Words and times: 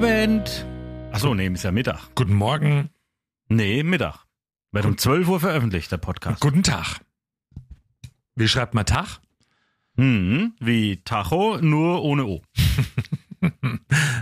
Abend. 0.00 0.66
Achso, 1.10 1.34
nee, 1.34 1.48
ist 1.48 1.62
ja 1.64 1.72
Mittag. 1.72 2.14
Guten 2.14 2.34
Morgen, 2.34 2.90
Nee, 3.48 3.82
Mittag. 3.82 4.26
Wird 4.70 4.84
um 4.84 4.98
12 4.98 5.26
Uhr 5.26 5.40
veröffentlicht, 5.40 5.90
der 5.90 5.96
Podcast. 5.96 6.38
guten 6.42 6.62
Tag. 6.62 7.00
Wie 8.34 8.46
schreibt 8.46 8.74
man 8.74 8.84
Tag? 8.84 9.20
Hm, 9.96 10.52
wie 10.60 11.00
Tacho, 11.02 11.58
nur 11.62 12.02
ohne 12.02 12.26
O. 12.26 12.42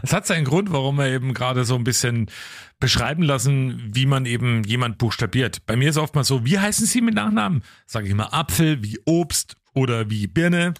Es 0.04 0.12
hat 0.12 0.26
seinen 0.28 0.44
Grund, 0.44 0.70
warum 0.70 0.96
wir 0.96 1.08
eben 1.08 1.34
gerade 1.34 1.64
so 1.64 1.74
ein 1.74 1.82
bisschen 1.82 2.30
beschreiben 2.78 3.24
lassen, 3.24 3.82
wie 3.92 4.06
man 4.06 4.26
eben 4.26 4.62
jemand 4.62 4.98
buchstabiert. 4.98 5.66
Bei 5.66 5.74
mir 5.74 5.90
ist 5.90 5.96
oftmals 5.96 6.28
so, 6.28 6.44
wie 6.44 6.58
heißen 6.60 6.86
Sie 6.86 7.00
mit 7.00 7.14
Nachnamen? 7.14 7.64
Sage 7.86 8.06
ich 8.06 8.12
immer 8.12 8.32
Apfel, 8.32 8.84
wie 8.84 9.00
Obst 9.06 9.56
oder 9.72 10.08
wie 10.08 10.28
Birne. 10.28 10.74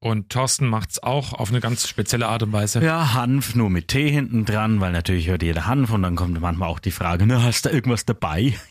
Und 0.00 0.28
Thorsten 0.28 0.68
macht's 0.68 1.02
auch 1.02 1.32
auf 1.32 1.50
eine 1.50 1.58
ganz 1.58 1.88
spezielle 1.88 2.28
Art 2.28 2.44
und 2.44 2.52
Weise. 2.52 2.80
Ja, 2.84 3.14
Hanf 3.14 3.56
nur 3.56 3.68
mit 3.68 3.88
T 3.88 4.08
hinten 4.08 4.44
dran, 4.44 4.80
weil 4.80 4.92
natürlich 4.92 5.26
hört 5.26 5.42
jeder 5.42 5.66
Hanf 5.66 5.92
und 5.92 6.02
dann 6.02 6.14
kommt 6.14 6.40
manchmal 6.40 6.68
auch 6.68 6.78
die 6.78 6.92
Frage, 6.92 7.26
na, 7.26 7.42
hast 7.42 7.64
du 7.64 7.70
irgendwas 7.70 8.04
dabei? 8.04 8.54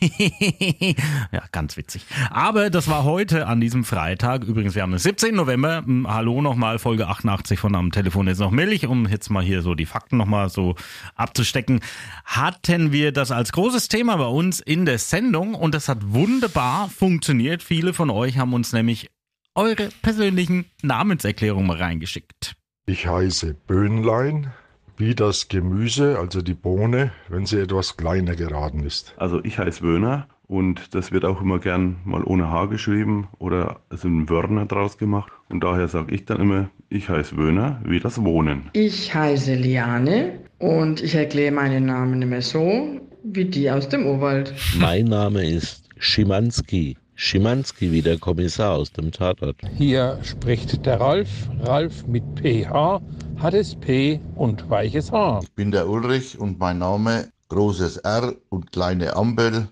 ja, 1.30 1.42
ganz 1.52 1.76
witzig. 1.76 2.06
Aber 2.30 2.70
das 2.70 2.88
war 2.88 3.04
heute 3.04 3.46
an 3.46 3.60
diesem 3.60 3.84
Freitag. 3.84 4.44
Übrigens, 4.44 4.74
wir 4.74 4.80
haben 4.80 4.92
den 4.92 5.00
17. 5.00 5.34
November. 5.34 5.82
Hm, 5.84 6.08
Hallo 6.08 6.40
nochmal, 6.40 6.78
Folge 6.78 7.08
88 7.08 7.58
von 7.58 7.74
Am 7.74 7.92
Telefon 7.92 8.26
ist 8.26 8.38
noch 8.38 8.50
Milch, 8.50 8.86
um 8.86 9.06
jetzt 9.06 9.28
mal 9.28 9.44
hier 9.44 9.60
so 9.60 9.74
die 9.74 9.84
Fakten 9.84 10.16
nochmal 10.16 10.48
so 10.48 10.76
abzustecken. 11.14 11.80
Hatten 12.24 12.90
wir 12.90 13.12
das 13.12 13.32
als 13.32 13.52
großes 13.52 13.88
Thema 13.88 14.16
bei 14.16 14.28
uns 14.28 14.60
in 14.60 14.86
der 14.86 14.98
Sendung 14.98 15.54
und 15.54 15.74
das 15.74 15.90
hat 15.90 15.98
wunderbar 16.10 16.88
funktioniert. 16.88 17.62
Viele 17.62 17.92
von 17.92 18.08
euch 18.08 18.38
haben 18.38 18.54
uns 18.54 18.72
nämlich 18.72 19.10
eure 19.58 19.88
persönlichen 20.02 20.66
Namenserklärungen 20.82 21.66
mal 21.66 21.78
reingeschickt. 21.78 22.54
Ich 22.86 23.08
heiße 23.08 23.54
Böhnlein, 23.66 24.52
wie 24.96 25.16
das 25.16 25.48
Gemüse, 25.48 26.16
also 26.16 26.42
die 26.42 26.54
Bohne, 26.54 27.10
wenn 27.28 27.44
sie 27.44 27.58
etwas 27.58 27.96
kleiner 27.96 28.36
geraten 28.36 28.84
ist. 28.84 29.14
Also 29.16 29.44
ich 29.44 29.58
heiße 29.58 29.82
Wöhner 29.82 30.28
und 30.46 30.94
das 30.94 31.10
wird 31.10 31.24
auch 31.24 31.42
immer 31.42 31.58
gern 31.58 31.96
mal 32.04 32.22
ohne 32.22 32.52
H 32.52 32.66
geschrieben 32.66 33.28
oder 33.38 33.80
es 33.90 34.02
sind 34.02 34.30
Wörner 34.30 34.66
draus 34.66 34.96
gemacht. 34.96 35.32
Und 35.48 35.64
daher 35.64 35.88
sage 35.88 36.14
ich 36.14 36.24
dann 36.24 36.40
immer, 36.40 36.70
ich 36.88 37.08
heiße 37.08 37.36
Wöhner, 37.36 37.82
wie 37.84 37.98
das 37.98 38.22
Wohnen. 38.22 38.70
Ich 38.74 39.12
heiße 39.12 39.54
Liane 39.54 40.38
und 40.58 41.02
ich 41.02 41.16
erkläre 41.16 41.52
meinen 41.52 41.86
Namen 41.86 42.22
immer 42.22 42.42
so 42.42 43.00
wie 43.24 43.44
die 43.44 43.68
aus 43.68 43.88
dem 43.88 44.06
Urwald. 44.06 44.54
Mein 44.78 45.06
Name 45.06 45.44
ist 45.44 45.88
Schimanski. 45.98 46.96
Schimanski 47.20 47.90
wie 47.90 48.00
der 48.00 48.16
Kommissar 48.16 48.74
aus 48.74 48.92
dem 48.92 49.10
Tatort. 49.10 49.56
Hier 49.76 50.20
spricht 50.22 50.86
der 50.86 51.00
Ralf. 51.00 51.28
Ralf 51.62 52.06
mit 52.06 52.22
PH, 52.36 53.02
hartes 53.38 53.74
P 53.74 54.20
und 54.36 54.70
weiches 54.70 55.10
H. 55.10 55.40
Ich 55.42 55.50
bin 55.50 55.72
der 55.72 55.88
Ulrich 55.88 56.38
und 56.38 56.60
mein 56.60 56.78
Name 56.78 57.32
großes 57.48 57.96
R 57.98 58.36
und 58.50 58.70
kleine 58.70 59.16
Ampel 59.16 59.66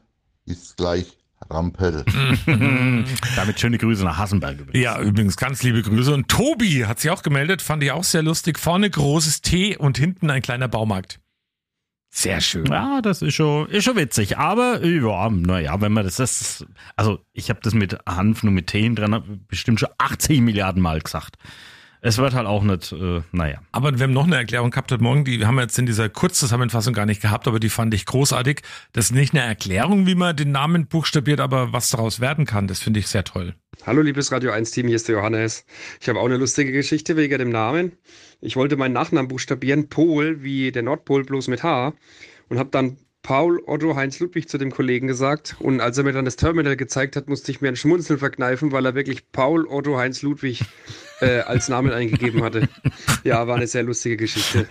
ist 0.45 0.77
gleich 0.77 1.07
Rampel. 1.49 2.05
Damit 3.37 3.61
schöne 3.61 3.79
Grüße 3.79 4.03
nach 4.03 4.19
Hassenberg 4.19 4.59
übrigens. 4.59 4.83
Ja, 4.83 5.01
übrigens 5.01 5.37
ganz 5.37 5.63
liebe 5.63 5.83
Grüße. 5.83 6.13
Und 6.13 6.29
Tobi 6.29 6.87
hat 6.87 6.99
sich 6.99 7.13
auch 7.13 7.23
gemeldet, 7.23 7.63
fand 7.63 7.81
ich 7.85 7.93
auch 7.93 8.03
sehr 8.03 8.25
lustig. 8.25 8.59
Vorne 8.59 8.91
großes 8.91 9.43
T 9.43 9.77
und 9.77 9.99
hinten 9.99 10.31
ein 10.31 10.43
kleiner 10.43 10.67
Baumarkt. 10.67 11.21
Sehr 12.11 12.41
schön. 12.41 12.67
Ja, 12.67 13.03
das 13.03 13.21
ist 13.21 13.35
schon, 13.35 13.69
ist 13.69 13.85
schon 13.85 13.97
witzig. 13.97 14.39
Aber 14.39 14.85
ja, 14.85 15.29
naja, 15.29 15.81
wenn 15.81 15.93
man 15.93 16.05
das 16.05 16.19
ist, 16.19 16.67
also 16.97 17.19
ich 17.33 17.51
habe 17.51 17.61
das 17.63 17.75
mit 17.75 17.99
Hanf 18.07 18.43
nur 18.43 18.53
mit 18.53 18.69
T 18.69 18.89
dran 18.95 19.45
bestimmt 19.49 19.81
schon 19.81 19.91
80 19.99 20.41
Milliarden 20.41 20.81
Mal 20.81 21.01
gesagt. 21.01 21.37
Es 22.07 22.19
wird 22.19 22.35
halt 22.35 22.47
auch 22.47 22.63
nicht, 22.63 22.93
äh, 22.93 23.23
naja. 23.33 23.61
Aber 23.73 23.99
wir 23.99 24.05
haben 24.05 24.13
noch 24.13 24.29
eine 24.29 24.37
Erklärung 24.37 24.71
gehabt 24.71 24.93
heute 24.93 25.03
Morgen, 25.03 25.25
die 25.25 25.45
haben 25.45 25.57
wir 25.57 25.63
jetzt 25.63 25.77
in 25.77 25.87
dieser 25.87 26.09
Kurzzusammenfassung 26.09 26.95
gar 26.95 27.05
nicht 27.05 27.21
gehabt, 27.21 27.49
aber 27.49 27.59
die 27.59 27.69
fand 27.69 27.93
ich 27.95 28.07
großartig. 28.07 28.61
Das 28.93 29.07
ist 29.07 29.11
nicht 29.11 29.35
eine 29.35 29.43
Erklärung, 29.43 30.07
wie 30.07 30.15
man 30.15 30.37
den 30.37 30.53
Namen 30.53 30.87
buchstabiert, 30.87 31.41
aber 31.41 31.73
was 31.73 31.91
daraus 31.91 32.21
werden 32.21 32.47
kann, 32.47 32.69
das 32.69 32.79
finde 32.79 33.01
ich 33.01 33.09
sehr 33.09 33.25
toll. 33.25 33.57
Hallo 33.85 34.03
liebes 34.03 34.31
Radio 34.31 34.53
1 34.53 34.71
Team, 34.71 34.87
hier 34.87 34.95
ist 34.95 35.09
der 35.09 35.17
Johannes. 35.17 35.67
Ich 36.01 36.09
habe 36.09 36.21
auch 36.21 36.27
eine 36.27 36.37
lustige 36.37 36.71
Geschichte 36.71 37.17
wegen 37.17 37.39
dem 37.39 37.51
Namen. 37.51 37.91
Ich 38.41 38.55
wollte 38.55 38.77
meinen 38.77 38.93
Nachnamen 38.93 39.27
buchstabieren, 39.27 39.89
Pol, 39.89 40.45
wie 40.45 40.71
der 40.71 40.85
Nordpol 40.85 41.25
bloß 41.25 41.49
mit 41.49 41.65
H 41.65 41.93
und 42.49 42.61
habe 42.61 42.71
dann 42.71 42.99
Paul 43.27 43.61
Otto 43.67 43.97
Heinz 43.97 44.21
Ludwig 44.21 44.49
zu 44.49 44.57
dem 44.57 44.71
Kollegen 44.71 45.09
gesagt 45.09 45.57
und 45.59 45.81
als 45.81 45.99
er 45.99 46.05
mir 46.05 46.13
dann 46.13 46.25
das 46.25 46.37
Terminal 46.37 46.77
gezeigt 46.77 47.17
hat, 47.17 47.29
musste 47.29 47.51
ich 47.51 47.61
mir 47.61 47.67
ein 47.67 47.75
Schmunzeln 47.75 48.21
verkneifen, 48.21 48.71
weil 48.71 48.87
er 48.87 48.95
wirklich 48.95 49.33
Paul 49.33 49.67
Otto 49.67 49.99
Heinz 49.99 50.23
Ludwig 50.23 50.63
äh, 51.21 51.41
als 51.41 51.69
Namen 51.69 51.91
eingegeben 51.93 52.45
hatte. 52.45 52.69
Ja, 53.25 53.49
war 53.49 53.57
eine 53.57 53.67
sehr 53.67 53.83
lustige 53.83 54.17
Geschichte. 54.17 54.69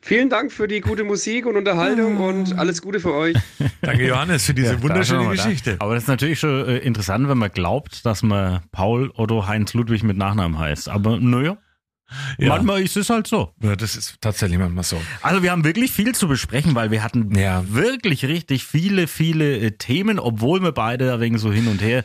Vielen 0.00 0.30
Dank 0.30 0.52
für 0.52 0.68
die 0.68 0.80
gute 0.80 1.04
Musik 1.04 1.44
und 1.44 1.56
Unterhaltung 1.58 2.16
und 2.16 2.58
alles 2.58 2.80
Gute 2.80 2.98
für 2.98 3.12
euch. 3.12 3.36
Danke 3.82 4.06
Johannes 4.06 4.46
für 4.46 4.54
diese 4.54 4.74
Ja, 4.74 4.82
wunderschöne 4.82 5.24
mal 5.24 5.36
da. 5.36 5.44
Geschichte. 5.44 5.76
Aber 5.80 5.92
das 5.92 6.04
ist 6.04 6.08
natürlich 6.08 6.40
schon 6.40 6.66
äh, 6.66 6.78
interessant, 6.78 7.28
wenn 7.28 7.36
man 7.36 7.50
glaubt, 7.50 8.06
dass 8.06 8.22
man 8.22 8.60
Paul 8.72 9.10
Otto 9.16 9.46
Heinz 9.46 9.74
Ludwig 9.74 10.02
mit 10.02 10.16
Nachnamen 10.16 10.58
heißt. 10.58 10.88
Aber 10.88 11.18
naja, 11.20 11.58
Ja. 12.38 12.48
manchmal 12.50 12.82
ist 12.82 12.96
es 12.96 13.10
halt 13.10 13.26
so. 13.26 13.52
Ja, 13.62 13.76
das 13.76 13.96
ist 13.96 14.16
tatsächlich 14.20 14.58
manchmal 14.58 14.84
so. 14.84 15.00
Also 15.22 15.42
wir 15.42 15.50
haben 15.50 15.64
wirklich 15.64 15.90
viel 15.92 16.14
zu 16.14 16.28
besprechen, 16.28 16.74
weil 16.74 16.90
wir 16.90 17.02
hatten 17.02 17.34
Ja. 17.38 17.64
wirklich 17.68 18.24
richtig 18.24 18.64
viele, 18.64 19.06
viele 19.06 19.58
äh, 19.58 19.70
Themen, 19.72 20.18
obwohl 20.18 20.62
wir 20.62 20.72
beide 20.72 21.14
ein 21.14 21.20
wenig 21.20 21.40
so 21.40 21.52
hin 21.52 21.68
und 21.68 21.80
her 21.82 22.04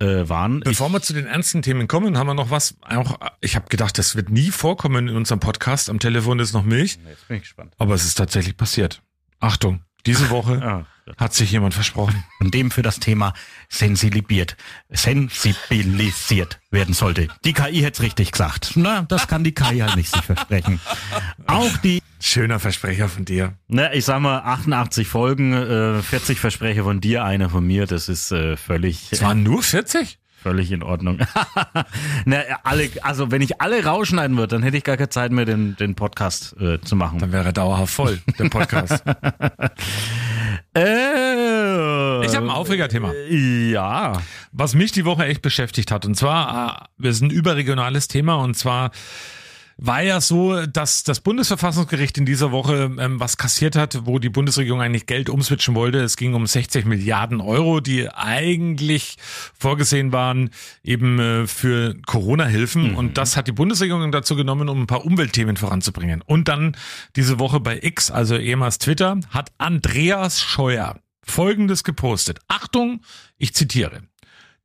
äh, 0.00 0.28
waren. 0.28 0.60
Bevor 0.60 0.90
wir 0.90 1.00
zu 1.02 1.12
den 1.12 1.26
ernsten 1.26 1.62
Themen 1.62 1.88
kommen, 1.88 2.16
haben 2.18 2.28
wir 2.28 2.34
noch 2.34 2.50
was. 2.50 2.76
Auch 2.82 3.18
ich 3.40 3.56
habe 3.56 3.66
gedacht, 3.68 3.98
das 3.98 4.14
wird 4.14 4.30
nie 4.30 4.50
vorkommen 4.50 5.08
in 5.08 5.16
unserem 5.16 5.40
Podcast. 5.40 5.90
Am 5.90 5.98
Telefon 5.98 6.38
ist 6.38 6.52
noch 6.52 6.62
Milch, 6.64 6.98
Jetzt 7.08 7.26
bin 7.26 7.36
ich 7.38 7.42
gespannt. 7.42 7.74
aber 7.78 7.94
es 7.94 8.04
ist 8.04 8.14
tatsächlich 8.14 8.56
passiert. 8.56 9.02
Achtung, 9.40 9.82
diese 10.06 10.30
Woche 10.30 10.86
Hat 11.16 11.34
sich 11.34 11.50
jemand 11.52 11.74
versprochen. 11.74 12.24
und 12.40 12.54
dem 12.54 12.70
für 12.70 12.82
das 12.82 13.00
Thema 13.00 13.32
sensibilisiert, 13.68 14.56
sensibilisiert 14.88 16.60
werden 16.70 16.94
sollte. 16.94 17.28
Die 17.44 17.52
KI 17.52 17.80
hätte 17.80 17.98
es 17.98 18.02
richtig 18.02 18.32
gesagt. 18.32 18.72
Na, 18.74 19.02
das 19.02 19.28
kann 19.28 19.44
die 19.44 19.52
KI 19.52 19.78
halt 19.78 19.96
nicht 19.96 20.12
sich 20.12 20.22
versprechen. 20.22 20.80
Auch 21.46 21.76
die, 21.78 22.02
Schöner 22.20 22.58
Versprecher 22.58 23.08
von 23.08 23.24
dir. 23.24 23.54
na, 23.68 23.94
ich 23.94 24.04
sag 24.04 24.20
mal, 24.20 24.38
88 24.40 25.06
Folgen, 25.06 25.52
äh, 25.52 26.02
40 26.02 26.40
Versprecher 26.40 26.82
von 26.82 27.00
dir, 27.00 27.24
einer 27.24 27.48
von 27.48 27.64
mir, 27.64 27.86
das 27.86 28.08
ist 28.08 28.32
äh, 28.32 28.56
völlig, 28.56 29.08
Es 29.12 29.22
waren 29.22 29.42
nur 29.44 29.62
40? 29.62 30.18
völlig 30.40 30.70
in 30.72 30.82
Ordnung. 30.82 31.18
na, 32.24 32.38
alle, 32.62 32.88
also 33.02 33.30
wenn 33.30 33.42
ich 33.42 33.60
alle 33.60 33.84
rausschneiden 33.84 34.36
würde, 34.36 34.54
dann 34.56 34.62
hätte 34.62 34.76
ich 34.76 34.84
gar 34.84 34.96
keine 34.96 35.08
Zeit 35.10 35.32
mehr, 35.32 35.44
den, 35.44 35.76
den 35.76 35.94
Podcast 35.94 36.56
äh, 36.60 36.80
zu 36.80 36.96
machen. 36.96 37.18
Dann 37.18 37.32
wäre 37.32 37.46
er 37.46 37.52
dauerhaft 37.52 37.92
voll, 37.92 38.20
der 38.38 38.48
Podcast. 38.48 39.02
Äh, 40.74 42.24
Ich 42.26 42.34
habe 42.36 42.46
ein 42.46 42.50
Aufregerthema. 42.50 43.12
Ja. 43.30 44.20
was 44.52 44.74
mich 44.74 44.92
die 44.92 45.04
Woche 45.04 45.24
echt 45.26 45.42
beschäftigt 45.42 45.90
hat. 45.90 46.04
Und 46.06 46.14
zwar, 46.16 46.88
äh, 46.98 47.02
wir 47.02 47.12
sind 47.12 47.28
ein 47.32 47.36
überregionales 47.36 48.08
Thema 48.08 48.36
und 48.36 48.54
zwar 48.54 48.90
war 49.80 50.02
ja 50.02 50.20
so, 50.20 50.66
dass 50.66 51.04
das 51.04 51.20
Bundesverfassungsgericht 51.20 52.18
in 52.18 52.26
dieser 52.26 52.50
Woche 52.50 52.90
ähm, 52.98 53.20
was 53.20 53.36
kassiert 53.36 53.76
hat, 53.76 54.06
wo 54.06 54.18
die 54.18 54.28
Bundesregierung 54.28 54.82
eigentlich 54.82 55.06
Geld 55.06 55.30
umswitchen 55.30 55.76
wollte. 55.76 56.00
Es 56.00 56.16
ging 56.16 56.34
um 56.34 56.46
60 56.46 56.84
Milliarden 56.84 57.40
Euro, 57.40 57.78
die 57.78 58.10
eigentlich 58.10 59.16
vorgesehen 59.56 60.10
waren 60.10 60.50
eben 60.82 61.20
äh, 61.20 61.46
für 61.46 61.94
Corona-Hilfen. 62.06 62.96
Und 62.96 63.18
das 63.18 63.36
hat 63.36 63.46
die 63.46 63.52
Bundesregierung 63.52 64.10
dazu 64.10 64.34
genommen, 64.34 64.68
um 64.68 64.82
ein 64.82 64.86
paar 64.88 65.04
Umweltthemen 65.04 65.56
voranzubringen. 65.56 66.22
Und 66.22 66.48
dann 66.48 66.76
diese 67.14 67.38
Woche 67.38 67.60
bei 67.60 67.78
X, 67.80 68.10
also 68.10 68.36
ehemals 68.36 68.78
Twitter, 68.78 69.20
hat 69.30 69.52
Andreas 69.58 70.42
Scheuer 70.42 70.96
Folgendes 71.22 71.84
gepostet. 71.84 72.40
Achtung, 72.48 73.02
ich 73.36 73.54
zitiere. 73.54 74.02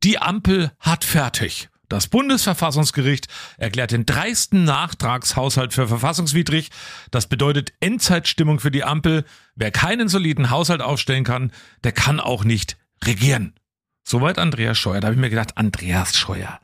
Die 0.03 0.17
Ampel 0.17 0.71
hat 0.79 1.03
fertig. 1.03 1.69
Das 1.93 2.07
Bundesverfassungsgericht 2.07 3.27
erklärt 3.57 3.91
den 3.91 4.07
dreisten 4.07 4.63
Nachtragshaushalt 4.63 5.75
für 5.75 5.87
verfassungswidrig. 5.87 6.71
Das 7.11 7.27
bedeutet 7.27 7.71
Endzeitstimmung 7.81 8.59
für 8.59 8.71
die 8.71 8.83
Ampel. 8.83 9.25
Wer 9.55 9.69
keinen 9.69 10.07
soliden 10.07 10.49
Haushalt 10.49 10.81
aufstellen 10.81 11.23
kann, 11.23 11.51
der 11.83 11.91
kann 11.91 12.19
auch 12.19 12.45
nicht 12.45 12.77
regieren. 13.03 13.53
Soweit 14.03 14.39
Andreas 14.39 14.79
Scheuer. 14.79 15.01
Da 15.01 15.07
habe 15.07 15.13
ich 15.13 15.21
mir 15.21 15.29
gedacht, 15.29 15.55
Andreas 15.55 16.17
Scheuer. 16.17 16.59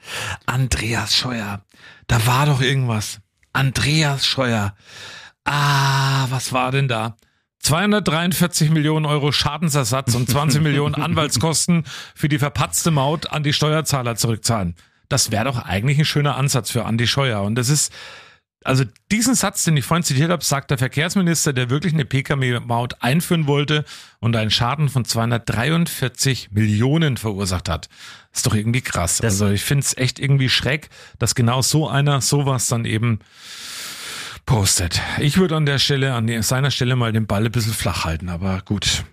Andreas 0.47 1.15
Scheuer. 1.15 1.63
Da 2.07 2.25
war 2.25 2.47
doch 2.47 2.61
irgendwas. 2.61 3.19
Andreas 3.53 4.25
Scheuer. 4.25 4.73
Ah, 5.45 6.25
was 6.31 6.53
war 6.53 6.71
denn 6.71 6.87
da? 6.87 7.17
243 7.59 8.71
Millionen 8.71 9.05
Euro 9.05 9.31
Schadensersatz 9.31 10.15
und 10.15 10.27
20 10.27 10.59
Millionen 10.63 10.95
Anwaltskosten 10.95 11.83
für 12.15 12.29
die 12.29 12.39
verpatzte 12.39 12.89
Maut 12.89 13.29
an 13.31 13.43
die 13.43 13.53
Steuerzahler 13.53 14.15
zurückzahlen. 14.15 14.75
Das 15.09 15.31
wäre 15.31 15.45
doch 15.45 15.57
eigentlich 15.57 16.00
ein 16.00 16.06
schöner 16.06 16.38
Ansatz 16.38 16.71
für 16.71 16.85
Andi 16.85 17.07
Scheuer. 17.07 17.41
Und 17.41 17.56
das 17.56 17.69
ist, 17.69 17.91
also 18.63 18.83
diesen 19.11 19.35
Satz, 19.35 19.63
den 19.63 19.77
ich 19.77 19.85
vorhin 19.85 20.03
zitiert 20.03 20.31
habe, 20.31 20.44
sagt 20.44 20.69
der 20.71 20.77
Verkehrsminister, 20.77 21.53
der 21.53 21.69
wirklich 21.69 21.94
eine 21.94 22.06
Pkw-Maut 22.06 23.01
einführen 23.01 23.47
wollte 23.47 23.85
und 24.19 24.35
einen 24.35 24.51
Schaden 24.51 24.89
von 24.89 25.06
243 25.06 26.51
Millionen 26.51 27.17
verursacht 27.17 27.69
hat. 27.69 27.89
ist 28.33 28.45
doch 28.45 28.53
irgendwie 28.53 28.81
krass. 28.81 29.21
also 29.21 29.50
ich 29.50 29.63
finde 29.63 29.85
es 29.85 29.97
echt 29.97 30.19
irgendwie 30.19 30.50
schräg, 30.50 30.89
dass 31.17 31.35
genau 31.35 31.62
so 31.62 31.88
einer 31.88 32.21
sowas 32.21 32.67
dann 32.67 32.85
eben 32.85 33.19
postet. 34.45 35.01
Ich 35.19 35.38
würde 35.38 35.55
an 35.55 35.65
der 35.65 35.79
Stelle, 35.79 36.13
an 36.13 36.41
seiner 36.44 36.71
Stelle 36.71 36.95
mal 36.95 37.13
den 37.13 37.27
Ball 37.27 37.45
ein 37.45 37.51
bisschen 37.51 37.73
flach 37.73 38.05
halten, 38.05 38.29
aber 38.29 38.62
gut. 38.65 39.05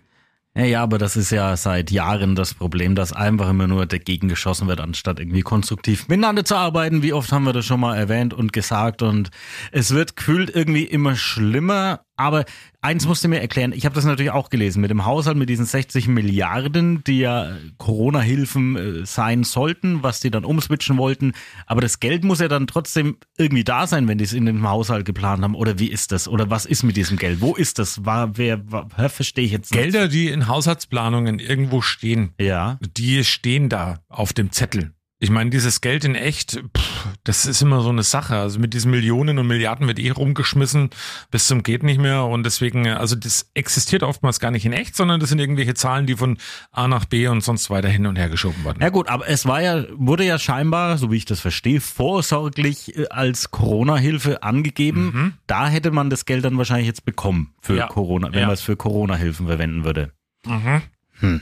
Ja, 0.56 0.82
aber 0.82 0.96
das 0.96 1.16
ist 1.16 1.30
ja 1.30 1.54
seit 1.54 1.90
Jahren 1.90 2.34
das 2.34 2.54
Problem, 2.54 2.94
dass 2.94 3.12
einfach 3.12 3.50
immer 3.50 3.66
nur 3.66 3.84
dagegen 3.84 4.28
geschossen 4.28 4.68
wird, 4.68 4.80
anstatt 4.80 5.20
irgendwie 5.20 5.42
konstruktiv 5.42 6.08
miteinander 6.08 6.46
zu 6.46 6.56
arbeiten. 6.56 7.02
Wie 7.02 7.12
oft 7.12 7.30
haben 7.30 7.44
wir 7.44 7.52
das 7.52 7.66
schon 7.66 7.78
mal 7.80 7.94
erwähnt 7.94 8.32
und 8.32 8.54
gesagt 8.54 9.02
und 9.02 9.28
es 9.70 9.92
wird 9.92 10.16
gefühlt 10.16 10.48
irgendwie 10.48 10.84
immer 10.84 11.14
schlimmer. 11.14 12.05
Aber 12.16 12.44
eins 12.80 13.06
musst 13.06 13.24
du 13.24 13.28
mir 13.28 13.40
erklären, 13.40 13.72
ich 13.72 13.84
habe 13.84 13.94
das 13.94 14.04
natürlich 14.04 14.32
auch 14.32 14.48
gelesen, 14.48 14.80
mit 14.80 14.90
dem 14.90 15.04
Haushalt, 15.04 15.36
mit 15.36 15.48
diesen 15.48 15.66
60 15.66 16.08
Milliarden, 16.08 17.04
die 17.04 17.18
ja 17.20 17.56
Corona-Hilfen 17.78 18.76
äh, 18.76 19.06
sein 19.06 19.44
sollten, 19.44 20.02
was 20.02 20.20
die 20.20 20.30
dann 20.30 20.44
umswitchen 20.44 20.96
wollten. 20.96 21.32
Aber 21.66 21.80
das 21.80 22.00
Geld 22.00 22.24
muss 22.24 22.40
ja 22.40 22.48
dann 22.48 22.66
trotzdem 22.66 23.16
irgendwie 23.36 23.64
da 23.64 23.86
sein, 23.86 24.08
wenn 24.08 24.18
die 24.18 24.24
es 24.24 24.32
in 24.32 24.46
dem 24.46 24.66
Haushalt 24.66 25.04
geplant 25.04 25.42
haben. 25.42 25.54
Oder 25.54 25.78
wie 25.78 25.88
ist 25.88 26.12
das? 26.12 26.26
Oder 26.26 26.48
was 26.48 26.64
ist 26.64 26.82
mit 26.82 26.96
diesem 26.96 27.18
Geld? 27.18 27.40
Wo 27.40 27.54
ist 27.54 27.78
das? 27.78 28.04
War, 28.04 28.38
wer, 28.38 28.62
verstehe 29.08 29.44
ich 29.44 29.52
jetzt 29.52 29.72
nicht. 29.72 29.82
Gelder, 29.82 30.08
die 30.08 30.28
in 30.28 30.48
Haushaltsplanungen 30.48 31.38
irgendwo 31.38 31.82
stehen, 31.82 32.32
ja. 32.40 32.78
die 32.96 33.24
stehen 33.24 33.68
da 33.68 34.00
auf 34.08 34.32
dem 34.32 34.52
Zettel. 34.52 34.95
Ich 35.18 35.30
meine, 35.30 35.48
dieses 35.48 35.80
Geld 35.80 36.04
in 36.04 36.14
echt, 36.14 36.62
pff, 36.76 37.06
das 37.24 37.46
ist 37.46 37.62
immer 37.62 37.80
so 37.80 37.88
eine 37.88 38.02
Sache. 38.02 38.36
Also 38.36 38.58
mit 38.58 38.74
diesen 38.74 38.90
Millionen 38.90 39.38
und 39.38 39.46
Milliarden 39.46 39.86
wird 39.86 39.98
eh 39.98 40.10
rumgeschmissen 40.10 40.90
bis 41.30 41.46
zum 41.46 41.62
geht 41.62 41.82
nicht 41.84 41.98
mehr. 41.98 42.24
Und 42.24 42.44
deswegen, 42.44 42.86
also 42.88 43.16
das 43.16 43.48
existiert 43.54 44.02
oftmals 44.02 44.40
gar 44.40 44.50
nicht 44.50 44.66
in 44.66 44.74
echt, 44.74 44.94
sondern 44.94 45.18
das 45.18 45.30
sind 45.30 45.38
irgendwelche 45.38 45.72
Zahlen, 45.72 46.04
die 46.06 46.16
von 46.16 46.36
A 46.70 46.86
nach 46.86 47.06
B 47.06 47.28
und 47.28 47.40
sonst 47.42 47.70
weiter 47.70 47.88
hin 47.88 48.06
und 48.06 48.16
her 48.16 48.28
geschoben 48.28 48.62
wurden. 48.62 48.82
Ja 48.82 48.90
gut, 48.90 49.08
aber 49.08 49.26
es 49.26 49.46
war 49.46 49.62
ja, 49.62 49.84
wurde 49.94 50.24
ja 50.26 50.38
scheinbar, 50.38 50.98
so 50.98 51.10
wie 51.10 51.16
ich 51.16 51.24
das 51.24 51.40
verstehe, 51.40 51.80
vorsorglich 51.80 52.94
äh, 52.98 53.06
als 53.08 53.50
Corona-Hilfe 53.50 54.42
angegeben. 54.42 55.32
Da 55.46 55.68
hätte 55.68 55.92
man 55.92 56.10
das 56.10 56.26
Geld 56.26 56.44
dann 56.44 56.58
wahrscheinlich 56.58 56.88
jetzt 56.88 57.06
bekommen 57.06 57.54
für 57.62 57.74
Ja. 57.76 57.86
Corona, 57.86 58.28
wenn 58.32 58.40
Ja. 58.40 58.46
man 58.48 58.54
es 58.54 58.60
für 58.60 58.76
Corona-Hilfen 58.76 59.46
verwenden 59.46 59.82
würde. 59.84 60.12
Mhm. 60.44 60.82
Hm. 61.20 61.40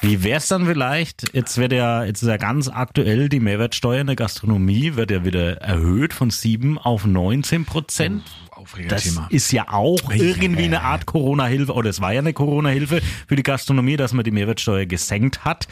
Wie 0.00 0.22
wär's 0.24 0.48
dann 0.48 0.66
vielleicht? 0.66 1.34
Jetzt 1.34 1.58
wird 1.58 1.72
ja, 1.72 2.04
jetzt 2.04 2.22
ist 2.22 2.28
ja 2.28 2.36
ganz 2.36 2.68
aktuell 2.68 3.28
die 3.28 3.40
Mehrwertsteuer 3.40 4.00
in 4.00 4.06
der 4.08 4.16
Gastronomie 4.16 4.96
wird 4.96 5.10
ja 5.10 5.24
wieder 5.24 5.58
erhöht 5.58 6.12
von 6.12 6.30
7 6.30 6.78
auf 6.78 7.04
19 7.04 7.64
Prozent. 7.64 8.22
Das 8.50 8.58
Aufregerthema. 8.58 9.26
ist 9.30 9.52
ja 9.52 9.68
auch 9.68 10.10
irgendwie 10.12 10.64
eine 10.64 10.82
Art 10.82 11.06
Corona-Hilfe, 11.06 11.72
oder 11.72 11.90
es 11.90 12.00
war 12.00 12.12
ja 12.12 12.18
eine 12.20 12.32
Corona-Hilfe 12.32 13.00
für 13.28 13.36
die 13.36 13.42
Gastronomie, 13.44 13.96
dass 13.96 14.12
man 14.12 14.24
die 14.24 14.32
Mehrwertsteuer 14.32 14.86
gesenkt 14.86 15.44
hat. 15.44 15.68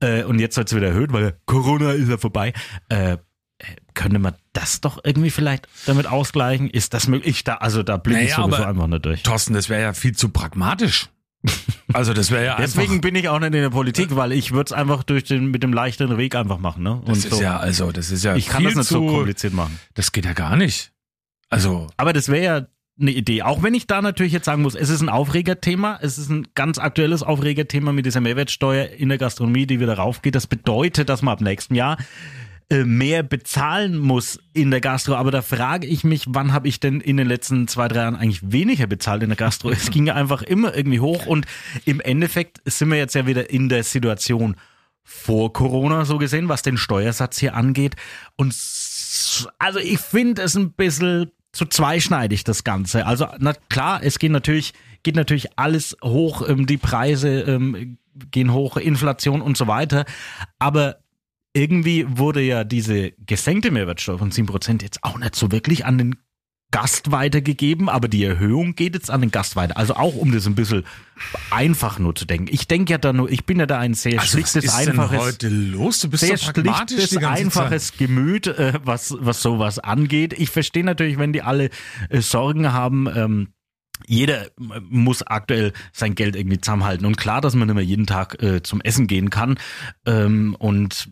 Äh, 0.00 0.24
und 0.24 0.38
jetzt 0.38 0.56
wird 0.58 0.68
es 0.70 0.76
wieder 0.76 0.88
erhöht, 0.88 1.12
weil 1.12 1.38
Corona 1.46 1.92
ist 1.92 2.08
ja 2.10 2.18
vorbei. 2.18 2.52
Äh, 2.90 3.12
äh, 3.12 3.16
könnte 3.94 4.18
man 4.18 4.34
das 4.52 4.80
doch 4.82 4.98
irgendwie 5.04 5.30
vielleicht 5.30 5.66
damit 5.86 6.06
ausgleichen? 6.06 6.68
Ist 6.70 6.92
das 6.94 7.06
möglich? 7.08 7.44
Da, 7.44 7.54
also 7.56 7.82
da 7.82 7.96
blicke 7.96 8.20
ich 8.22 8.30
Naja, 8.30 8.42
sowieso 8.42 8.56
aber- 8.62 8.68
einfach 8.68 8.86
nicht 8.86 9.04
durch. 9.06 9.22
Thorsten, 9.22 9.54
das 9.54 9.68
wäre 9.70 9.82
ja 9.82 9.92
viel 9.94 10.14
zu 10.14 10.28
pragmatisch. 10.30 11.08
Also 11.92 12.14
das 12.14 12.30
wäre 12.30 12.44
ja 12.44 12.56
Deswegen 12.56 12.92
einfach. 12.92 13.00
bin 13.02 13.14
ich 13.16 13.28
auch 13.28 13.38
nicht 13.40 13.46
in 13.46 13.62
der 13.62 13.70
Politik, 13.70 14.14
weil 14.14 14.32
ich 14.32 14.52
würde 14.52 14.68
es 14.68 14.72
einfach 14.72 15.02
durch 15.02 15.24
den 15.24 15.50
mit 15.50 15.62
dem 15.62 15.72
leichteren 15.72 16.18
Weg 16.18 16.34
einfach 16.34 16.58
machen. 16.58 16.82
Ne? 16.82 17.00
Das 17.04 17.18
Und 17.18 17.24
ist 17.24 17.36
so. 17.36 17.42
ja, 17.42 17.56
also, 17.56 17.90
das 17.90 18.10
ist 18.10 18.22
ja 18.24 18.36
ich 18.36 18.46
kann 18.48 18.58
viel 18.58 18.68
das 18.68 18.76
nicht 18.76 18.86
zu, 18.88 18.94
so 18.94 19.06
kompliziert 19.06 19.52
machen. 19.54 19.78
Das 19.94 20.12
geht 20.12 20.24
ja 20.24 20.32
gar 20.32 20.56
nicht. 20.56 20.92
Also, 21.48 21.88
Aber 21.96 22.12
das 22.12 22.28
wäre 22.28 22.44
ja 22.44 22.66
eine 23.00 23.10
Idee. 23.10 23.42
Auch 23.42 23.62
wenn 23.62 23.74
ich 23.74 23.86
da 23.86 24.02
natürlich 24.02 24.32
jetzt 24.32 24.44
sagen 24.44 24.62
muss, 24.62 24.74
es 24.74 24.88
ist 24.88 25.00
ein 25.00 25.08
Aufregerthema, 25.08 25.98
es 26.02 26.18
ist 26.18 26.28
ein 26.28 26.48
ganz 26.54 26.78
aktuelles 26.78 27.22
Aufregerthema 27.22 27.92
mit 27.92 28.06
dieser 28.06 28.20
Mehrwertsteuer 28.20 28.86
in 28.90 29.08
der 29.08 29.18
Gastronomie, 29.18 29.66
die 29.66 29.80
wieder 29.80 29.94
raufgeht. 29.94 30.34
Das 30.34 30.46
bedeutet, 30.46 31.08
dass 31.08 31.22
man 31.22 31.32
ab 31.32 31.40
nächstem 31.40 31.76
Jahr 31.76 31.96
äh, 32.70 32.84
mehr 32.84 33.24
bezahlen 33.24 33.98
muss 33.98 34.38
in 34.52 34.70
der 34.70 34.80
Gastro. 34.80 35.14
Aber 35.14 35.32
da 35.32 35.42
frage 35.42 35.88
ich 35.88 36.04
mich, 36.04 36.24
wann 36.28 36.52
habe 36.52 36.68
ich 36.68 36.78
denn 36.78 37.00
in 37.00 37.16
den 37.16 37.26
letzten 37.26 37.66
zwei, 37.66 37.88
drei 37.88 38.02
Jahren 38.02 38.14
eigentlich 38.14 38.52
weniger 38.52 38.86
bezahlt 38.86 39.24
in 39.24 39.28
der 39.28 39.36
Gastro? 39.36 39.70
Es 39.70 39.90
ging 39.90 40.06
ja 40.06 40.14
einfach 40.14 40.42
immer 40.42 40.76
irgendwie 40.76 41.00
hoch 41.00 41.26
und 41.26 41.46
im 41.84 42.00
Endeffekt 42.00 42.60
sind 42.64 42.90
wir 42.90 42.98
jetzt 42.98 43.16
ja 43.16 43.26
wieder 43.26 43.50
in 43.50 43.68
der 43.68 43.82
Situation 43.82 44.54
vor 45.02 45.52
Corona 45.52 46.04
so 46.04 46.18
gesehen, 46.18 46.48
was 46.48 46.62
den 46.62 46.76
Steuersatz 46.76 47.38
hier 47.38 47.56
angeht. 47.56 47.96
Und 48.36 48.54
also 49.58 49.80
ich 49.80 49.98
finde 49.98 50.42
es 50.42 50.54
ein 50.54 50.70
bisschen 50.70 51.32
zu 51.50 51.66
zweischneidig, 51.66 52.44
das 52.44 52.62
Ganze. 52.62 53.04
Also 53.04 53.26
na 53.40 53.54
klar, 53.68 54.00
es 54.04 54.20
geht 54.20 54.30
natürlich, 54.30 54.74
geht 55.02 55.16
natürlich 55.16 55.58
alles 55.58 55.96
hoch, 56.04 56.48
ähm, 56.48 56.66
die 56.66 56.76
Preise 56.76 57.40
ähm, 57.40 57.98
gehen 58.30 58.52
hoch, 58.52 58.76
Inflation 58.76 59.42
und 59.42 59.56
so 59.56 59.66
weiter. 59.66 60.04
Aber 60.60 60.98
irgendwie 61.52 62.06
wurde 62.08 62.40
ja 62.42 62.64
diese 62.64 63.12
gesenkte 63.26 63.70
Mehrwertsteuer 63.70 64.18
von 64.18 64.30
7% 64.30 64.82
jetzt 64.82 65.02
auch 65.02 65.18
nicht 65.18 65.34
so 65.34 65.50
wirklich 65.50 65.84
an 65.84 65.98
den 65.98 66.16
Gast 66.72 67.10
weitergegeben, 67.10 67.88
aber 67.88 68.06
die 68.06 68.22
Erhöhung 68.22 68.76
geht 68.76 68.94
jetzt 68.94 69.10
an 69.10 69.22
den 69.22 69.32
Gast 69.32 69.56
weiter. 69.56 69.76
Also 69.76 69.94
auch 69.94 70.14
um 70.14 70.30
das 70.30 70.46
ein 70.46 70.54
bisschen 70.54 70.84
einfach 71.50 71.98
nur 71.98 72.14
zu 72.14 72.26
denken. 72.26 72.46
Ich 72.52 72.68
denke 72.68 72.92
ja 72.92 72.98
da 72.98 73.12
nur, 73.12 73.28
ich 73.28 73.44
bin 73.44 73.58
ja 73.58 73.66
da 73.66 73.78
ein 73.80 73.94
sehr 73.94 74.20
also 74.20 74.22
was 74.22 74.30
schlichtes, 74.30 74.64
ist 74.64 74.78
denn 74.78 74.90
einfaches 74.90 75.18
heute 75.18 75.48
los? 75.48 75.98
Du 75.98 76.10
bist 76.10 76.24
sehr 76.24 76.36
so 76.36 76.52
schlichtes, 76.52 77.16
einfaches 77.16 77.96
Gemüt, 77.96 78.46
äh, 78.46 78.74
was, 78.84 79.16
was 79.18 79.42
sowas 79.42 79.80
angeht. 79.80 80.32
Ich 80.34 80.50
verstehe 80.50 80.84
natürlich, 80.84 81.18
wenn 81.18 81.32
die 81.32 81.42
alle 81.42 81.70
äh, 82.08 82.20
Sorgen 82.20 82.72
haben, 82.72 83.08
ähm, 83.12 83.48
jeder 84.06 84.46
äh, 84.46 84.50
muss 84.88 85.22
aktuell 85.22 85.72
sein 85.92 86.14
Geld 86.14 86.36
irgendwie 86.36 86.60
zusammenhalten. 86.60 87.04
Und 87.04 87.16
klar, 87.16 87.40
dass 87.40 87.56
man 87.56 87.66
nicht 87.66 87.74
mehr 87.74 87.84
jeden 87.84 88.06
Tag 88.06 88.40
äh, 88.40 88.62
zum 88.62 88.80
Essen 88.80 89.08
gehen 89.08 89.30
kann. 89.30 89.58
Ähm, 90.06 90.54
und 90.56 91.10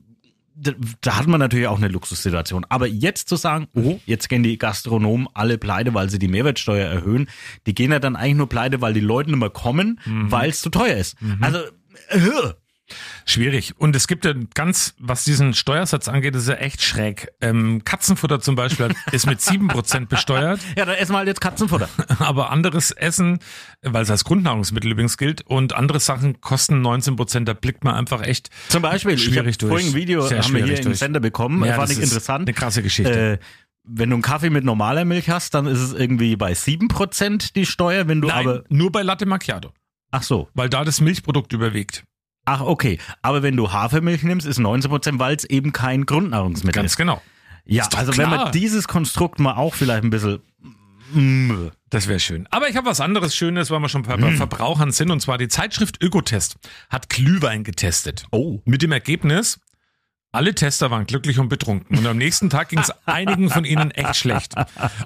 da 1.01 1.17
hat 1.17 1.27
man 1.27 1.41
natürlich 1.41 1.69
auch 1.69 1.79
eine 1.79 1.89
Luxussituation. 1.89 2.67
Aber 2.69 2.87
jetzt 2.87 3.29
zu 3.29 3.37
sagen, 3.37 3.69
oh, 3.75 4.01
jetzt 4.07 4.29
gehen 4.29 4.43
die 4.43 4.59
Gastronomen 4.59 5.29
alle 5.35 5.59
pleite, 5.59 5.95
weil 5.95 6.11
sie 6.11 6.19
die 6.19 6.29
Mehrwertsteuer 6.29 6.87
erhöhen, 6.87 7.29
die 7.67 7.75
gehen 7.75 7.93
ja 7.93 7.99
dann 7.99 8.17
eigentlich 8.17 8.37
nur 8.37 8.49
pleite, 8.49 8.81
weil 8.81 8.93
die 8.95 9.01
Leute 9.01 9.31
nicht 9.31 9.39
mehr 9.39 9.51
kommen, 9.51 10.01
weil 10.31 10.51
es 10.51 10.61
zu 10.61 10.71
teuer 10.71 10.97
ist. 10.97 11.17
Also, 11.41 11.59
äh, 12.09 12.53
Schwierig. 13.27 13.75
Und 13.79 13.95
es 13.97 14.07
gibt 14.09 14.25
ja 14.25 14.35
ganz, 14.55 14.95
was 14.99 15.25
diesen 15.25 15.55
Steuersatz 15.55 16.09
angeht, 16.09 16.35
ist 16.35 16.49
ja 16.49 16.55
echt 16.55 16.83
schräg. 16.83 17.29
Ähm, 17.41 17.83
Katzenfutter 17.85 18.41
zum 18.41 18.55
Beispiel 18.55 18.95
ist 19.13 19.27
mit 19.27 19.41
7% 19.41 20.07
besteuert, 20.07 20.61
ja, 20.77 20.85
dann 20.85 20.97
essen 20.97 21.13
wir 21.13 21.19
halt 21.19 21.29
jetzt 21.29 21.41
Katzenfutter. 21.41 21.89
aber 22.19 22.51
anderes 22.51 22.91
Essen, 22.91 23.39
weil 23.83 24.03
es 24.03 24.11
als 24.11 24.25
Grundnahrungsmittel 24.25 24.91
übrigens 24.93 25.17
gilt, 25.19 25.43
und 25.43 25.75
andere 25.75 26.01
Sachen 26.01 26.41
kosten 26.41 26.85
19%. 26.87 27.45
Da 27.45 27.53
blickt 27.53 27.85
man 27.85 27.95
einfach 27.95 28.23
echt 28.23 28.51
Zum 28.69 28.83
Beispiel, 28.83 29.15
ich 29.15 29.25
schwierig 29.25 29.57
habe 29.57 29.59
durch. 29.59 29.71
vorhin 29.71 29.89
ein 29.89 29.95
Video, 29.95 30.23
Sehr 30.27 30.43
haben 30.43 30.55
wir 30.55 30.65
hier 30.65 30.79
im 30.79 30.85
durch. 30.85 30.99
Sender 30.99 31.21
bekommen, 31.21 31.65
Ja, 31.65 31.75
fand 31.75 31.91
ich 31.93 32.01
interessant. 32.01 32.49
Eine 32.49 32.55
krasse 32.55 32.83
Geschichte. 32.83 33.33
Äh, 33.35 33.39
wenn 33.91 34.11
du 34.11 34.17
einen 34.17 34.23
Kaffee 34.23 34.51
mit 34.51 34.65
normaler 34.65 35.05
Milch 35.07 35.31
hast, 35.31 35.55
dann 35.55 35.67
ist 35.67 35.79
es 35.81 35.93
irgendwie 35.95 36.37
bei 36.37 36.53
7% 36.53 37.55
die 37.55 37.65
Steuer, 37.65 38.07
wenn 38.07 38.21
du 38.21 38.29
Nein, 38.29 38.47
aber. 38.47 38.65
nur 38.69 38.93
bei 38.93 39.01
Latte 39.03 39.25
Macchiato, 39.25 39.73
Ach 40.11 40.23
so. 40.23 40.49
weil 40.55 40.69
da 40.69 40.85
das 40.85 41.01
Milchprodukt 41.01 41.53
überwiegt. 41.55 42.05
Ach, 42.49 42.63
okay. 42.63 42.99
Aber 43.21 43.43
wenn 43.43 43.57
du 43.57 43.73
Hafermilch 43.73 44.23
nimmst, 44.23 44.47
ist 44.47 44.59
19%, 44.59 45.19
weil 45.19 45.37
es 45.37 45.45
eben 45.45 45.73
kein 45.73 46.07
Grundnahrungsmittel 46.07 46.81
Ganz 46.83 46.97
genau. 46.97 47.21
Ja, 47.67 47.87
also 47.95 48.17
wenn 48.17 48.31
man 48.31 48.53
dieses 48.53 48.89
Konstrukt 48.89 49.39
mal 49.39 49.55
auch 49.57 49.75
vielleicht 49.75 50.03
ein 50.03 50.09
bisschen. 50.09 50.41
Mm, 51.13 51.69
Das 51.91 52.09
wäre 52.09 52.21
schön. 52.21 52.47
Aber 52.51 52.69
ich 52.71 52.77
habe 52.77 52.87
was 52.87 53.01
anderes 53.03 53.37
Schönes, 53.37 53.71
weil 53.71 53.81
wir 53.81 53.91
schon 53.91 54.03
bei 54.03 54.17
Mhm. 54.17 54.37
Verbrauchern 54.37 54.93
sind. 54.93 55.11
Und 55.11 55.21
zwar 55.21 55.37
die 55.37 55.49
Zeitschrift 55.49 56.03
Ökotest 56.03 56.57
hat 56.89 57.11
Glühwein 57.11 57.65
getestet. 57.65 58.25
Oh. 58.31 58.61
Mit 58.65 58.81
dem 58.81 58.93
Ergebnis, 58.93 59.61
alle 60.33 60.55
Tester 60.55 60.91
waren 60.91 61.07
glücklich 61.07 61.39
und 61.39 61.49
betrunken. 61.51 61.99
Und 61.99 62.07
am 62.07 62.17
nächsten 62.17 62.49
Tag 62.49 62.71
ging 62.71 62.79
es 62.79 62.91
einigen 63.07 63.51
von 63.51 63.67
ihnen 63.67 63.91
echt 63.91 64.17
schlecht. 64.17 64.55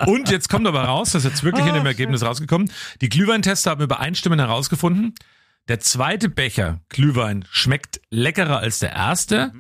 Und 0.07 0.31
jetzt 0.31 0.49
kommt 0.49 0.67
aber 0.69 0.85
raus, 0.85 1.11
das 1.11 1.25
ist 1.25 1.31
jetzt 1.31 1.43
wirklich 1.43 1.67
in 1.67 1.75
dem 1.75 1.87
Ergebnis 1.87 2.23
rausgekommen, 2.25 2.71
die 3.01 3.09
Glühweintester 3.09 3.73
haben 3.73 3.83
übereinstimmend 3.83 4.41
herausgefunden, 4.41 5.15
der 5.69 5.81
zweite 5.81 6.29
Becher 6.29 6.81
Glühwein 6.89 7.45
schmeckt 7.51 8.01
leckerer 8.11 8.59
als 8.59 8.81
der 8.81 8.93
erste. 8.93 9.53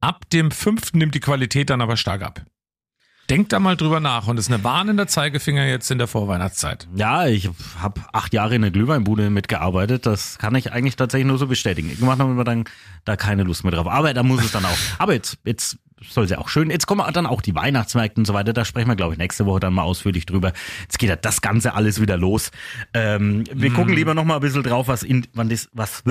Ab 0.00 0.28
dem 0.30 0.50
fünften 0.50 0.98
nimmt 0.98 1.14
die 1.14 1.20
Qualität 1.20 1.70
dann 1.70 1.80
aber 1.80 1.96
stark 1.96 2.22
ab. 2.22 2.44
Denkt 3.30 3.52
da 3.52 3.58
mal 3.58 3.76
drüber 3.76 4.00
nach 4.00 4.26
und 4.26 4.38
ist 4.38 4.50
eine 4.50 4.64
warnender 4.64 5.06
Zeigefinger 5.06 5.66
jetzt 5.66 5.90
in 5.90 5.98
der 5.98 6.06
Vorweihnachtszeit. 6.06 6.88
Ja, 6.94 7.26
ich 7.26 7.50
habe 7.78 8.00
acht 8.12 8.32
Jahre 8.32 8.54
in 8.54 8.62
der 8.62 8.70
Glühweinbude 8.70 9.28
mitgearbeitet. 9.28 10.06
Das 10.06 10.38
kann 10.38 10.54
ich 10.54 10.72
eigentlich 10.72 10.96
tatsächlich 10.96 11.26
nur 11.26 11.36
so 11.36 11.46
bestätigen. 11.46 11.90
Irgendwann 11.90 12.20
haben 12.20 12.38
wir 12.38 12.44
dann 12.44 12.64
da 13.04 13.16
keine 13.16 13.42
Lust 13.42 13.64
mehr 13.64 13.72
drauf. 13.72 13.86
Aber 13.86 14.14
da 14.14 14.22
muss 14.22 14.42
es 14.42 14.52
dann 14.52 14.64
auch. 14.64 14.78
Aber 14.98 15.12
jetzt, 15.12 15.38
jetzt 15.44 15.76
soll 16.02 16.28
sie 16.28 16.36
auch 16.36 16.48
schön. 16.48 16.70
Jetzt 16.70 16.86
kommen 16.86 17.04
dann 17.12 17.26
auch 17.26 17.40
die 17.40 17.54
Weihnachtsmärkte 17.54 18.20
und 18.20 18.24
so 18.26 18.34
weiter. 18.34 18.52
Da 18.52 18.64
sprechen 18.64 18.88
wir, 18.88 18.96
glaube 18.96 19.14
ich, 19.14 19.18
nächste 19.18 19.46
Woche 19.46 19.60
dann 19.60 19.74
mal 19.74 19.82
ausführlich 19.82 20.26
drüber. 20.26 20.52
Jetzt 20.82 20.98
geht 20.98 21.08
ja 21.08 21.16
das 21.16 21.40
Ganze 21.40 21.74
alles 21.74 22.00
wieder 22.00 22.16
los. 22.16 22.50
Ähm, 22.94 23.44
wir 23.52 23.72
gucken 23.72 23.94
lieber 23.94 24.14
noch 24.14 24.24
mal 24.24 24.36
ein 24.36 24.40
bisschen 24.40 24.62
drauf, 24.62 24.88
was 24.88 25.02
in, 25.02 25.26
wann 25.34 25.48
das, 25.48 25.68
was, 25.72 26.02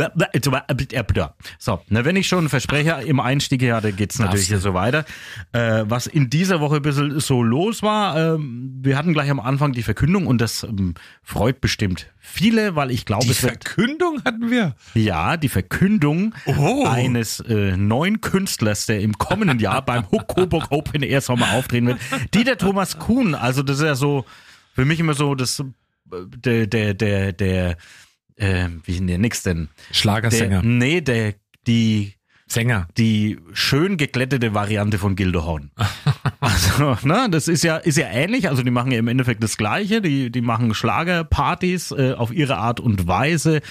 so, 1.59 1.81
na, 1.89 2.05
wenn 2.05 2.15
ich 2.15 2.27
schon 2.27 2.49
verspreche 2.49 3.01
im 3.05 3.19
Einstieg, 3.19 3.61
ja, 3.61 3.81
da 3.81 3.91
geht's 3.91 4.19
natürlich 4.19 4.47
hier 4.47 4.59
so 4.59 4.73
weiter. 4.73 5.05
Äh, 5.51 5.85
was 5.87 6.07
in 6.07 6.29
dieser 6.29 6.59
Woche 6.59 6.77
ein 6.77 6.81
bisschen 6.81 7.19
so 7.19 7.43
los 7.43 7.83
war, 7.83 8.35
ähm, 8.35 8.79
wir 8.81 8.97
hatten 8.97 9.13
gleich 9.13 9.29
am 9.29 9.39
Anfang 9.39 9.71
die 9.71 9.83
Verkündung 9.83 10.27
und 10.27 10.39
das 10.39 10.63
ähm, 10.63 10.95
freut 11.23 11.61
bestimmt 11.61 12.07
viele, 12.27 12.75
weil 12.75 12.91
ich 12.91 13.05
glaube, 13.05 13.25
Die 13.25 13.31
es 13.31 13.41
wird 13.43 13.63
Verkündung 13.63 14.21
hatten 14.23 14.51
wir. 14.51 14.75
ja, 14.93 15.37
die 15.37 15.49
Verkündung 15.49 16.35
Oh. 16.45 16.85
eines 16.85 17.39
äh, 17.39 17.75
neuen 17.77 18.21
Künstlers, 18.21 18.85
der 18.85 18.99
im 19.01 19.17
kommenden 19.17 19.59
Jahr 19.59 19.83
beim 19.83 20.09
Huck 20.11 20.27
Coburg 20.27 20.67
Open 20.71 21.03
Air 21.03 21.21
Sommer 21.21 21.51
auftreten 21.53 21.87
wird. 21.87 21.99
Dieter 22.33 22.57
Thomas 22.57 22.99
Kuhn, 22.99 23.33
also 23.35 23.63
das 23.63 23.77
ist 23.79 23.85
ja 23.85 23.95
so 23.95 24.25
für 24.73 24.85
mich 24.85 24.99
immer 24.99 25.13
so 25.13 25.33
das 25.35 25.59
äh, 25.59 25.65
der 26.27 26.67
der 26.67 26.93
der 26.93 27.31
der 27.33 27.77
äh, 28.35 28.67
wie 28.83 28.99
der 28.99 29.17
nix 29.17 29.41
denn? 29.43 29.69
Schlagersänger. 29.91 30.61
Der, 30.61 30.69
nee, 30.69 31.01
der 31.01 31.33
die 31.65 32.13
Sänger. 32.47 32.87
die 32.97 33.39
schön 33.53 33.97
geglättete 33.97 34.53
Variante 34.53 34.97
von 34.97 35.15
Gildo 35.15 35.43
Horn. 35.45 35.71
Also, 36.39 36.95
ne, 37.03 37.27
das 37.31 37.47
ist 37.47 37.63
ja, 37.63 37.77
ist 37.77 37.97
ja 37.97 38.07
ähnlich. 38.07 38.47
Also, 38.47 38.61
die 38.61 38.69
machen 38.69 38.91
ja 38.91 38.99
im 38.99 39.07
Endeffekt 39.07 39.41
das 39.43 39.57
Gleiche. 39.57 40.01
Die, 40.01 40.31
die 40.31 40.41
machen 40.41 40.73
Schlagerpartys 40.75 41.91
äh, 41.91 42.13
auf 42.13 42.31
ihre 42.31 42.57
Art 42.57 42.79
und 42.79 43.07
Weise. 43.07 43.61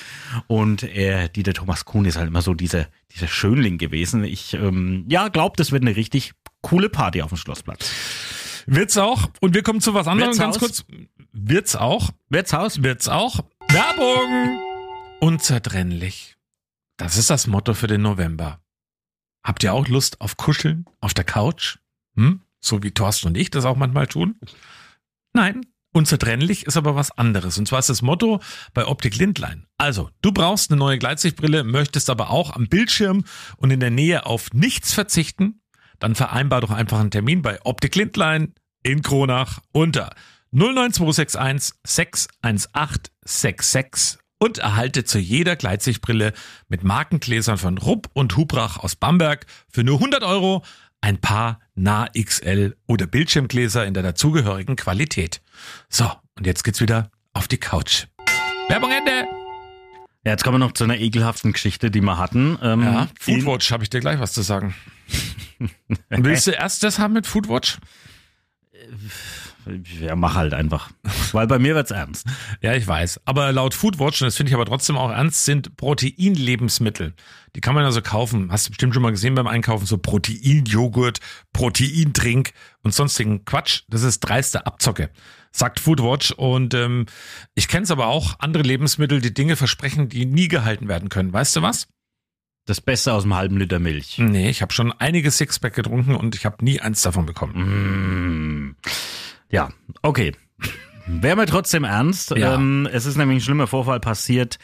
Und 0.49 0.83
er, 0.83 1.29
Dieter 1.29 1.55
Thomas 1.55 1.85
Kuhn 1.85 2.05
ist 2.05 2.19
halt 2.19 2.27
immer 2.29 2.43
so 2.43 2.55
dieser, 2.55 2.89
dieser 3.15 3.29
Schönling 3.29 3.79
gewesen. 3.79 4.25
Ich, 4.25 4.55
ähm, 4.55 5.05
ja, 5.09 5.29
glaube, 5.29 5.55
das 5.57 5.71
wird 5.71 5.83
eine 5.83 5.95
richtig 5.95 6.33
coole 6.61 6.89
Party 6.89 7.23
auf 7.23 7.29
dem 7.29 7.39
Schlossplatz. 7.39 7.89
Wird's 8.67 8.99
auch. 8.99 9.31
Und 9.41 9.55
wir 9.55 9.63
kommen 9.63 9.81
zu 9.81 9.95
was 9.95 10.09
anderem 10.09 10.37
ganz 10.37 10.61
Wirtshaus. 10.61 10.85
kurz. 10.87 11.01
Wird's 11.33 11.77
auch. 11.77 12.11
Wirtshaus? 12.29 12.83
Wird's 12.83 13.09
auch. 13.09 13.41
Werbung. 13.69 14.59
Unzertrennlich. 15.21 16.37
Das 16.97 17.17
ist 17.17 17.31
das 17.31 17.47
Motto 17.47 17.75
für 17.75 17.87
den 17.87 18.03
November. 18.03 18.59
Habt 19.47 19.63
ihr 19.63 19.73
auch 19.73 19.87
Lust 19.87 20.21
auf 20.21 20.37
Kuscheln 20.37 20.87
auf 21.01 21.15
der 21.15 21.23
Couch? 21.23 21.79
Hm? 22.17 22.41
So 22.61 22.83
wie 22.83 22.91
Thorsten 22.91 23.29
und 23.29 23.37
ich 23.37 23.49
das 23.49 23.65
auch 23.65 23.77
manchmal 23.77 24.09
tun? 24.09 24.41
Nein. 25.33 25.65
Unzertrennlich 25.93 26.67
ist 26.67 26.77
aber 26.77 26.97
was 26.97 27.13
anderes. 27.13 27.57
Und 27.57 27.69
zwar 27.69 27.79
ist 27.79 27.89
das 27.89 28.03
Motto 28.03 28.41
bei 28.75 28.87
Optik 28.87 29.17
Lindlein. 29.17 29.67
Also, 29.79 30.11
du 30.21 30.33
brauchst 30.33 30.71
eine 30.71 30.79
neue 30.79 30.99
Gleitsichtbrille, 30.99 31.63
möchtest 31.63 32.11
aber 32.11 32.31
auch 32.31 32.55
am 32.55 32.67
Bildschirm 32.67 33.25
und 33.57 33.71
in 33.71 33.79
der 33.79 33.91
Nähe 33.91 34.27
auf 34.27 34.53
nichts 34.53 34.93
verzichten? 34.93 35.63
Dann 36.01 36.17
vereinbar 36.17 36.61
doch 36.61 36.73
einfach 36.73 36.99
einen 36.99 37.13
Termin 37.13 37.41
bei 37.41 37.65
Optik 37.65 37.95
Lindlein 37.95 38.53
in 38.83 39.01
Kronach 39.01 39.61
unter 39.73 40.11
09261 40.51 41.73
61866 41.85 44.19
und 44.47 44.59
erhalte 44.59 45.05
zu 45.05 45.19
jeder 45.19 45.57
Gleitsichtbrille 45.57 46.33
mit 46.69 46.85
Markengläsern 46.85 47.59
von 47.59 47.79
Rupp 47.79 48.09
und 48.13 48.37
Hubrach 48.37 48.79
aus 48.79 48.95
Bamberg 48.95 49.45
für 49.69 49.83
nur 49.83 49.97
100 49.97 50.23
Euro 50.23 50.65
ein 51.01 51.21
paar 51.21 51.59
Nah 51.75 52.07
XL 52.17 52.77
oder 52.87 53.07
Bildschirmgläser 53.09 53.85
in 53.85 53.93
der 53.93 54.05
dazugehörigen 54.05 54.77
Qualität. 54.77 55.43
So, 55.89 56.11
und 56.37 56.47
jetzt 56.47 56.63
geht's 56.63 56.81
wieder 56.81 57.11
auf 57.35 57.49
die 57.49 57.59
Couch. 57.59 58.07
Werbung 58.69 58.93
Ende! 58.93 59.27
Ja, 60.25 60.33
jetzt 60.33 60.45
kommen 60.45 60.55
wir 60.61 60.67
noch 60.67 60.73
zu 60.73 60.85
einer 60.85 60.99
ekelhaften 60.99 61.53
Geschichte, 61.53 61.91
die 61.91 62.01
wir 62.01 62.17
hatten. 62.19 62.57
Ähm, 62.63 62.83
Ja, 62.83 63.09
Foodwatch 63.21 63.71
habe 63.73 63.83
ich 63.83 63.91
dir 63.91 64.01
gleich 64.01 64.21
was 64.21 64.33
zu 64.33 64.43
sagen. 64.43 64.75
Willst 66.09 66.47
du 66.47 66.53
erst 66.53 66.85
das 66.85 67.01
haben 67.01 67.15
mit 67.15 67.27
Foodwatch? 67.27 67.79
Ja, 70.01 70.15
mach 70.15 70.35
halt 70.35 70.55
einfach. 70.55 70.91
Weil 71.33 71.47
bei 71.47 71.59
mir 71.59 71.75
wird's 71.75 71.91
ernst. 71.91 72.27
Ja, 72.61 72.75
ich 72.75 72.87
weiß. 72.87 73.21
Aber 73.25 73.51
laut 73.53 73.75
Foodwatch, 73.75 74.23
und 74.23 74.27
das 74.27 74.37
finde 74.37 74.51
ich 74.51 74.55
aber 74.55 74.65
trotzdem 74.65 74.97
auch 74.97 75.11
ernst, 75.11 75.45
sind 75.45 75.77
Proteinlebensmittel. 75.77 77.15
Die 77.57 77.61
kann 77.61 77.75
man 77.75 77.85
also 77.85 78.01
kaufen. 78.03 78.53
Hast 78.53 78.67
du 78.67 78.71
bestimmt 78.71 78.95
schon 78.95 79.03
mal 79.03 79.11
gesehen 79.11 79.35
beim 79.35 79.47
Einkaufen, 79.47 79.87
so 79.87 79.99
Proteinjoghurt, 79.99 81.21
Proteindrink 81.53 82.53
und 82.83 82.95
sonstigen 82.95 83.45
Quatsch. 83.45 83.83
Das 83.89 84.03
ist 84.03 84.21
dreiste 84.21 84.67
Abzocke, 84.67 85.11
sagt 85.51 85.81
Foodwatch. 85.81 86.33
Und 86.33 86.75
ähm, 86.75 87.07
ich 87.55 87.67
kenne 87.67 87.85
es 87.85 87.91
aber 87.91 88.07
auch, 88.07 88.39
andere 88.39 88.63
Lebensmittel, 88.63 89.21
die 89.21 89.35
Dinge 89.35 89.57
versprechen, 89.57 90.09
die 90.09 90.27
nie 90.27 90.49
gehalten 90.49 90.87
werden 90.87 91.09
können. 91.09 91.33
Weißt 91.33 91.57
du 91.57 91.63
was? 91.63 91.89
Das 92.67 92.81
Beste 92.81 93.13
aus 93.13 93.23
einem 93.23 93.37
halben 93.37 93.59
Liter 93.59 93.79
Milch. 93.79 94.19
Nee, 94.19 94.51
ich 94.51 94.61
habe 94.61 94.73
schon 94.73 94.93
einige 94.93 95.31
Sixpack 95.31 95.75
getrunken 95.75 96.17
und 96.17 96.35
ich 96.35 96.45
habe 96.45 96.65
nie 96.65 96.81
eins 96.81 97.01
davon 97.01 97.25
bekommen. 97.25 98.75
Mm. 98.75 98.77
Ja, 99.51 99.71
okay. 100.03 100.33
Wäre 101.07 101.37
mir 101.37 101.47
trotzdem 101.47 101.85
ernst. 101.85 102.33
Ja. 102.33 102.55
Ähm, 102.55 102.89
es 102.91 103.07
ist 103.07 103.17
nämlich 103.17 103.39
ein 103.39 103.41
schlimmer 103.41 103.69
Vorfall 103.69 104.01
passiert 104.01 104.59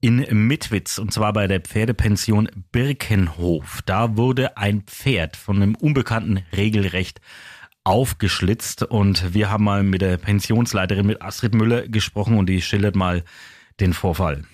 in 0.00 0.26
Mitwitz 0.46 0.98
und 0.98 1.12
zwar 1.12 1.32
bei 1.32 1.46
der 1.46 1.60
Pferdepension 1.60 2.48
Birkenhof. 2.72 3.80
Da 3.86 4.16
wurde 4.16 4.56
ein 4.56 4.82
Pferd 4.82 5.36
von 5.36 5.56
einem 5.56 5.76
Unbekannten 5.76 6.42
regelrecht 6.54 7.20
aufgeschlitzt 7.84 8.82
und 8.82 9.34
wir 9.34 9.50
haben 9.50 9.64
mal 9.64 9.82
mit 9.82 10.02
der 10.02 10.16
Pensionsleiterin 10.16 11.06
mit 11.06 11.22
Astrid 11.22 11.54
Müller 11.54 11.86
gesprochen 11.86 12.38
und 12.38 12.46
die 12.46 12.60
schildert 12.60 12.96
mal 12.96 13.22
den 13.78 13.92
Vorfall. 13.92 14.44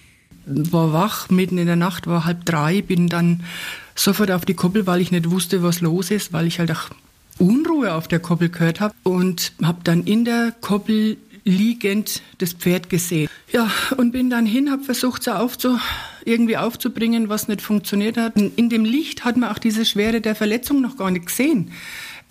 war 0.44 0.92
wach, 0.92 1.30
mitten 1.30 1.56
in 1.56 1.66
der 1.66 1.76
Nacht, 1.76 2.06
war 2.06 2.24
halb 2.24 2.44
drei, 2.44 2.82
bin 2.82 3.08
dann 3.08 3.44
sofort 3.94 4.30
auf 4.30 4.44
die 4.44 4.54
Koppel, 4.54 4.86
weil 4.86 5.00
ich 5.00 5.10
nicht 5.10 5.30
wusste, 5.30 5.62
was 5.62 5.80
los 5.80 6.10
ist, 6.10 6.32
weil 6.32 6.46
ich 6.46 6.58
halt 6.58 6.70
auch 6.72 6.90
Unruhe 7.40 7.94
auf 7.94 8.08
der 8.08 8.20
Koppel 8.20 8.50
gehört 8.50 8.80
habe 8.80 8.94
und 9.02 9.52
habe 9.62 9.80
dann 9.84 10.04
in 10.04 10.24
der 10.24 10.52
Koppel 10.60 11.16
liegend 11.44 12.22
das 12.38 12.52
Pferd 12.52 12.90
gesehen. 12.90 13.28
Ja, 13.52 13.70
und 13.96 14.12
bin 14.12 14.30
dann 14.30 14.46
hin, 14.46 14.70
habe 14.70 14.84
versucht, 14.84 15.22
so 15.22 15.32
aufzu, 15.32 15.78
irgendwie 16.24 16.56
aufzubringen, 16.56 17.28
was 17.28 17.48
nicht 17.48 17.62
funktioniert 17.62 18.16
hat. 18.16 18.36
In 18.36 18.68
dem 18.68 18.84
Licht 18.84 19.24
hat 19.24 19.36
man 19.36 19.50
auch 19.50 19.58
diese 19.58 19.84
Schwere 19.84 20.20
der 20.20 20.34
Verletzung 20.34 20.80
noch 20.80 20.96
gar 20.96 21.10
nicht 21.10 21.26
gesehen. 21.26 21.72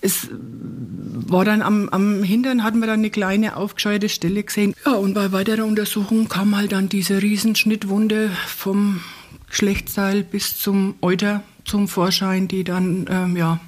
Es 0.01 0.29
war 0.31 1.43
dann 1.43 1.61
am, 1.61 1.89
am 1.89 2.23
Hintern, 2.23 2.63
hatten 2.63 2.79
wir 2.79 2.87
dann 2.87 2.99
eine 2.99 3.09
kleine 3.09 3.57
aufgescheuerte 3.57 4.07
Stelle 4.07 4.43
gesehen. 4.43 4.73
Ja, 4.85 4.93
und 4.93 5.13
bei 5.13 5.33
weiterer 5.33 5.65
Untersuchung 5.65 6.29
kam 6.29 6.55
halt 6.55 6.71
dann 6.71 6.87
diese 6.87 7.21
Riesenschnittwunde 7.21 8.31
vom 8.47 9.01
Geschlechtsteil 9.49 10.23
bis 10.23 10.57
zum 10.57 10.95
Euter 11.01 11.43
zum 11.65 11.87
Vorschein, 11.87 12.47
die 12.47 12.63
dann, 12.63 13.07
ähm, 13.09 13.35
ja, 13.35 13.59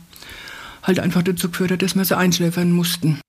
halt 0.83 0.99
einfach 0.99 1.23
dazu 1.23 1.49
geführt 1.49 1.71
hat, 1.71 1.81
dass 1.81 1.95
wir 1.95 2.05
sie 2.05 2.17
einschläfern 2.17 2.71
mussten. 2.71 3.19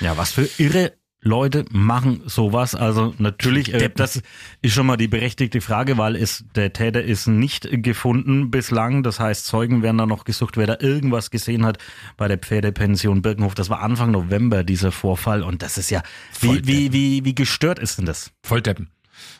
Ja, 0.00 0.16
was 0.16 0.32
für 0.32 0.48
irre 0.58 0.92
Leute 1.22 1.64
machen 1.70 2.22
sowas. 2.26 2.74
Also 2.74 3.14
natürlich, 3.18 3.72
äh, 3.72 3.90
das 3.94 4.22
ist 4.60 4.74
schon 4.74 4.86
mal 4.86 4.96
die 4.96 5.06
berechtigte 5.06 5.60
Frage, 5.60 5.96
weil 5.96 6.16
es 6.16 6.44
der 6.56 6.72
Täter 6.72 7.02
ist 7.02 7.28
nicht 7.28 7.68
gefunden 7.70 8.50
bislang. 8.50 9.04
Das 9.04 9.20
heißt, 9.20 9.46
Zeugen 9.46 9.82
werden 9.82 9.98
da 9.98 10.06
noch 10.06 10.24
gesucht, 10.24 10.56
wer 10.56 10.66
da 10.66 10.76
irgendwas 10.80 11.30
gesehen 11.30 11.64
hat 11.64 11.78
bei 12.16 12.26
der 12.26 12.38
Pferdepension 12.38 13.22
Birkenhof. 13.22 13.54
Das 13.54 13.70
war 13.70 13.80
Anfang 13.80 14.10
November 14.10 14.64
dieser 14.64 14.90
Vorfall 14.90 15.42
und 15.42 15.62
das 15.62 15.78
ist 15.78 15.90
ja 15.90 16.02
wie 16.40 16.66
wie 16.66 16.92
wie 16.92 17.24
wie 17.24 17.34
gestört 17.34 17.78
ist 17.78 17.98
denn 17.98 18.06
das? 18.06 18.32
Volldeppen. 18.42 18.90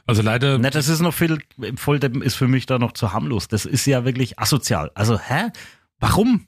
Also 0.07 0.23
leider. 0.23 0.59
Na, 0.59 0.71
das 0.71 0.88
ist 0.88 1.00
noch 1.00 1.14
viel 1.14 1.38
Volldeppen 1.75 2.23
ist 2.23 2.37
für 2.37 2.47
mich 2.47 2.67
da 2.67 2.79
noch 2.79 2.93
zu 2.93 3.12
harmlos. 3.12 3.49
Das 3.49 3.64
ist 3.64 3.87
ja 3.87 4.05
wirklich 4.05 4.38
asozial. 4.38 4.93
Also 4.95 5.19
hä? 5.19 5.50
Warum? 5.99 6.47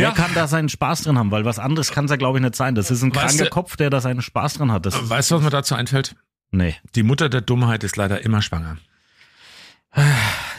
Wer 0.00 0.08
Ja. 0.08 0.14
kann 0.14 0.30
da 0.34 0.46
seinen 0.48 0.68
Spaß 0.68 1.02
drin 1.02 1.18
haben? 1.18 1.30
Weil 1.30 1.44
was 1.44 1.58
anderes 1.58 1.92
kann 1.92 2.06
es 2.06 2.10
ja, 2.10 2.16
glaube 2.16 2.38
ich, 2.38 2.42
nicht 2.42 2.56
sein. 2.56 2.74
Das 2.74 2.90
ist 2.90 3.02
ein 3.02 3.14
Weißt 3.14 3.28
kranker 3.38 3.44
du- 3.44 3.50
Kopf, 3.50 3.76
der 3.76 3.90
da 3.90 4.00
seinen 4.00 4.22
Spaß 4.22 4.54
dran 4.54 4.72
hat. 4.72 4.86
Das 4.86 5.08
Weißt 5.08 5.30
du, 5.30 5.36
was 5.36 5.42
mir 5.42 5.50
dazu 5.50 5.74
einfällt? 5.74 6.16
Nee. 6.50 6.74
Die 6.94 7.02
Mutter 7.02 7.28
der 7.28 7.40
Dummheit 7.42 7.84
ist 7.84 7.96
leider 7.96 8.24
immer 8.24 8.42
schwanger. 8.42 8.76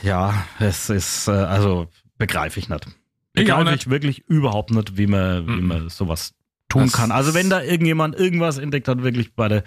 Ja, 0.04 0.46
es 0.60 0.90
ist, 0.90 1.28
äh, 1.28 1.32
also 1.32 1.88
begreife 2.18 2.60
ich 2.60 2.70
nicht. 2.70 2.88
Ich 3.34 3.46
Begreife 3.46 3.70
nicht. 3.70 3.84
ich 3.84 3.90
wirklich 3.90 4.28
überhaupt 4.28 4.72
nicht, 4.72 4.98
wie 4.98 5.08
man, 5.08 5.48
wie 5.48 5.62
man 5.62 5.90
sowas 5.90 6.34
tun 6.70 6.84
Das- 6.84 6.94
kann. 6.94 7.12
Also 7.12 7.34
wenn 7.34 7.50
da 7.50 7.62
irgendjemand 7.62 8.16
irgendwas 8.16 8.58
entdeckt 8.58 8.88
hat, 8.88 9.04
wirklich 9.04 9.36
bei 9.36 9.48
der, 9.48 9.64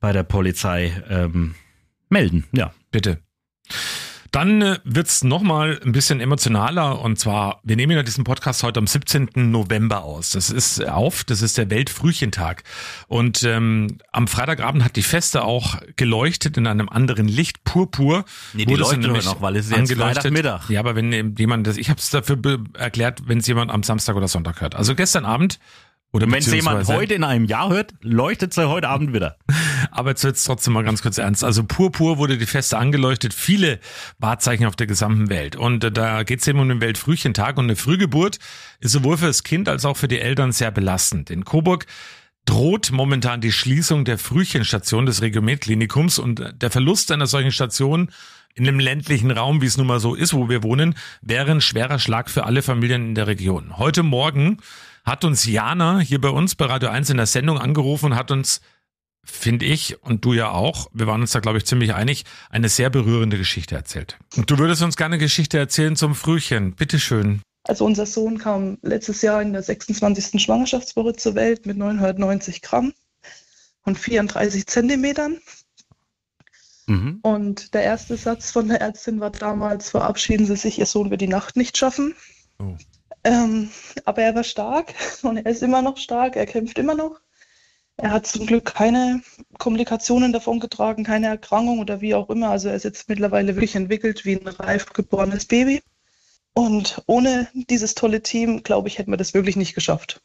bei 0.00 0.12
der 0.12 0.22
Polizei 0.22 0.92
ähm, 1.08 1.54
melden. 2.08 2.44
Ja. 2.52 2.72
Bitte. 2.90 3.18
Dann 4.30 4.62
äh, 4.62 4.78
wird's 4.84 5.24
noch 5.24 5.42
mal 5.42 5.80
ein 5.84 5.92
bisschen 5.92 6.20
emotionaler 6.20 7.00
und 7.00 7.18
zwar, 7.18 7.60
wir 7.62 7.76
nehmen 7.76 7.96
ja 7.96 8.02
diesen 8.02 8.24
Podcast 8.24 8.62
heute 8.62 8.78
am 8.78 8.86
17. 8.86 9.30
November 9.34 10.04
aus. 10.04 10.30
Das 10.30 10.50
ist 10.50 10.86
auf, 10.86 11.24
das 11.24 11.42
ist 11.42 11.58
der 11.58 11.70
Weltfrühchentag. 11.70 12.62
Und 13.08 13.42
ähm, 13.42 13.98
am 14.12 14.28
Freitagabend 14.28 14.84
hat 14.84 14.96
die 14.96 15.02
Feste 15.02 15.42
auch 15.42 15.76
geleuchtet 15.96 16.56
in 16.56 16.66
einem 16.66 16.88
anderen 16.88 17.28
Licht, 17.28 17.64
purpur. 17.64 18.24
Nee, 18.52 18.64
die 18.64 18.74
leuchtet 18.74 19.00
nämlich 19.00 19.24
noch, 19.24 19.40
weil 19.40 19.56
es 19.56 19.68
ist 19.68 19.76
jetzt. 19.76 19.94
Freitagmittag. 19.94 20.68
Ja, 20.70 20.80
aber 20.80 20.96
wenn 20.96 21.34
jemand 21.36 21.66
das, 21.66 21.76
ich 21.76 21.90
habe 21.90 21.98
es 21.98 22.10
dafür 22.10 22.38
erklärt, 22.74 23.22
wenn 23.26 23.38
es 23.38 23.46
jemand 23.46 23.70
am 23.70 23.82
Samstag 23.82 24.16
oder 24.16 24.28
Sonntag 24.28 24.60
hört. 24.60 24.74
Also 24.74 24.94
gestern 24.94 25.24
Abend 25.24 25.58
Oder 26.12 26.30
wenn 26.30 26.38
es 26.38 26.52
jemand 26.52 26.88
heute 26.88 27.14
in 27.14 27.24
einem 27.24 27.44
Jahr 27.44 27.68
hört, 27.68 27.92
leuchtet 28.00 28.54
sie 28.54 28.68
heute 28.68 28.88
Abend 28.88 29.12
wieder. 29.12 29.36
Aber 29.90 30.10
jetzt 30.10 30.24
wird's 30.24 30.44
trotzdem 30.44 30.72
mal 30.72 30.84
ganz 30.84 31.02
kurz 31.02 31.18
ernst. 31.18 31.44
Also 31.44 31.64
purpur 31.64 32.18
wurde 32.18 32.38
die 32.38 32.46
Feste 32.46 32.78
angeleuchtet, 32.78 33.34
viele 33.34 33.80
Wahrzeichen 34.18 34.66
auf 34.66 34.76
der 34.76 34.86
gesamten 34.86 35.28
Welt. 35.28 35.56
Und 35.56 35.84
äh, 35.84 35.92
da 35.92 36.22
geht's 36.22 36.46
eben 36.46 36.60
um 36.60 36.68
den 36.68 36.80
Weltfrühchentag. 36.80 37.58
Und 37.58 37.64
eine 37.64 37.76
Frühgeburt 37.76 38.38
ist 38.80 38.92
sowohl 38.92 39.18
für 39.18 39.26
das 39.26 39.42
Kind 39.42 39.68
als 39.68 39.84
auch 39.84 39.96
für 39.96 40.08
die 40.08 40.20
Eltern 40.20 40.52
sehr 40.52 40.70
belastend. 40.70 41.30
In 41.30 41.44
Coburg 41.44 41.86
droht 42.46 42.92
momentan 42.92 43.40
die 43.40 43.52
Schließung 43.52 44.04
der 44.04 44.18
Frühchenstation 44.18 45.04
des 45.04 45.20
Regiomed-Klinikums 45.20 46.18
und 46.18 46.40
äh, 46.40 46.54
der 46.54 46.70
Verlust 46.70 47.12
einer 47.12 47.26
solchen 47.26 47.52
Station 47.52 48.10
in 48.54 48.66
einem 48.66 48.80
ländlichen 48.80 49.30
Raum, 49.30 49.60
wie 49.60 49.66
es 49.66 49.76
nun 49.76 49.86
mal 49.86 50.00
so 50.00 50.14
ist, 50.14 50.32
wo 50.32 50.48
wir 50.48 50.62
wohnen, 50.62 50.94
wäre 51.20 51.50
ein 51.50 51.60
schwerer 51.60 51.98
Schlag 51.98 52.30
für 52.30 52.44
alle 52.44 52.62
Familien 52.62 53.08
in 53.08 53.14
der 53.14 53.26
Region. 53.26 53.76
Heute 53.76 54.02
Morgen 54.02 54.58
hat 55.06 55.24
uns 55.24 55.46
Jana 55.46 56.00
hier 56.00 56.20
bei 56.20 56.28
uns 56.28 56.56
bei 56.56 56.66
Radio 56.66 56.90
1 56.90 57.10
in 57.10 57.16
der 57.16 57.26
Sendung 57.26 57.58
angerufen 57.58 58.06
und 58.06 58.16
hat 58.16 58.30
uns 58.30 58.60
finde 59.24 59.66
ich, 59.66 60.02
und 60.02 60.24
du 60.24 60.34
ja 60.34 60.50
auch, 60.50 60.88
wir 60.92 61.06
waren 61.06 61.20
uns 61.20 61.32
da, 61.32 61.40
glaube 61.40 61.58
ich, 61.58 61.66
ziemlich 61.66 61.94
einig, 61.94 62.24
eine 62.48 62.68
sehr 62.68 62.90
berührende 62.90 63.36
Geschichte 63.36 63.74
erzählt. 63.74 64.18
Und 64.36 64.50
du 64.50 64.58
würdest 64.58 64.82
uns 64.82 64.96
gerne 64.96 65.14
eine 65.14 65.22
Geschichte 65.22 65.58
erzählen 65.58 65.96
zum 65.96 66.14
Frühchen. 66.14 66.74
Bitteschön. 66.74 67.42
Also 67.64 67.84
unser 67.84 68.06
Sohn 68.06 68.38
kam 68.38 68.78
letztes 68.82 69.22
Jahr 69.22 69.42
in 69.42 69.52
der 69.52 69.62
26. 69.62 70.40
Schwangerschaftswoche 70.40 71.14
zur 71.14 71.34
Welt 71.34 71.66
mit 71.66 71.76
990 71.76 72.62
Gramm 72.62 72.92
und 73.82 73.98
34 73.98 74.66
Zentimetern. 74.66 75.38
Mhm. 76.86 77.18
Und 77.22 77.74
der 77.74 77.82
erste 77.82 78.16
Satz 78.16 78.52
von 78.52 78.68
der 78.68 78.80
Ärztin 78.80 79.18
war 79.18 79.30
damals, 79.30 79.90
verabschieden 79.90 80.46
Sie 80.46 80.56
sich, 80.56 80.78
Ihr 80.78 80.86
Sohn 80.86 81.10
wird 81.10 81.20
die 81.20 81.26
Nacht 81.26 81.56
nicht 81.56 81.76
schaffen. 81.76 82.14
Oh. 82.60 82.76
Ähm, 83.26 83.70
aber 84.04 84.22
er 84.22 84.34
war 84.36 84.44
stark 84.44 84.94
und 85.22 85.38
er 85.38 85.46
ist 85.46 85.62
immer 85.62 85.82
noch 85.82 85.96
stark, 85.96 86.36
er 86.36 86.46
kämpft 86.46 86.78
immer 86.78 86.94
noch. 86.94 87.20
Er 87.98 88.10
hat 88.10 88.26
zum 88.26 88.46
Glück 88.46 88.66
keine 88.74 89.22
Komplikationen 89.58 90.32
davon 90.32 90.60
getragen, 90.60 91.02
keine 91.02 91.28
Erkrankung 91.28 91.78
oder 91.78 92.02
wie 92.02 92.14
auch 92.14 92.28
immer. 92.28 92.50
Also 92.50 92.68
er 92.68 92.76
ist 92.76 92.84
jetzt 92.84 93.08
mittlerweile 93.08 93.56
wirklich 93.56 93.74
entwickelt 93.74 94.24
wie 94.24 94.36
ein 94.36 94.46
reif 94.46 94.92
geborenes 94.92 95.46
Baby. 95.46 95.82
Und 96.52 97.02
ohne 97.06 97.48
dieses 97.54 97.94
tolle 97.94 98.22
Team, 98.22 98.62
glaube 98.62 98.88
ich, 98.88 98.98
hätten 98.98 99.10
wir 99.10 99.16
das 99.16 99.34
wirklich 99.34 99.56
nicht 99.56 99.74
geschafft. 99.74 100.22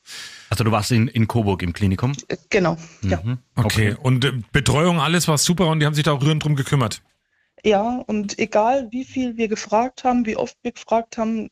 Also 0.49 0.63
du 0.63 0.71
warst 0.71 0.91
in, 0.91 1.07
in 1.07 1.27
Coburg 1.27 1.63
im 1.63 1.73
Klinikum? 1.73 2.13
Genau, 2.49 2.77
ja. 3.01 3.21
Mhm. 3.23 3.39
Okay. 3.55 3.95
Und 4.01 4.25
äh, 4.25 4.33
Betreuung, 4.51 4.99
alles 4.99 5.27
war 5.27 5.37
super 5.37 5.67
und 5.67 5.79
die 5.79 5.85
haben 5.85 5.93
sich 5.93 6.03
da 6.03 6.11
auch 6.11 6.21
rührend 6.21 6.43
drum 6.43 6.55
gekümmert. 6.55 7.01
Ja, 7.63 8.03
und 8.07 8.37
egal 8.39 8.87
wie 8.91 9.05
viel 9.05 9.37
wir 9.37 9.47
gefragt 9.47 10.03
haben, 10.03 10.25
wie 10.25 10.35
oft 10.35 10.57
wir 10.61 10.71
gefragt 10.71 11.17
haben, 11.17 11.49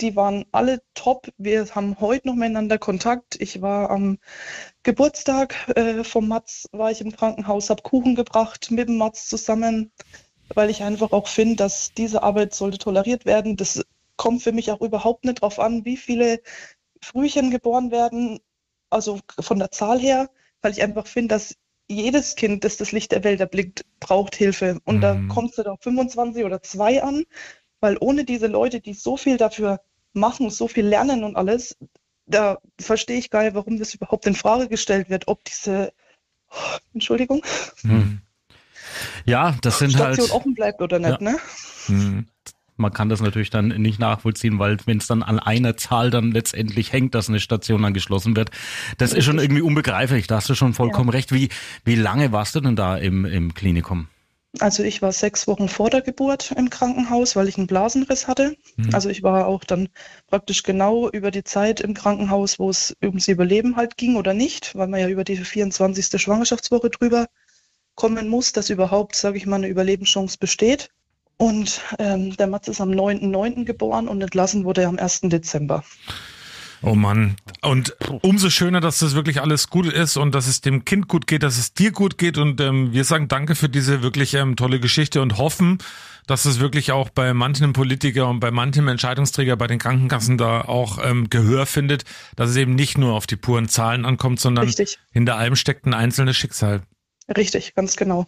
die 0.00 0.16
waren 0.16 0.44
alle 0.52 0.80
top. 0.94 1.28
Wir 1.38 1.74
haben 1.74 2.00
heute 2.00 2.28
noch 2.28 2.34
miteinander 2.34 2.78
Kontakt. 2.78 3.36
Ich 3.40 3.60
war 3.62 3.90
am 3.90 4.18
Geburtstag 4.82 5.54
äh, 5.76 6.04
vom 6.04 6.28
Mats, 6.28 6.68
war 6.72 6.90
ich 6.90 7.00
im 7.00 7.12
Krankenhaus, 7.12 7.70
habe 7.70 7.82
Kuchen 7.82 8.14
gebracht 8.14 8.70
mit 8.70 8.88
dem 8.88 8.96
Mats 8.96 9.28
zusammen, 9.28 9.92
weil 10.54 10.70
ich 10.70 10.82
einfach 10.82 11.12
auch 11.12 11.28
finde, 11.28 11.56
dass 11.56 11.92
diese 11.92 12.22
Arbeit 12.22 12.54
sollte 12.54 12.78
toleriert 12.78 13.26
werden. 13.26 13.56
Das 13.56 13.84
kommt 14.16 14.42
für 14.42 14.52
mich 14.52 14.70
auch 14.70 14.80
überhaupt 14.80 15.24
nicht 15.24 15.42
drauf 15.42 15.58
an, 15.58 15.84
wie 15.84 15.96
viele 15.96 16.40
Frühchen 17.02 17.50
geboren 17.50 17.90
werden, 17.90 18.40
also 18.90 19.20
von 19.40 19.58
der 19.58 19.70
Zahl 19.70 19.98
her, 19.98 20.30
weil 20.62 20.72
ich 20.72 20.82
einfach 20.82 21.06
finde, 21.06 21.28
dass 21.34 21.54
jedes 21.88 22.36
Kind, 22.36 22.64
das 22.64 22.76
das 22.76 22.92
Licht 22.92 23.12
der 23.12 23.24
Welt 23.24 23.40
erblickt, 23.40 23.84
braucht 24.00 24.36
Hilfe. 24.36 24.78
Und 24.84 25.00
da 25.00 25.18
kommt 25.28 25.52
es 25.52 25.58
nicht 25.58 25.68
auf 25.68 25.80
25 25.80 26.44
oder 26.44 26.62
2 26.62 27.02
an, 27.02 27.24
weil 27.80 27.96
ohne 28.00 28.24
diese 28.24 28.46
Leute, 28.46 28.80
die 28.80 28.94
so 28.94 29.16
viel 29.16 29.36
dafür 29.36 29.80
machen, 30.12 30.50
so 30.50 30.68
viel 30.68 30.86
lernen 30.86 31.24
und 31.24 31.36
alles, 31.36 31.76
da 32.26 32.58
verstehe 32.80 33.18
ich 33.18 33.30
gar 33.30 33.42
nicht, 33.44 33.54
warum 33.54 33.78
das 33.78 33.94
überhaupt 33.94 34.26
in 34.26 34.34
Frage 34.34 34.68
gestellt 34.68 35.08
wird, 35.10 35.28
ob 35.28 35.44
diese, 35.44 35.92
Entschuldigung, 36.94 37.42
Mhm. 37.82 38.20
Ja, 39.26 39.54
das 39.60 39.78
sind 39.78 39.92
Station 39.92 40.26
halt. 40.26 40.34
offen 40.34 40.54
bleibt 40.54 40.80
oder 40.80 40.98
nicht, 40.98 41.20
Ja. 41.20 41.36
ne? 41.90 42.24
Man 42.80 42.92
kann 42.92 43.08
das 43.08 43.20
natürlich 43.20 43.50
dann 43.50 43.68
nicht 43.68 43.98
nachvollziehen, 43.98 44.58
weil 44.58 44.76
wenn 44.86 44.98
es 44.98 45.06
dann 45.08 45.22
an 45.24 45.38
einer 45.40 45.76
Zahl 45.76 46.10
dann 46.10 46.30
letztendlich 46.30 46.92
hängt, 46.92 47.14
dass 47.14 47.28
eine 47.28 47.40
Station 47.40 47.82
dann 47.82 47.92
geschlossen 47.92 48.36
wird, 48.36 48.50
das 48.98 49.12
ist 49.12 49.24
schon 49.24 49.38
irgendwie 49.40 49.62
unbegreiflich. 49.62 50.26
Da 50.28 50.36
hast 50.36 50.48
du 50.48 50.54
schon 50.54 50.74
vollkommen 50.74 51.10
recht. 51.10 51.32
Wie, 51.32 51.48
wie 51.84 51.96
lange 51.96 52.30
warst 52.30 52.54
du 52.54 52.60
denn 52.60 52.76
da 52.76 52.96
im, 52.96 53.24
im 53.24 53.52
Klinikum? 53.52 54.06
Also 54.60 54.82
ich 54.82 55.02
war 55.02 55.12
sechs 55.12 55.46
Wochen 55.46 55.68
vor 55.68 55.90
der 55.90 56.00
Geburt 56.00 56.52
im 56.52 56.70
Krankenhaus, 56.70 57.36
weil 57.36 57.48
ich 57.48 57.58
einen 57.58 57.66
Blasenriss 57.66 58.26
hatte. 58.26 58.56
Mhm. 58.76 58.94
Also 58.94 59.10
ich 59.10 59.22
war 59.22 59.46
auch 59.46 59.62
dann 59.62 59.88
praktisch 60.26 60.62
genau 60.62 61.08
über 61.10 61.30
die 61.30 61.44
Zeit 61.44 61.80
im 61.80 61.92
Krankenhaus, 61.92 62.58
wo 62.58 62.70
es 62.70 62.96
ums 63.02 63.28
Überleben 63.28 63.76
halt 63.76 63.96
ging 63.98 64.16
oder 64.16 64.32
nicht, 64.32 64.74
weil 64.74 64.88
man 64.88 65.00
ja 65.00 65.08
über 65.08 65.24
die 65.24 65.36
24. 65.36 66.20
Schwangerschaftswoche 66.20 66.88
drüber 66.88 67.26
kommen 67.94 68.28
muss, 68.28 68.52
dass 68.52 68.70
überhaupt, 68.70 69.16
sage 69.16 69.36
ich 69.36 69.46
mal, 69.46 69.56
eine 69.56 69.68
Überlebenschance 69.68 70.38
besteht. 70.38 70.90
Und 71.36 71.80
ähm, 71.98 72.36
der 72.36 72.46
Mats 72.46 72.68
ist 72.68 72.80
am 72.80 72.90
9.9. 72.90 73.64
geboren 73.64 74.08
und 74.08 74.20
entlassen 74.22 74.64
wurde 74.64 74.82
er 74.82 74.88
am 74.88 74.98
1. 74.98 75.20
Dezember. 75.24 75.84
Oh 76.82 76.94
Mann. 76.94 77.36
Und 77.62 77.96
umso 78.22 78.50
schöner, 78.50 78.80
dass 78.80 78.98
das 78.98 79.14
wirklich 79.14 79.40
alles 79.40 79.68
gut 79.68 79.86
ist 79.86 80.16
und 80.16 80.34
dass 80.34 80.46
es 80.46 80.60
dem 80.60 80.84
Kind 80.84 81.08
gut 81.08 81.26
geht, 81.26 81.42
dass 81.42 81.58
es 81.58 81.74
dir 81.74 81.90
gut 81.90 82.18
geht. 82.18 82.38
Und 82.38 82.60
ähm, 82.60 82.92
wir 82.92 83.04
sagen 83.04 83.28
danke 83.28 83.54
für 83.54 83.68
diese 83.68 84.02
wirklich 84.02 84.34
ähm, 84.34 84.56
tolle 84.56 84.78
Geschichte 84.78 85.20
und 85.20 85.38
hoffen, 85.38 85.78
dass 86.26 86.44
es 86.44 86.60
wirklich 86.60 86.92
auch 86.92 87.08
bei 87.08 87.34
manchen 87.34 87.72
Politiker 87.72 88.28
und 88.28 88.38
bei 88.38 88.50
manchen 88.50 88.86
Entscheidungsträger 88.86 89.56
bei 89.56 89.66
den 89.66 89.78
Krankenkassen 89.78 90.38
da 90.38 90.62
auch 90.62 90.98
ähm, 91.02 91.30
Gehör 91.30 91.66
findet, 91.66 92.04
dass 92.36 92.50
es 92.50 92.56
eben 92.56 92.74
nicht 92.74 92.98
nur 92.98 93.14
auf 93.14 93.26
die 93.26 93.36
puren 93.36 93.68
Zahlen 93.68 94.04
ankommt, 94.04 94.38
sondern 94.38 94.66
Richtig. 94.66 94.98
hinter 95.10 95.36
allem 95.36 95.56
steckt 95.56 95.86
ein 95.86 95.94
einzelnes 95.94 96.36
Schicksal. 96.36 96.82
Richtig, 97.36 97.74
ganz 97.74 97.96
genau. 97.96 98.26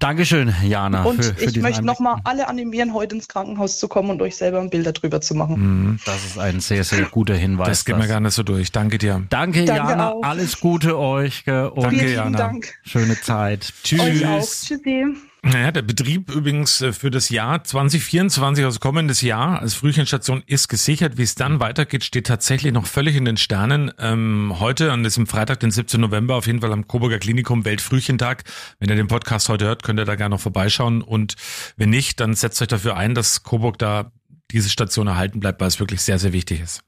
Dankeschön, 0.00 0.52
Jana. 0.64 1.04
und 1.04 1.22
für, 1.22 1.34
für 1.34 1.44
ich 1.44 1.60
möchte 1.60 1.82
nochmal 1.82 2.16
alle 2.24 2.48
animieren, 2.48 2.94
heute 2.94 3.14
ins 3.14 3.28
Krankenhaus 3.28 3.78
zu 3.78 3.86
kommen 3.86 4.10
und 4.10 4.22
euch 4.22 4.34
selber 4.34 4.58
ein 4.60 4.70
Bild 4.70 4.86
darüber 4.86 5.20
zu 5.20 5.34
machen. 5.34 5.56
Mhm. 5.90 6.00
Das 6.06 6.24
ist 6.24 6.38
ein 6.38 6.60
sehr, 6.60 6.84
sehr 6.84 7.02
guter 7.02 7.34
Hinweis. 7.34 7.68
Das 7.68 7.84
geht 7.84 7.98
mir 7.98 8.06
gerne 8.06 8.30
so 8.30 8.42
durch. 8.42 8.72
Danke 8.72 8.98
dir. 8.98 9.22
Danke, 9.28 9.66
Danke 9.66 9.90
Jana. 9.90 10.10
auch. 10.10 10.22
Alles 10.22 10.58
Gute 10.58 10.98
euch. 10.98 11.46
Und 11.46 11.82
Danke, 11.82 12.12
Jana. 12.12 12.38
Dank. 12.38 12.74
Schöne 12.82 13.20
Zeit. 13.20 13.72
Euch 13.92 14.26
auch. 14.26 14.40
Tschüss. 14.40 14.64
Tschüssi. 14.66 15.29
Naja, 15.42 15.72
der 15.72 15.82
Betrieb 15.82 16.30
übrigens 16.30 16.82
äh, 16.82 16.92
für 16.92 17.10
das 17.10 17.30
Jahr 17.30 17.64
2024, 17.64 18.62
also 18.64 18.78
kommendes 18.78 19.22
Jahr, 19.22 19.60
als 19.60 19.72
Frühchenstation 19.72 20.42
ist 20.46 20.68
gesichert. 20.68 21.16
Wie 21.16 21.22
es 21.22 21.34
dann 21.34 21.60
weitergeht, 21.60 22.04
steht 22.04 22.26
tatsächlich 22.26 22.74
noch 22.74 22.86
völlig 22.86 23.16
in 23.16 23.24
den 23.24 23.38
Sternen. 23.38 23.90
Ähm, 23.98 24.56
heute, 24.60 24.92
an 24.92 25.02
diesem 25.02 25.26
Freitag, 25.26 25.60
den 25.60 25.70
17. 25.70 25.98
November, 25.98 26.36
auf 26.36 26.46
jeden 26.46 26.60
Fall 26.60 26.72
am 26.72 26.86
Coburger 26.86 27.18
Klinikum 27.18 27.64
Weltfrühchentag. 27.64 28.44
Wenn 28.80 28.90
ihr 28.90 28.96
den 28.96 29.08
Podcast 29.08 29.48
heute 29.48 29.64
hört, 29.64 29.82
könnt 29.82 29.98
ihr 29.98 30.04
da 30.04 30.14
gerne 30.14 30.34
noch 30.34 30.42
vorbeischauen. 30.42 31.00
Und 31.00 31.36
wenn 31.76 31.88
nicht, 31.88 32.20
dann 32.20 32.34
setzt 32.34 32.60
euch 32.60 32.68
dafür 32.68 32.98
ein, 32.98 33.14
dass 33.14 33.42
Coburg 33.42 33.78
da 33.78 34.12
diese 34.50 34.68
Station 34.68 35.06
erhalten 35.06 35.40
bleibt, 35.40 35.60
weil 35.60 35.68
es 35.68 35.80
wirklich 35.80 36.02
sehr, 36.02 36.18
sehr 36.18 36.34
wichtig 36.34 36.60
ist. 36.60 36.82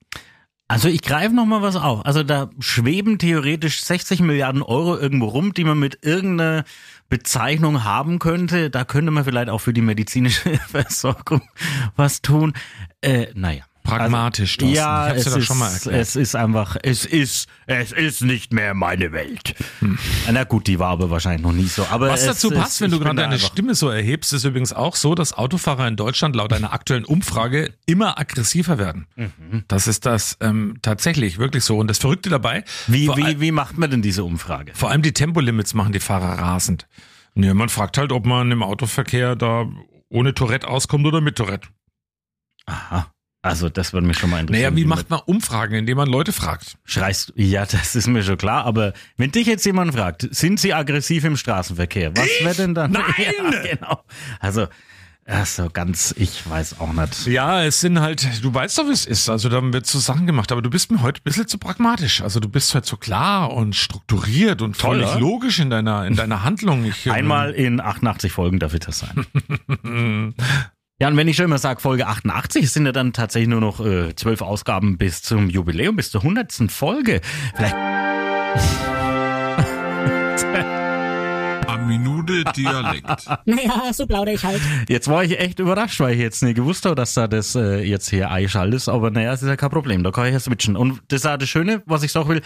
Also 0.73 0.89
ich 0.89 1.03
greife 1.03 1.35
noch 1.35 1.45
mal 1.45 1.61
was 1.61 1.77
auf. 1.77 2.07
Also 2.07 2.23
da 2.23 2.49
schweben 2.59 3.19
theoretisch 3.19 3.83
60 3.83 4.21
Milliarden 4.21 4.63
Euro 4.63 4.97
irgendwo 4.97 5.27
rum, 5.27 5.53
die 5.53 5.65
man 5.65 5.79
mit 5.79 5.99
irgendeiner 6.01 6.65
Bezeichnung 7.11 7.85
haben 7.85 8.19
könnte. 8.19 8.71
Da 8.71 8.87
könnte 8.87 9.11
man 9.11 9.27
vielleicht 9.27 9.51
auch 9.51 9.59
für 9.59 9.75
die 9.75 9.83
medizinische 9.83 10.59
Versorgung 10.69 11.43
was 11.95 12.23
tun. 12.23 12.55
Äh, 13.03 13.27
naja. 13.35 13.65
Pragmatisch, 13.83 14.57
Thorsten. 14.59 14.77
Ja, 14.77 15.13
es 15.13 15.25
doch 15.25 15.37
ist, 15.37 15.45
schon 15.47 15.59
mal 15.59 15.73
erklärt. 15.73 16.01
es 16.01 16.17
ist 16.17 16.35
einfach, 16.37 16.77
es 16.83 17.05
ist, 17.05 17.49
es 17.67 17.93
ist 17.93 18.23
nicht 18.23 18.53
mehr 18.53 18.75
meine 18.75 19.13
Welt. 19.13 19.55
Hm. 19.81 19.99
Na 20.31 20.45
gut, 20.45 20.67
die 20.67 20.79
war 20.79 20.91
aber 20.91 21.11
wahrscheinlich 21.11 21.43
noch 21.43 21.53
nie 21.53 21.67
so. 21.67 21.87
Aber 21.91 22.09
Was 22.09 22.21
es 22.21 22.27
dazu 22.27 22.51
passt, 22.51 22.81
wenn 22.81 22.91
du 22.91 22.99
gerade 23.01 23.17
deine 23.17 23.39
Stimme 23.39 23.75
so 23.75 23.89
erhebst, 23.89 24.33
ist 24.33 24.45
übrigens 24.45 24.73
auch 24.73 24.95
so, 24.97 25.15
dass 25.15 25.33
Autofahrer 25.33 25.89
in 25.89 25.97
Deutschland 25.97 26.37
laut 26.37 26.53
einer 26.53 26.73
aktuellen 26.73 27.05
Umfrage 27.05 27.75
immer 27.87 28.19
aggressiver 28.19 28.79
werden. 28.79 29.07
Mhm. 29.17 29.65
Das 29.69 29.87
ist 29.87 30.07
das 30.07 30.37
ähm, 30.41 30.77
tatsächlich 30.83 31.39
wirklich 31.39 31.65
so. 31.65 31.79
Und 31.79 31.89
das 31.89 31.99
Verrückte 31.99 32.31
dabei, 32.31 32.65
Wie, 32.87 33.09
wie, 33.09 33.41
wie 33.41 33.51
macht 33.53 33.79
man 33.79 33.91
denn 33.91 34.03
diese 34.03 34.25
Umfrage? 34.25 34.73
vor 34.75 34.91
allem 34.91 35.03
die 35.03 35.13
Tempolimits 35.13 35.75
machen 35.75 35.93
die 35.93 36.01
Fahrer 36.01 36.39
rasend. 36.39 36.87
Nee, 37.35 37.53
man 37.55 37.69
fragt 37.69 37.99
halt, 37.99 38.13
ob 38.13 38.27
man 38.27 38.51
im 38.51 38.63
Autoverkehr 38.63 39.37
da 39.37 39.67
ohne 40.09 40.35
Tourette 40.35 40.69
auskommt 40.69 41.07
oder 41.07 41.21
mit 41.21 41.37
Tourette. 41.37 41.69
Aha. 42.67 43.11
Also 43.45 43.69
das 43.69 43.93
würde 43.93 44.07
mich 44.07 44.19
schon 44.19 44.31
mal 44.31 44.39
interessieren. 44.39 44.73
Naja, 44.73 44.77
wie 44.77 44.85
macht 44.85 45.11
man 45.11 45.19
Umfragen, 45.27 45.75
indem 45.75 45.97
man 45.97 46.09
Leute 46.09 46.33
fragt? 46.33 46.77
Schreist? 46.85 47.33
Ja, 47.35 47.67
das 47.67 47.97
ist 47.97 48.07
mir 48.07 48.23
schon 48.23 48.39
klar. 48.39 48.65
Aber 48.65 48.93
wenn 49.17 49.33
dich 49.33 49.49
jetzt 49.49 49.67
jemand 49.67 49.95
fragt, 49.95 50.29
sind 50.31 50.61
Sie 50.61 50.73
aggressiv 50.73 51.25
im 51.25 51.37
Straßenverkehr? 51.37 52.17
Was 52.17 52.29
wäre 52.41 52.55
denn 52.55 52.75
dann? 52.75 52.93
Nein! 52.93 53.03
Ja, 53.53 53.75
genau. 53.75 54.05
Also, 54.39 54.69
ach 55.27 55.45
so 55.45 55.69
ganz, 55.73 56.15
ich 56.17 56.49
weiß 56.49 56.79
auch 56.79 56.93
nicht. 56.93 57.27
Ja, 57.27 57.65
es 57.65 57.81
sind 57.81 57.99
halt, 58.01 58.45
du 58.45 58.55
weißt 58.55 58.79
doch, 58.79 58.87
wie 58.87 58.93
es 58.93 59.07
ist. 59.07 59.29
Also 59.29 59.49
da 59.49 59.61
wird 59.61 59.87
so 59.87 59.99
Sachen 59.99 60.29
gemacht, 60.29 60.53
aber 60.53 60.63
du 60.63 60.71
bist 60.71 60.93
mir 60.93 61.03
heute 61.03 61.21
ein 61.21 61.25
bisschen 61.25 61.49
zu 61.49 61.59
pragmatisch. 61.59 62.21
Also 62.23 62.39
du 62.39 62.49
bist 62.49 62.73
halt 62.75 62.87
so 62.87 62.97
klar 62.97 63.53
und 63.53 63.75
strukturiert 63.75 64.63
und 64.63 64.79
Toll, 64.79 65.01
völlig 65.05 65.19
logisch 65.19 65.59
in 65.59 65.69
deiner, 65.69 66.07
in 66.07 66.15
deiner 66.15 66.45
Handlung. 66.45 66.85
Ich, 66.85 67.07
ähm, 67.07 67.13
Einmal 67.13 67.51
in 67.51 67.81
88 67.81 68.31
Folgen 68.31 68.61
darf 68.61 68.73
ich 68.73 68.81
das 68.81 69.01
sein. 69.01 69.27
Ja, 71.03 71.09
und 71.09 71.17
wenn 71.17 71.27
ich 71.27 71.35
schon 71.35 71.47
immer 71.47 71.59
sage 71.59 71.81
Folge 71.81 72.07
88, 72.07 72.63
es 72.63 72.75
sind 72.75 72.87
ja 72.87 72.93
dann 72.93 73.13
tatsächlich 73.13 73.49
nur 73.49 73.61
noch 73.61 73.85
äh, 73.85 74.15
zwölf 74.15 74.41
Ausgaben 74.41 74.99
bis 74.99 75.21
zum 75.21 75.51
Jubiläum, 75.51 75.97
bis 75.97 76.13
zur 76.13 76.23
hundertsten 76.23 76.69
Folge. 76.69 77.21
Vielleicht. 77.57 77.75
Eine 81.67 81.87
Minute 81.87 82.45
Dialekt. 82.57 83.27
Naja, 83.47 83.93
so 83.93 84.07
plaudere 84.07 84.37
ich 84.37 84.45
halt. 84.45 84.61
Jetzt 84.89 85.09
war 85.09 85.25
ich 85.25 85.41
echt 85.41 85.59
überrascht, 85.59 85.99
weil 85.99 86.15
ich 86.15 86.21
jetzt 86.21 86.41
nicht 86.45 86.55
gewusst 86.55 86.85
habe, 86.85 86.95
dass 86.95 87.15
da 87.15 87.27
das 87.27 87.57
äh, 87.57 87.83
jetzt 87.83 88.09
hier 88.09 88.31
einschaltet 88.31 88.77
ist. 88.77 88.89
Aber 88.89 89.11
naja, 89.11 89.33
es 89.33 89.43
ist 89.43 89.49
ja 89.49 89.57
kein 89.57 89.71
Problem, 89.71 90.05
da 90.05 90.13
kann 90.13 90.27
ich 90.27 90.35
ja 90.35 90.39
switchen. 90.39 90.77
Und 90.77 91.03
das 91.09 91.23
ist 91.23 91.27
auch 91.27 91.37
das 91.37 91.49
Schöne, 91.49 91.83
was 91.85 92.05
ich 92.05 92.13
sagen 92.13 92.29
will, 92.29 92.43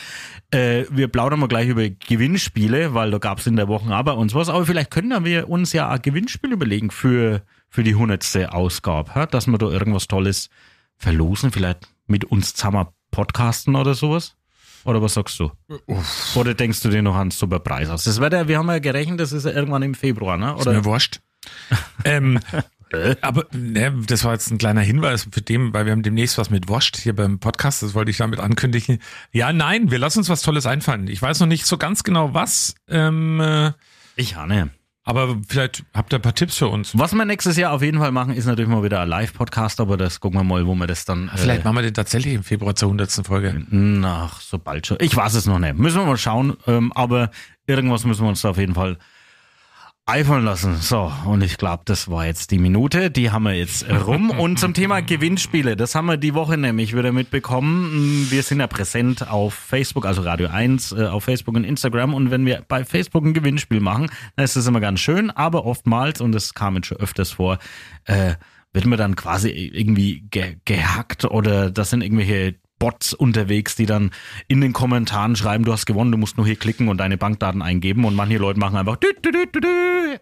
äh, 0.50 0.86
wir 0.88 1.08
plaudern 1.08 1.40
mal 1.40 1.48
gleich 1.48 1.68
über 1.68 1.86
Gewinnspiele, 1.90 2.94
weil 2.94 3.10
da 3.10 3.18
gab 3.18 3.40
es 3.40 3.46
in 3.46 3.56
der 3.56 3.68
Woche 3.68 3.94
aber 3.94 4.16
uns 4.16 4.34
was. 4.34 4.48
Aber 4.48 4.64
vielleicht 4.64 4.90
können 4.90 5.26
wir 5.26 5.50
uns 5.50 5.74
ja 5.74 5.90
ein 5.90 6.00
Gewinnspiel 6.00 6.52
überlegen 6.52 6.90
für, 6.90 7.42
für 7.76 7.82
die 7.82 7.94
hundertste 7.94 8.54
Ausgabe, 8.54 9.28
dass 9.30 9.46
wir 9.48 9.58
da 9.58 9.66
irgendwas 9.66 10.06
Tolles 10.06 10.48
verlosen, 10.96 11.52
vielleicht 11.52 11.86
mit 12.06 12.24
uns 12.24 12.54
zusammen 12.54 12.86
podcasten 13.10 13.76
oder 13.76 13.94
sowas. 13.94 14.34
Oder 14.86 15.02
was 15.02 15.12
sagst 15.12 15.38
du? 15.38 15.52
Oder 16.36 16.54
denkst 16.54 16.80
du 16.80 16.88
dir 16.88 17.02
noch 17.02 17.16
an 17.16 17.30
super 17.30 17.58
Preis 17.58 17.90
aus? 17.90 18.04
Das 18.04 18.18
wird 18.18 18.32
ja, 18.32 18.48
wir 18.48 18.56
haben 18.56 18.70
ja 18.70 18.78
gerechnet, 18.78 19.20
das 19.20 19.32
ist 19.32 19.44
ja 19.44 19.52
irgendwann 19.52 19.82
im 19.82 19.92
Februar, 19.92 20.38
ne? 20.38 20.54
Ist 20.54 20.62
Oder? 20.62 20.72
mir 20.72 20.84
wurscht. 20.86 21.20
ähm, 22.04 22.40
aber 23.20 23.44
ne, 23.52 23.92
das 24.06 24.24
war 24.24 24.32
jetzt 24.32 24.50
ein 24.50 24.56
kleiner 24.56 24.80
Hinweis 24.80 25.28
für 25.30 25.42
dem, 25.42 25.74
weil 25.74 25.84
wir 25.84 25.92
haben 25.92 26.02
demnächst 26.02 26.38
was 26.38 26.48
mit 26.48 26.68
Wurst 26.68 26.96
hier 26.96 27.14
beim 27.14 27.40
Podcast, 27.40 27.82
das 27.82 27.92
wollte 27.92 28.10
ich 28.10 28.16
damit 28.16 28.40
ankündigen. 28.40 29.00
Ja, 29.32 29.52
nein, 29.52 29.90
wir 29.90 29.98
lassen 29.98 30.20
uns 30.20 30.30
was 30.30 30.40
Tolles 30.40 30.64
einfallen. 30.64 31.08
Ich 31.08 31.20
weiß 31.20 31.40
noch 31.40 31.46
nicht 31.46 31.66
so 31.66 31.76
ganz 31.76 32.04
genau 32.04 32.32
was. 32.32 32.74
Ähm, 32.88 33.38
äh, 33.38 33.72
ich 34.16 34.38
ahne. 34.38 34.70
Aber 35.06 35.36
vielleicht 35.46 35.84
habt 35.94 36.12
ihr 36.12 36.18
ein 36.18 36.22
paar 36.22 36.34
Tipps 36.34 36.56
für 36.58 36.66
uns. 36.66 36.98
Was 36.98 37.14
wir 37.14 37.24
nächstes 37.24 37.56
Jahr 37.56 37.72
auf 37.72 37.80
jeden 37.80 38.00
Fall 38.00 38.10
machen, 38.10 38.34
ist 38.34 38.46
natürlich 38.46 38.68
mal 38.68 38.82
wieder 38.82 39.02
ein 39.02 39.08
Live-Podcast, 39.08 39.78
aber 39.78 39.96
das 39.96 40.18
gucken 40.18 40.40
wir 40.40 40.44
mal, 40.44 40.66
wo 40.66 40.74
wir 40.74 40.88
das 40.88 41.04
dann. 41.04 41.30
Vielleicht 41.36 41.64
machen 41.64 41.76
wir 41.76 41.82
den 41.82 41.94
tatsächlich 41.94 42.34
im 42.34 42.42
Februar 42.42 42.74
zur 42.74 42.88
100. 42.88 43.24
Folge. 43.24 43.64
Ach, 44.04 44.40
so 44.40 44.58
bald 44.58 44.88
schon. 44.88 44.98
Ich 45.00 45.14
weiß 45.16 45.34
es 45.34 45.46
noch 45.46 45.60
nicht. 45.60 45.78
Müssen 45.78 46.00
wir 46.00 46.06
mal 46.06 46.16
schauen. 46.16 46.56
Ähm, 46.66 46.92
aber 46.92 47.30
irgendwas 47.68 48.04
müssen 48.04 48.24
wir 48.24 48.28
uns 48.28 48.42
da 48.42 48.50
auf 48.50 48.58
jeden 48.58 48.74
Fall 48.74 48.98
eifern 50.06 50.44
lassen. 50.44 50.76
So, 50.76 51.12
und 51.24 51.42
ich 51.42 51.58
glaube, 51.58 51.82
das 51.84 52.08
war 52.08 52.26
jetzt 52.26 52.52
die 52.52 52.58
Minute. 52.58 53.10
Die 53.10 53.32
haben 53.32 53.42
wir 53.42 53.54
jetzt 53.54 53.84
rum. 53.90 54.30
Und 54.38 54.60
zum 54.60 54.72
Thema 54.72 55.02
Gewinnspiele, 55.02 55.74
das 55.74 55.96
haben 55.96 56.06
wir 56.06 56.16
die 56.16 56.32
Woche 56.32 56.56
nämlich 56.56 56.96
wieder 56.96 57.10
mitbekommen. 57.10 58.28
Wir 58.30 58.44
sind 58.44 58.60
ja 58.60 58.68
präsent 58.68 59.28
auf 59.28 59.54
Facebook, 59.54 60.06
also 60.06 60.22
Radio 60.22 60.48
1, 60.48 60.92
äh, 60.92 61.06
auf 61.06 61.24
Facebook 61.24 61.56
und 61.56 61.64
Instagram. 61.64 62.14
Und 62.14 62.30
wenn 62.30 62.46
wir 62.46 62.62
bei 62.68 62.84
Facebook 62.84 63.24
ein 63.24 63.34
Gewinnspiel 63.34 63.80
machen, 63.80 64.08
dann 64.36 64.44
ist 64.44 64.54
das 64.54 64.68
immer 64.68 64.80
ganz 64.80 65.00
schön. 65.00 65.30
Aber 65.32 65.66
oftmals, 65.66 66.20
und 66.20 66.30
das 66.30 66.54
kam 66.54 66.76
jetzt 66.76 66.86
schon 66.86 66.98
öfters 66.98 67.32
vor, 67.32 67.58
äh, 68.04 68.34
wird 68.72 68.86
man 68.86 68.98
dann 68.98 69.16
quasi 69.16 69.50
irgendwie 69.50 70.20
ge 70.30 70.56
gehackt 70.64 71.24
oder 71.24 71.70
das 71.70 71.90
sind 71.90 72.02
irgendwelche 72.02 72.54
Bots 72.78 73.14
unterwegs, 73.14 73.74
die 73.74 73.86
dann 73.86 74.10
in 74.48 74.60
den 74.60 74.72
Kommentaren 74.72 75.36
schreiben, 75.36 75.64
du 75.64 75.72
hast 75.72 75.86
gewonnen, 75.86 76.12
du 76.12 76.18
musst 76.18 76.36
nur 76.36 76.46
hier 76.46 76.56
klicken 76.56 76.88
und 76.88 76.98
deine 76.98 77.16
Bankdaten 77.16 77.62
eingeben 77.62 78.04
und 78.04 78.14
manche 78.14 78.38
Leute 78.38 78.60
machen 78.60 78.76
einfach 78.76 78.98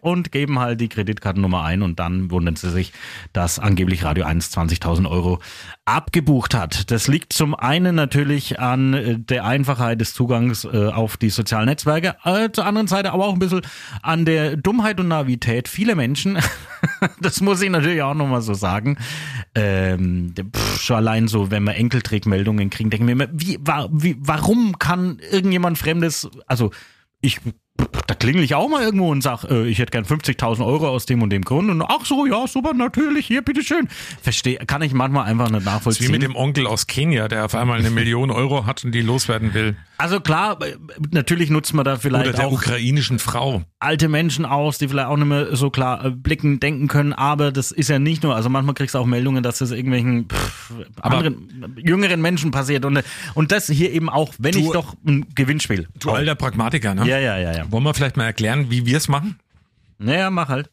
und 0.01 0.33
geben 0.33 0.59
halt 0.59 0.81
die 0.81 0.89
Kreditkartennummer 0.89 1.63
ein 1.65 1.83
und 1.83 1.99
dann 1.99 2.31
wundern 2.31 2.57
sie 2.57 2.71
sich, 2.71 2.93
dass 3.33 3.59
angeblich 3.59 4.05
Radio 4.05 4.25
1 4.25 4.57
20.000 4.57 5.11
Euro 5.11 5.41
abgebucht 5.85 6.55
hat. 6.55 6.91
Das 6.91 7.09
liegt 7.09 7.33
zum 7.33 7.55
einen 7.55 7.95
natürlich 7.95 8.59
an 8.59 8.95
äh, 8.95 9.19
der 9.19 9.45
Einfachheit 9.45 10.01
des 10.01 10.15
Zugangs 10.15 10.65
äh, 10.65 10.89
auf 10.89 11.17
die 11.17 11.31
sozialen 11.31 11.67
Netzwerke, 11.67 12.17
äh, 12.25 12.51
zur 12.51 12.67
anderen 12.67 12.87
Seite 12.87 13.13
aber 13.13 13.27
auch 13.27 13.33
ein 13.33 13.39
bisschen 13.39 13.63
an 14.03 14.25
der 14.25 14.57
Dummheit 14.57 15.01
und 15.01 15.09
Navität 15.09 15.69
vieler 15.69 15.95
Menschen. 15.95 16.39
das 17.21 17.41
muss 17.41 17.61
ich 17.63 17.71
natürlich 17.71 18.03
auch 18.03 18.15
nochmal 18.15 18.43
so 18.43 18.55
sagen. 18.55 18.97
Ähm, 19.57 20.35
pff, 20.35 20.81
schon 20.81 20.97
allein 20.97 21.29
so, 21.29 21.51
wenn 21.51 21.63
wir 21.63 21.77
Enkelträgmeldungen 21.77 22.71
kriegen, 22.71 22.91
denken 22.91 23.07
wir 23.07 23.13
immer, 23.13 23.29
wie, 23.33 23.59
wa, 23.61 23.89
wie, 23.93 24.17
warum 24.19 24.79
kann 24.79 25.21
irgendjemand 25.31 25.79
Fremdes, 25.79 26.29
also 26.47 26.73
ich 27.21 27.41
da 28.07 28.15
klingel 28.15 28.45
ich 28.45 28.55
auch 28.55 28.69
mal 28.69 28.83
irgendwo 28.83 29.11
und 29.11 29.23
sag, 29.23 29.45
äh, 29.45 29.67
ich 29.67 29.79
hätte 29.79 29.91
gern 29.91 30.05
50.000 30.05 30.65
Euro 30.65 30.89
aus 30.89 31.07
dem 31.07 31.23
und 31.23 31.31
dem 31.31 31.43
Grund. 31.43 31.71
Und 31.71 31.83
ach 31.83 32.05
so, 32.05 32.25
ja, 32.27 32.47
super, 32.47 32.73
natürlich, 32.75 33.27
hier, 33.27 33.43
bitteschön. 33.43 33.89
Verstehe, 34.23 34.59
kann 34.59 34.83
ich 34.83 34.93
manchmal 34.93 35.25
einfach 35.27 35.51
nicht 35.51 35.65
nachvollziehen. 35.65 36.09
wie 36.09 36.13
mit 36.13 36.23
dem 36.23 36.37
Onkel 36.37 36.67
aus 36.67 36.87
Kenia, 36.87 37.29
der 37.29 37.45
auf 37.47 37.55
einmal 37.55 37.79
eine 37.79 37.91
Million 37.91 38.31
Euro 38.31 38.67
hat 38.67 38.85
und 38.85 38.93
die 38.93 39.01
loswerden 39.03 39.55
will. 39.55 39.77
Also 39.99 40.21
klar, 40.21 40.59
äh, 40.63 40.77
natürlich 41.13 41.51
nutzt 41.51 41.73
man 41.75 41.85
da 41.85 41.97
vielleicht 41.97 42.29
Oder 42.29 42.37
der 42.37 42.47
auch 42.49 42.53
ukrainischen 42.53 43.19
Frau. 43.19 43.63
alte 43.81 44.09
Menschen 44.09 44.45
aus, 44.45 44.79
die 44.79 44.89
vielleicht 44.89 45.09
auch 45.09 45.17
nicht 45.17 45.27
mehr 45.27 45.55
so 45.57 45.71
klar 45.71 46.05
äh, 46.05 46.11
blicken, 46.11 46.61
denken 46.61 46.89
können, 46.89 47.13
aber 47.13 47.53
das 47.53 47.71
ist 47.73 47.89
ja 47.89 47.99
nicht 47.99 48.23
nur, 48.23 48.35
also 48.37 48.49
manchmal 48.49 48.75
kriegst 48.75 48.95
du 48.95 48.99
auch 48.99 49.07
Meldungen, 49.07 49.43
dass 49.43 49.59
das 49.59 49.71
irgendwelchen 49.71 50.29
pff, 50.29 50.73
anderen, 51.01 51.75
jüngeren 51.77 52.21
Menschen 52.21 52.51
passiert 52.51 52.85
und, 52.85 53.03
und 53.35 53.53
das 53.53 53.67
hier 53.69 53.93
eben 53.93 54.09
auch, 54.11 54.33
wenn 54.39 54.53
Du- 54.53 54.59
ich 54.61 54.71
doch 54.71 54.95
ein 55.07 55.27
Gewinnspiel. 55.35 55.89
Du 55.99 56.11
alter 56.11 56.35
Pragmatiker, 56.35 56.95
ne? 56.95 57.09
Ja, 57.09 57.19
ja, 57.19 57.39
ja, 57.39 57.53
ja. 57.57 57.64
Wollen 57.71 57.85
wir 57.85 57.95
vielleicht 57.95 58.17
mal 58.17 58.25
erklären, 58.25 58.71
wie 58.71 58.87
wir 58.87 58.97
es 58.97 59.09
machen? 59.09 59.39
Naja, 59.99 60.31
mach 60.31 60.49
halt. 60.49 60.71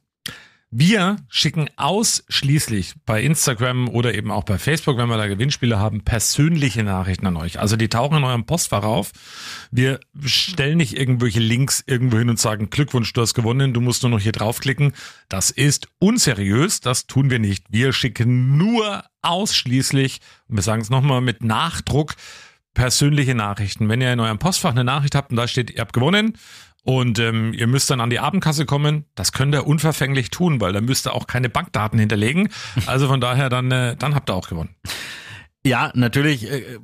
Wir 0.73 1.17
schicken 1.27 1.69
ausschließlich 1.75 2.93
bei 3.05 3.21
Instagram 3.21 3.89
oder 3.89 4.13
eben 4.13 4.31
auch 4.31 4.45
bei 4.45 4.57
Facebook, 4.57 4.95
wenn 4.97 5.09
wir 5.09 5.17
da 5.17 5.27
Gewinnspiele 5.27 5.77
haben, 5.77 6.05
persönliche 6.05 6.81
Nachrichten 6.83 7.27
an 7.27 7.35
euch. 7.35 7.59
Also 7.59 7.75
die 7.75 7.89
tauchen 7.89 8.19
in 8.19 8.23
eurem 8.23 8.45
Postfach 8.45 8.83
auf. 8.83 9.11
Wir 9.69 9.99
stellen 10.23 10.77
nicht 10.77 10.97
irgendwelche 10.97 11.41
Links 11.41 11.83
irgendwo 11.85 12.19
hin 12.19 12.29
und 12.29 12.39
sagen, 12.39 12.69
Glückwunsch, 12.69 13.11
du 13.11 13.19
hast 13.19 13.33
gewonnen, 13.33 13.73
du 13.73 13.81
musst 13.81 14.03
nur 14.03 14.11
noch 14.11 14.21
hier 14.21 14.31
draufklicken. 14.31 14.93
Das 15.27 15.51
ist 15.51 15.89
unseriös, 15.99 16.79
das 16.79 17.05
tun 17.05 17.29
wir 17.29 17.39
nicht. 17.39 17.65
Wir 17.69 17.91
schicken 17.91 18.55
nur 18.55 19.03
ausschließlich, 19.23 20.21
und 20.47 20.55
wir 20.55 20.63
sagen 20.63 20.81
es 20.81 20.89
nochmal 20.89 21.19
mit 21.19 21.43
Nachdruck, 21.43 22.15
persönliche 22.73 23.35
Nachrichten. 23.35 23.89
Wenn 23.89 23.99
ihr 23.99 24.13
in 24.13 24.21
eurem 24.21 24.39
Postfach 24.39 24.71
eine 24.71 24.85
Nachricht 24.85 25.15
habt 25.15 25.31
und 25.31 25.37
da 25.37 25.49
steht, 25.49 25.71
ihr 25.71 25.81
habt 25.81 25.91
gewonnen, 25.91 26.37
und 26.83 27.19
ähm, 27.19 27.53
ihr 27.53 27.67
müsst 27.67 27.89
dann 27.89 28.01
an 28.01 28.09
die 28.09 28.19
Abendkasse 28.19 28.65
kommen. 28.65 29.05
Das 29.15 29.31
könnt 29.31 29.53
ihr 29.53 29.67
unverfänglich 29.67 30.31
tun, 30.31 30.59
weil 30.61 30.73
da 30.73 30.81
müsst 30.81 31.07
ihr 31.07 31.13
auch 31.13 31.27
keine 31.27 31.49
Bankdaten 31.49 31.99
hinterlegen. 31.99 32.49
Also 32.87 33.07
von 33.07 33.21
daher, 33.21 33.49
dann, 33.49 33.71
äh, 33.71 33.95
dann 33.95 34.15
habt 34.15 34.29
ihr 34.29 34.33
auch 34.33 34.49
gewonnen. 34.49 34.75
Ja, 35.63 35.91
natürlich 35.93 36.49
äh, 36.49 36.79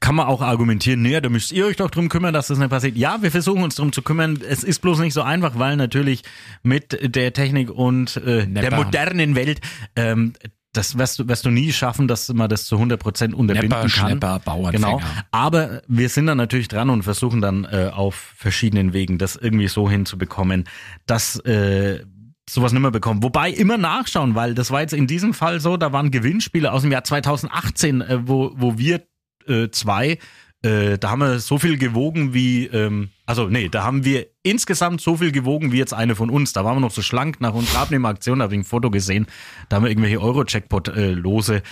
kann 0.00 0.14
man 0.16 0.26
auch 0.26 0.42
argumentieren, 0.42 1.00
naja, 1.00 1.22
da 1.22 1.30
müsst 1.30 1.50
ihr 1.50 1.64
euch 1.64 1.76
doch 1.76 1.90
drum 1.90 2.10
kümmern, 2.10 2.34
dass 2.34 2.48
das 2.48 2.58
nicht 2.58 2.68
passiert. 2.68 2.94
Ja, 2.96 3.22
wir 3.22 3.30
versuchen 3.30 3.62
uns 3.62 3.76
drum 3.76 3.90
zu 3.90 4.02
kümmern. 4.02 4.38
Es 4.46 4.62
ist 4.62 4.80
bloß 4.80 4.98
nicht 4.98 5.14
so 5.14 5.22
einfach, 5.22 5.58
weil 5.58 5.76
natürlich 5.76 6.22
mit 6.62 7.16
der 7.16 7.32
Technik 7.32 7.70
und 7.70 8.18
äh, 8.18 8.46
der 8.46 8.74
modernen 8.74 9.34
Welt 9.34 9.62
ähm, 9.96 10.34
das 10.76 10.98
wirst 10.98 11.18
du, 11.18 11.28
wirst 11.28 11.46
du 11.46 11.50
nie 11.50 11.72
schaffen, 11.72 12.08
dass 12.08 12.28
man 12.32 12.48
das 12.48 12.66
zu 12.66 12.76
100% 12.76 13.32
unterbinden 13.32 13.62
Nepper, 13.62 13.80
kann. 13.80 13.88
Schlepper, 13.88 14.40
Bauernfänger. 14.40 14.98
Genau. 14.98 15.00
Aber 15.30 15.82
wir 15.88 16.08
sind 16.08 16.26
dann 16.26 16.36
natürlich 16.36 16.68
dran 16.68 16.90
und 16.90 17.02
versuchen 17.02 17.40
dann 17.40 17.64
äh, 17.64 17.90
auf 17.92 18.14
verschiedenen 18.36 18.92
Wegen 18.92 19.18
das 19.18 19.36
irgendwie 19.36 19.68
so 19.68 19.88
hinzubekommen, 19.88 20.64
dass 21.06 21.38
äh, 21.40 22.04
sowas 22.48 22.72
nicht 22.72 22.82
mehr 22.82 22.90
bekommen. 22.90 23.22
Wobei 23.22 23.50
immer 23.50 23.78
nachschauen, 23.78 24.34
weil 24.34 24.54
das 24.54 24.70
war 24.70 24.80
jetzt 24.80 24.92
in 24.92 25.06
diesem 25.06 25.32
Fall 25.32 25.60
so, 25.60 25.76
da 25.76 25.92
waren 25.92 26.10
Gewinnspiele 26.10 26.70
aus 26.72 26.82
dem 26.82 26.92
Jahr 26.92 27.04
2018, 27.04 28.00
äh, 28.00 28.28
wo, 28.28 28.52
wo 28.56 28.76
wir 28.76 29.02
äh, 29.46 29.68
zwei, 29.70 30.18
äh, 30.64 30.98
da 30.98 31.10
haben 31.10 31.20
wir 31.20 31.38
so 31.40 31.58
viel 31.58 31.76
gewogen 31.76 32.32
wie, 32.32 32.66
ähm, 32.66 33.10
also 33.26 33.48
nee, 33.48 33.68
da 33.68 33.84
haben 33.84 34.04
wir 34.04 34.26
insgesamt 34.42 35.00
so 35.00 35.18
viel 35.18 35.30
gewogen 35.30 35.72
wie 35.72 35.78
jetzt 35.78 35.92
eine 35.92 36.16
von 36.16 36.30
uns. 36.30 36.52
Da 36.54 36.64
waren 36.64 36.76
wir 36.76 36.80
noch 36.80 36.90
so 36.90 37.02
schlank 37.02 37.40
nach 37.40 37.52
unserer 37.52 37.80
Abnehmeraktion, 37.80 38.38
da 38.38 38.44
habe 38.44 38.54
ich 38.54 38.60
ein 38.60 38.64
Foto 38.64 38.90
gesehen, 38.90 39.26
da 39.68 39.76
haben 39.76 39.84
wir 39.84 39.90
irgendwelche 39.90 40.20
Euro-Jackpot-Lose 40.22 41.62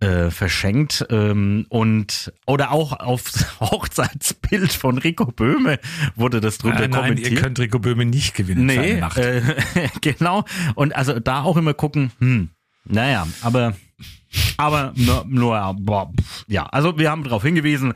äh, 0.00 0.30
verschenkt 0.30 1.04
ähm, 1.10 1.66
und 1.68 2.32
oder 2.46 2.70
auch 2.70 2.92
aufs 3.00 3.46
Hochzeitsbild 3.60 4.72
von 4.72 4.96
Rico 4.96 5.26
Böhme 5.26 5.78
wurde 6.14 6.40
das 6.40 6.58
drunter 6.58 6.84
Äh, 6.84 6.88
nein, 6.88 7.00
kommentiert. 7.02 7.32
ihr 7.32 7.40
könnt 7.40 7.58
Rico 7.58 7.80
Böhme 7.80 8.06
nicht 8.06 8.34
gewinnen. 8.34 8.64
Nee, 8.66 9.02
äh, 9.16 9.42
genau. 10.00 10.44
Und 10.74 10.94
also 10.94 11.18
da 11.18 11.42
auch 11.42 11.56
immer 11.56 11.74
gucken, 11.74 12.12
hm, 12.20 12.50
naja, 12.84 13.26
aber, 13.42 13.74
aber 14.56 14.92
nur, 14.96 15.26
nur 15.28 15.76
ja, 16.46 16.64
also 16.66 16.96
wir 16.98 17.10
haben 17.10 17.24
darauf 17.24 17.42
hingewiesen 17.42 17.92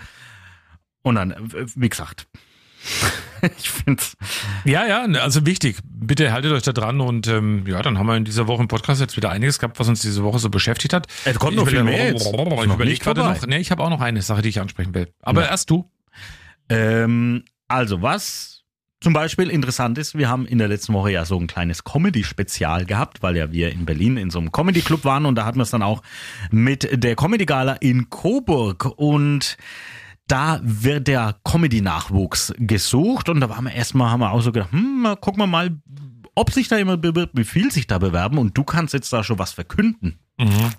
und 1.03 1.15
dann, 1.17 1.31
äh, 1.33 1.67
wie 1.75 1.88
gesagt, 1.88 2.27
ich 3.59 3.71
find's, 3.71 4.17
Ja, 4.65 4.87
ja, 4.87 5.03
also 5.21 5.47
wichtig. 5.47 5.79
Bitte 5.85 6.33
haltet 6.33 6.51
euch 6.53 6.62
da 6.62 6.73
dran 6.73 7.01
und 7.01 7.29
ähm, 7.29 7.65
ja, 7.67 7.81
dann 7.83 7.97
haben 7.99 8.07
wir 8.07 8.17
in 8.17 8.25
dieser 8.25 8.49
Woche 8.49 8.62
im 8.62 8.69
Podcast 8.69 9.01
jetzt 9.01 9.17
wieder 9.17 9.31
einiges 9.31 9.59
gehabt, 9.61 9.79
was 9.79 9.88
uns 9.88 10.01
diese 10.03 10.25
Woche 10.25 10.38
so 10.41 10.51
beschäftigt 10.51 10.93
hat. 10.93 11.07
Es 11.25 11.38
kommt 11.38 11.53
Ich 11.53 11.59
noch 11.59 11.69
viel 11.69 11.85
mehr 11.85 12.09
jetzt. 12.09 12.27
Ich 12.27 12.65
überlege 12.65 12.99
gerade 12.99 13.21
noch. 13.23 13.47
Nee, 13.47 13.59
ich 13.59 13.71
habe 13.71 13.83
auch 13.85 13.91
noch 13.91 14.01
eine 14.01 14.21
Sache, 14.23 14.43
die 14.43 14.49
ich 14.49 14.61
ansprechen 14.61 14.95
will. 14.95 15.09
Aber 15.21 15.43
Ja. 15.43 15.49
erst 15.51 15.71
du. 15.71 15.88
ähm, 16.69 17.45
also 17.69 18.03
was 18.03 18.62
zum 19.01 19.12
Beispiel 19.15 19.49
interessant 19.51 19.99
ist, 19.99 20.17
wir 20.17 20.29
haben 20.29 20.47
in 20.47 20.59
der 20.59 20.69
letzten 20.69 20.93
Woche 20.95 21.11
ja 21.11 21.25
so 21.25 21.37
ein 21.38 21.47
kleines 21.49 21.83
Comedy-Spezial 21.85 22.85
gehabt, 22.85 23.21
weil 23.23 23.37
ja 23.37 23.51
wir 23.51 23.73
in 23.73 23.85
Berlin 23.85 24.17
in 24.17 24.31
so 24.31 24.38
einem 24.38 24.53
Comedy-Club 24.53 25.05
waren 25.05 25.27
und 25.27 25.35
da 25.35 25.45
hatten 25.45 25.59
wir 25.59 25.65
es 25.65 25.71
dann 25.71 25.83
auch 25.83 26.03
mit 26.53 26.88
der 27.03 27.17
Comedy-Gala 27.17 27.75
in 27.75 28.11
Coburg 28.11 28.85
und 28.97 29.57
da 30.29 30.61
wird 30.63 31.09
der 31.09 31.37
Comedy-Nachwuchs 31.45 32.55
gesucht 32.59 33.29
und 33.29 33.41
da 33.41 33.49
waren 33.49 33.65
wir 33.65 33.73
erstmal, 33.73 34.11
haben 34.11 34.21
wir 34.21 34.31
auch 34.33 34.41
so 34.41 34.53
gedacht, 34.53 34.73
hm, 34.73 35.03
mal 35.03 35.17
gucken 35.17 35.41
wir 35.43 35.47
mal, 35.47 35.79
ob 36.35 36.51
sich 36.51 36.69
da 36.69 36.79
jemand 36.79 37.03
bewirbt, 37.03 37.37
wie 37.37 37.45
viel 37.45 37.71
sich 37.71 37.87
da 37.87 37.99
bewerben 37.99 38.39
und 38.39 38.57
du 38.57 38.65
kannst 38.65 38.95
jetzt 38.95 39.13
da 39.13 39.23
schon 39.23 39.39
was 39.39 39.53
verkünden. 39.53 40.19
Mhm. 40.39 40.73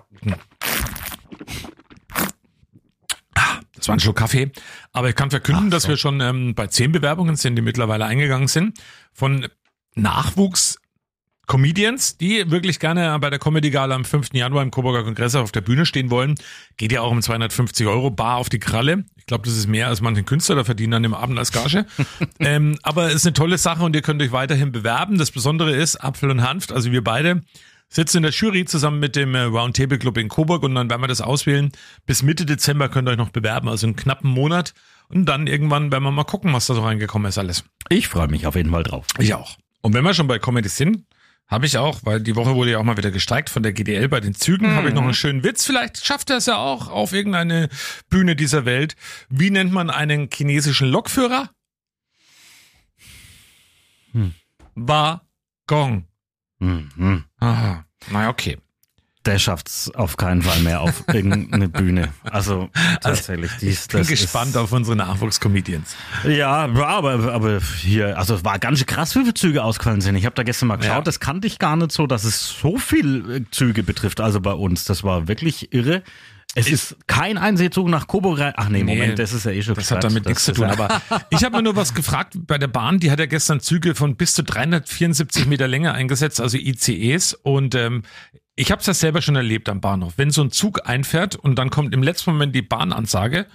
Ah, 3.36 3.60
Das 3.76 3.88
war 3.88 3.96
ein 3.96 4.00
Schluck 4.00 4.18
Kaffee. 4.18 4.52
Aber 4.92 5.10
ich 5.10 5.16
kann 5.16 5.30
verkünden, 5.30 5.70
dass 5.70 5.88
wir 5.88 5.98
schon 5.98 6.22
ähm, 6.22 6.56
bei 6.56 6.68
zehn 6.68 6.92
Bewerbungen 6.92 7.36
sind, 7.36 7.56
die 7.56 7.62
mittlerweile 7.62 8.06
eingegangen 8.06 8.48
sind. 8.48 8.80
Von 9.14 9.48
Nachwuchs-Comedians, 11.44 12.18
die 12.18 12.50
wirklich 12.50 12.80
gerne 12.80 13.18
bei 13.20 13.30
der 13.30 13.40
Comedy 13.40 13.70
Gala 13.70 13.96
am 13.96 14.06
5. 14.06 14.30
Januar 14.34 14.64
im 14.64 14.72
Coburger 14.72 15.04
Kongress 15.04 15.36
auf 15.36 15.52
der 15.52 15.62
Bühne 15.62 15.86
stehen 15.86 16.10
wollen. 16.10 16.36
Geht 16.78 16.92
ja 16.92 17.02
auch 17.02 17.12
um 17.12 17.22
250 17.22 17.88
Euro 17.88 18.10
bar 18.10 18.38
auf 18.38 18.50
die 18.50 18.60
Kralle. 18.60 19.06
Ich 19.18 19.26
glaube, 19.26 19.46
das 19.46 19.58
ist 19.58 19.68
mehr 19.68 19.88
als 19.88 20.02
manchen 20.02 20.26
Künstler 20.26 20.56
da 20.56 20.64
verdienen 20.64 20.94
an 20.94 21.04
dem 21.04 21.14
Abend 21.14 21.38
als 21.38 21.52
Gage. 21.52 21.86
ähm, 22.40 22.78
aber 22.84 23.08
es 23.08 23.16
ist 23.16 23.26
eine 23.26 23.34
tolle 23.34 23.58
Sache 23.58 23.84
und 23.84 23.96
ihr 23.96 24.02
könnt 24.02 24.22
euch 24.22 24.32
weiterhin 24.32 24.72
bewerben. 24.72 25.18
Das 25.18 25.32
Besondere 25.32 25.76
ist 25.76 25.98
Apfel 25.98 26.30
und 26.30 26.42
Hanft, 26.42 26.72
also 26.72 26.92
wir 26.92 27.04
beide 27.04 27.42
sitzen 27.90 28.18
in 28.18 28.24
der 28.24 28.32
Jury 28.32 28.66
zusammen 28.66 29.00
mit 29.00 29.16
dem 29.16 29.36
äh, 29.36 29.42
Roundtable 29.42 30.00
Club 30.00 30.18
in 30.18 30.28
Coburg 30.28 30.64
und 30.64 30.74
dann 30.74 30.90
werden 30.90 31.02
wir 31.02 31.08
das 31.08 31.22
auswählen. 31.22 31.72
Bis 32.08 32.24
Mitte 32.24 32.46
Dezember 32.46 32.90
könnt 32.90 33.08
ihr 33.08 33.12
euch 33.12 33.18
noch 33.18 33.30
bewerben, 33.30 33.70
also 33.70 33.86
einen 33.86 33.96
knappen 33.96 34.32
Monat. 34.32 34.74
Und 35.10 35.26
dann 35.26 35.46
irgendwann 35.46 35.92
werden 35.92 36.04
wir 36.04 36.12
mal 36.12 36.24
gucken, 36.24 36.54
was 36.54 36.66
da 36.66 36.74
so 36.74 36.82
reingekommen 36.82 37.30
ist 37.30 37.38
alles. 37.38 37.66
Ich 37.90 38.08
freue 38.08 38.30
mich 38.30 38.48
auf 38.48 38.56
jeden 38.56 38.72
Fall 38.72 38.82
drauf. 38.82 39.06
Ich 39.20 39.36
auch. 39.36 39.58
Und 39.82 39.94
wenn 39.94 40.04
wir 40.04 40.16
schon 40.16 40.28
bei 40.28 40.40
Comedy 40.40 40.70
sind, 40.70 41.04
habe 41.48 41.66
ich 41.66 41.78
auch, 41.78 42.00
weil 42.04 42.20
die 42.22 42.36
Woche 42.36 42.56
wurde 42.56 42.72
ja 42.72 42.80
auch 42.80 42.84
mal 42.84 42.98
wieder 42.98 43.12
gestreikt 43.12 43.50
von 43.50 43.62
der 43.64 43.74
GDL 43.74 44.08
bei 44.10 44.20
den 44.20 44.34
Zügen, 44.34 44.72
Mhm. 44.72 44.76
habe 44.76 44.88
ich 44.88 44.94
noch 44.94 45.04
einen 45.04 45.14
schönen 45.14 45.44
Witz. 45.44 45.66
Vielleicht 45.66 46.06
schafft 46.06 46.30
er 46.30 46.38
es 46.38 46.46
ja 46.48 46.58
auch 46.58 46.88
auf 46.88 47.14
irgendeine 47.14 47.70
Bühne 48.10 48.36
dieser 48.36 48.66
Welt. 48.66 48.96
Wie 49.30 49.50
nennt 49.52 49.72
man 49.72 49.90
einen 49.90 50.30
chinesischen 50.34 50.88
Lokführer? 50.90 51.50
Hm. 54.14 54.34
Waggon. 54.76 56.08
Mhm. 56.60 57.26
Aha. 57.40 57.86
Na 58.10 58.30
okay. 58.30 58.58
Der 59.26 59.40
schafft's 59.40 59.90
auf 59.96 60.18
keinen 60.18 60.42
Fall 60.42 60.60
mehr 60.62 60.82
auf 60.82 61.06
irgendeine 61.14 61.70
Bühne. 61.70 62.10
Also 62.24 62.70
tatsächlich. 63.02 63.52
dies- 63.62 63.84
Ich 63.84 63.88
bin 63.88 64.00
das 64.00 64.08
gespannt 64.10 64.50
ist, 64.52 64.58
auf 64.58 64.72
unsere 64.74 64.98
Nachwuchscomedians. 64.98 65.96
Ja, 66.28 66.68
aber, 66.74 67.32
aber 67.34 67.60
hier, 67.80 68.18
also 68.18 68.36
es 68.36 68.44
war 68.44 68.60
ganz 68.60 68.80
schön 68.80 68.86
krass, 68.88 69.16
wie 69.16 69.20
viele 69.22 69.34
Züge 69.34 69.64
ausgefallen 69.64 70.02
sind. 70.02 70.16
Ich 70.18 70.26
habe 70.26 70.36
da 70.36 70.44
gestern 70.44 70.68
mal 70.68 70.76
geschaut, 70.76 70.96
Ja. 70.96 71.02
das 71.02 71.22
kannte 71.22 71.48
ich 71.48 71.58
gar 71.58 71.78
nicht 71.78 71.94
so, 71.94 72.06
dass 72.06 72.26
es 72.26 72.50
so 72.50 72.78
viel 72.78 73.32
äh, 73.32 73.42
Züge 73.52 73.84
betrifft. 73.84 74.20
Also 74.20 74.42
bei 74.42 74.52
uns, 74.54 74.84
das 74.84 75.04
war 75.06 75.28
wirklich 75.30 75.72
irre. 75.74 76.04
Es 76.56 76.68
ist 76.70 76.98
kein 77.08 77.40
Einseezug 77.40 77.88
nach 77.88 78.06
Coburg 78.06 78.38
rein. 78.40 78.54
Ach 78.58 78.70
nee, 78.70 78.84
Nee, 78.84 78.94
Moment, 78.96 79.18
das 79.18 79.34
ist 79.34 79.46
ja 79.46 79.52
eh 79.52 79.64
schon 79.64 79.74
Das 79.74 79.90
hat 79.90 80.02
gesperrt. 80.02 80.04
damit 80.04 80.26
nichts 80.28 80.44
zu 80.46 80.52
ist 80.52 80.58
tun. 80.58 80.66
Aber 80.66 81.02
ich 81.32 81.44
habe 81.44 81.56
mir 81.58 81.64
nur 81.64 81.76
was 81.76 81.96
gefragt 81.96 82.34
bei 82.46 82.60
der 82.60 82.68
Bahn. 82.68 83.00
Die 83.00 83.10
hat 83.10 83.18
ja 83.20 83.26
gestern 83.26 83.60
Züge 83.60 83.96
von 83.96 84.18
bis 84.18 84.36
zu 84.36 84.44
374 84.44 85.48
Meter 85.48 85.68
Länge 85.68 85.94
eingesetzt, 85.94 86.40
also 86.40 86.58
ICEs. 86.58 87.34
Und 87.34 87.74
ähm, 87.74 88.04
ich 88.56 88.72
habe 88.72 88.82
es 88.82 88.88
ja 88.88 88.94
selber 88.94 89.22
schon 89.22 89.36
erlebt 89.36 89.70
am 89.70 89.82
Bahnhof. 89.82 90.14
Wenn 90.18 90.32
so 90.32 90.44
ein 90.44 90.52
Zug 90.52 90.88
einfährt 90.88 91.36
und 91.36 91.56
dann 91.56 91.70
kommt 91.70 91.94
im 91.94 92.04
letzten 92.04 92.32
Moment 92.32 92.56
die 92.56 92.62
Bahnansage. 92.62 93.48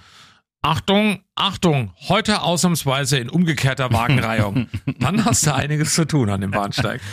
Achtung, 0.61 1.23
Achtung, 1.35 1.93
heute 2.09 2.41
ausnahmsweise 2.41 3.17
in 3.17 3.29
umgekehrter 3.29 3.93
Wagenreihung. 3.93 4.67
Dann 4.99 5.23
hast 5.23 5.45
du 5.47 5.55
einiges 5.55 5.93
zu 5.93 6.05
tun 6.05 6.29
an 6.29 6.41
dem 6.41 6.51
Bahnsteig. 6.51 7.01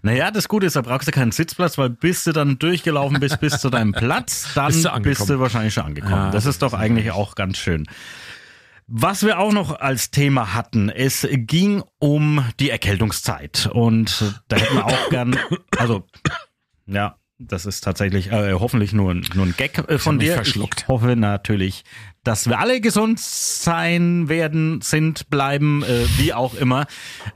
Naja, 0.00 0.30
das 0.30 0.46
Gute 0.46 0.64
ist, 0.64 0.76
da 0.76 0.82
brauchst 0.82 1.08
du 1.08 1.10
keinen 1.10 1.32
Sitzplatz, 1.32 1.76
weil 1.76 1.90
bis 1.90 2.22
du 2.22 2.30
dann 2.30 2.56
durchgelaufen 2.60 3.18
bist 3.18 3.40
bis 3.40 3.58
zu 3.60 3.68
deinem 3.68 3.90
Platz, 3.92 4.48
dann 4.54 4.66
Bist 4.66 4.76
bist 4.76 4.84
du 4.84 4.88
du, 4.90 4.94
angekommen. 4.94 5.40
wahrscheinlich 5.40 5.74
schon 5.74 5.86
angekommen. 5.86 6.14
Ja, 6.14 6.30
das 6.30 6.46
ist 6.46 6.62
doch 6.62 6.72
eigentlich 6.72 7.10
auch 7.10 7.34
ganz 7.34 7.58
schön. 7.58 7.84
Was 8.86 9.24
wir 9.24 9.40
auch 9.40 9.52
noch 9.52 9.80
als 9.80 10.12
Thema 10.12 10.54
hatten, 10.54 10.88
es 10.88 11.26
ging 11.30 11.82
um 11.98 12.44
die 12.60 12.70
Erkältungszeit. 12.70 13.68
Und 13.72 14.36
da 14.46 14.56
hätten 14.56 14.76
wir 14.76 14.86
auch 14.86 15.10
gern, 15.10 15.36
also, 15.78 16.06
ja, 16.86 17.16
das 17.38 17.66
ist 17.66 17.82
tatsächlich 17.84 18.32
äh, 18.32 18.52
hoffentlich 18.54 18.92
nur, 18.92 19.12
ein- 19.14 19.24
nur 19.34 19.46
ein 19.46 19.54
Gag 19.56 19.78
äh, 19.88 19.98
von 19.98 20.18
dir. 20.18 20.34
verschluckt. 20.34 20.80
Ich 20.82 20.88
hoffe 20.88 21.14
natürlich, 21.16 21.84
dass 22.24 22.48
wir 22.48 22.58
alle 22.58 22.80
gesund 22.80 23.20
sein 23.20 24.28
werden, 24.28 24.80
sind, 24.80 25.30
bleiben, 25.30 25.82
äh, 25.84 26.04
wie 26.18 26.34
auch 26.34 26.54
immer. 26.54 26.86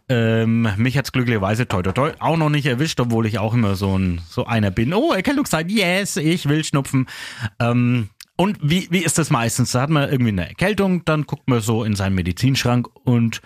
Ähm, 0.08 0.68
mich 0.76 0.98
hat's 0.98 1.12
glücklicherweise 1.12 1.68
toi, 1.68 1.82
toi, 1.82 1.92
toi 1.92 2.12
auch 2.18 2.36
noch 2.36 2.50
nicht 2.50 2.66
erwischt, 2.66 2.98
obwohl 3.00 3.26
ich 3.26 3.38
auch 3.38 3.54
immer 3.54 3.76
so 3.76 3.96
ein 3.96 4.20
so 4.28 4.44
einer 4.46 4.70
bin. 4.70 4.92
Oh, 4.92 5.12
Erkältungszeit, 5.12 5.70
yes, 5.70 6.16
ich 6.16 6.48
will 6.48 6.64
schnupfen. 6.64 7.06
Ähm, 7.60 8.08
und 8.36 8.58
wie, 8.60 8.88
wie 8.90 9.04
ist 9.04 9.18
das 9.18 9.30
meistens? 9.30 9.72
Da 9.72 9.82
hat 9.82 9.90
man 9.90 10.10
irgendwie 10.10 10.30
eine 10.32 10.48
Erkältung, 10.48 11.04
dann 11.04 11.26
guckt 11.26 11.48
man 11.48 11.60
so 11.60 11.84
in 11.84 11.94
seinen 11.94 12.14
Medizinschrank 12.16 12.88
und 13.04 13.40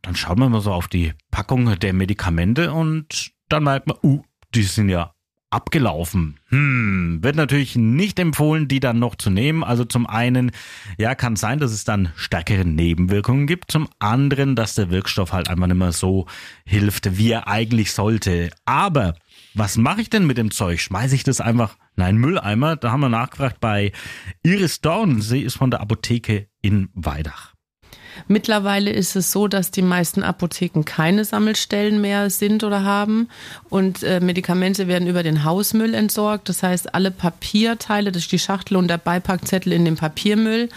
dann 0.00 0.16
schaut 0.16 0.38
man 0.38 0.50
mal 0.50 0.60
so 0.62 0.72
auf 0.72 0.88
die 0.88 1.12
Packung 1.30 1.78
der 1.78 1.92
Medikamente 1.92 2.72
und 2.72 3.32
dann 3.48 3.64
merkt 3.64 3.86
man, 3.88 3.96
uh, 4.02 4.22
die 4.54 4.62
sind 4.62 4.88
ja 4.88 5.11
abgelaufen. 5.52 6.38
Hm, 6.48 7.18
wird 7.22 7.36
natürlich 7.36 7.76
nicht 7.76 8.18
empfohlen, 8.18 8.68
die 8.68 8.80
dann 8.80 8.98
noch 8.98 9.14
zu 9.14 9.30
nehmen. 9.30 9.62
Also 9.62 9.84
zum 9.84 10.06
einen, 10.06 10.50
ja, 10.98 11.14
kann 11.14 11.36
sein, 11.36 11.58
dass 11.58 11.72
es 11.72 11.84
dann 11.84 12.12
stärkere 12.16 12.64
Nebenwirkungen 12.64 13.46
gibt. 13.46 13.70
Zum 13.70 13.88
anderen, 13.98 14.56
dass 14.56 14.74
der 14.74 14.90
Wirkstoff 14.90 15.32
halt 15.32 15.48
einfach 15.48 15.66
nicht 15.66 15.76
mehr 15.76 15.92
so 15.92 16.26
hilft, 16.64 17.18
wie 17.18 17.30
er 17.30 17.48
eigentlich 17.48 17.92
sollte. 17.92 18.50
Aber 18.64 19.14
was 19.54 19.76
mache 19.76 20.00
ich 20.00 20.10
denn 20.10 20.26
mit 20.26 20.38
dem 20.38 20.50
Zeug? 20.50 20.80
Schmeiße 20.80 21.14
ich 21.14 21.24
das 21.24 21.40
einfach 21.40 21.76
in 21.96 22.02
einen 22.02 22.18
Mülleimer? 22.18 22.76
Da 22.76 22.90
haben 22.90 23.00
wir 23.00 23.08
nachgefragt 23.08 23.60
bei 23.60 23.92
Iris 24.42 24.80
Dorn. 24.80 25.20
Sie 25.20 25.42
ist 25.42 25.56
von 25.56 25.70
der 25.70 25.80
Apotheke 25.80 26.48
in 26.62 26.88
Weidach. 26.94 27.51
Mittlerweile 28.28 28.90
ist 28.90 29.16
es 29.16 29.32
so, 29.32 29.48
dass 29.48 29.70
die 29.70 29.82
meisten 29.82 30.22
Apotheken 30.22 30.84
keine 30.84 31.24
Sammelstellen 31.24 32.00
mehr 32.00 32.30
sind 32.30 32.64
oder 32.64 32.84
haben 32.84 33.28
und 33.68 34.02
äh, 34.02 34.20
Medikamente 34.20 34.88
werden 34.88 35.08
über 35.08 35.22
den 35.22 35.44
Hausmüll 35.44 35.94
entsorgt. 35.94 36.48
Das 36.48 36.62
heißt, 36.62 36.94
alle 36.94 37.10
Papierteile, 37.10 38.12
das 38.12 38.22
ist 38.22 38.32
die 38.32 38.38
Schachtel 38.38 38.76
und 38.76 38.88
der 38.88 38.98
Beipackzettel 38.98 39.72
in 39.72 39.84
den 39.84 39.96
Papiermüll. 39.96 40.68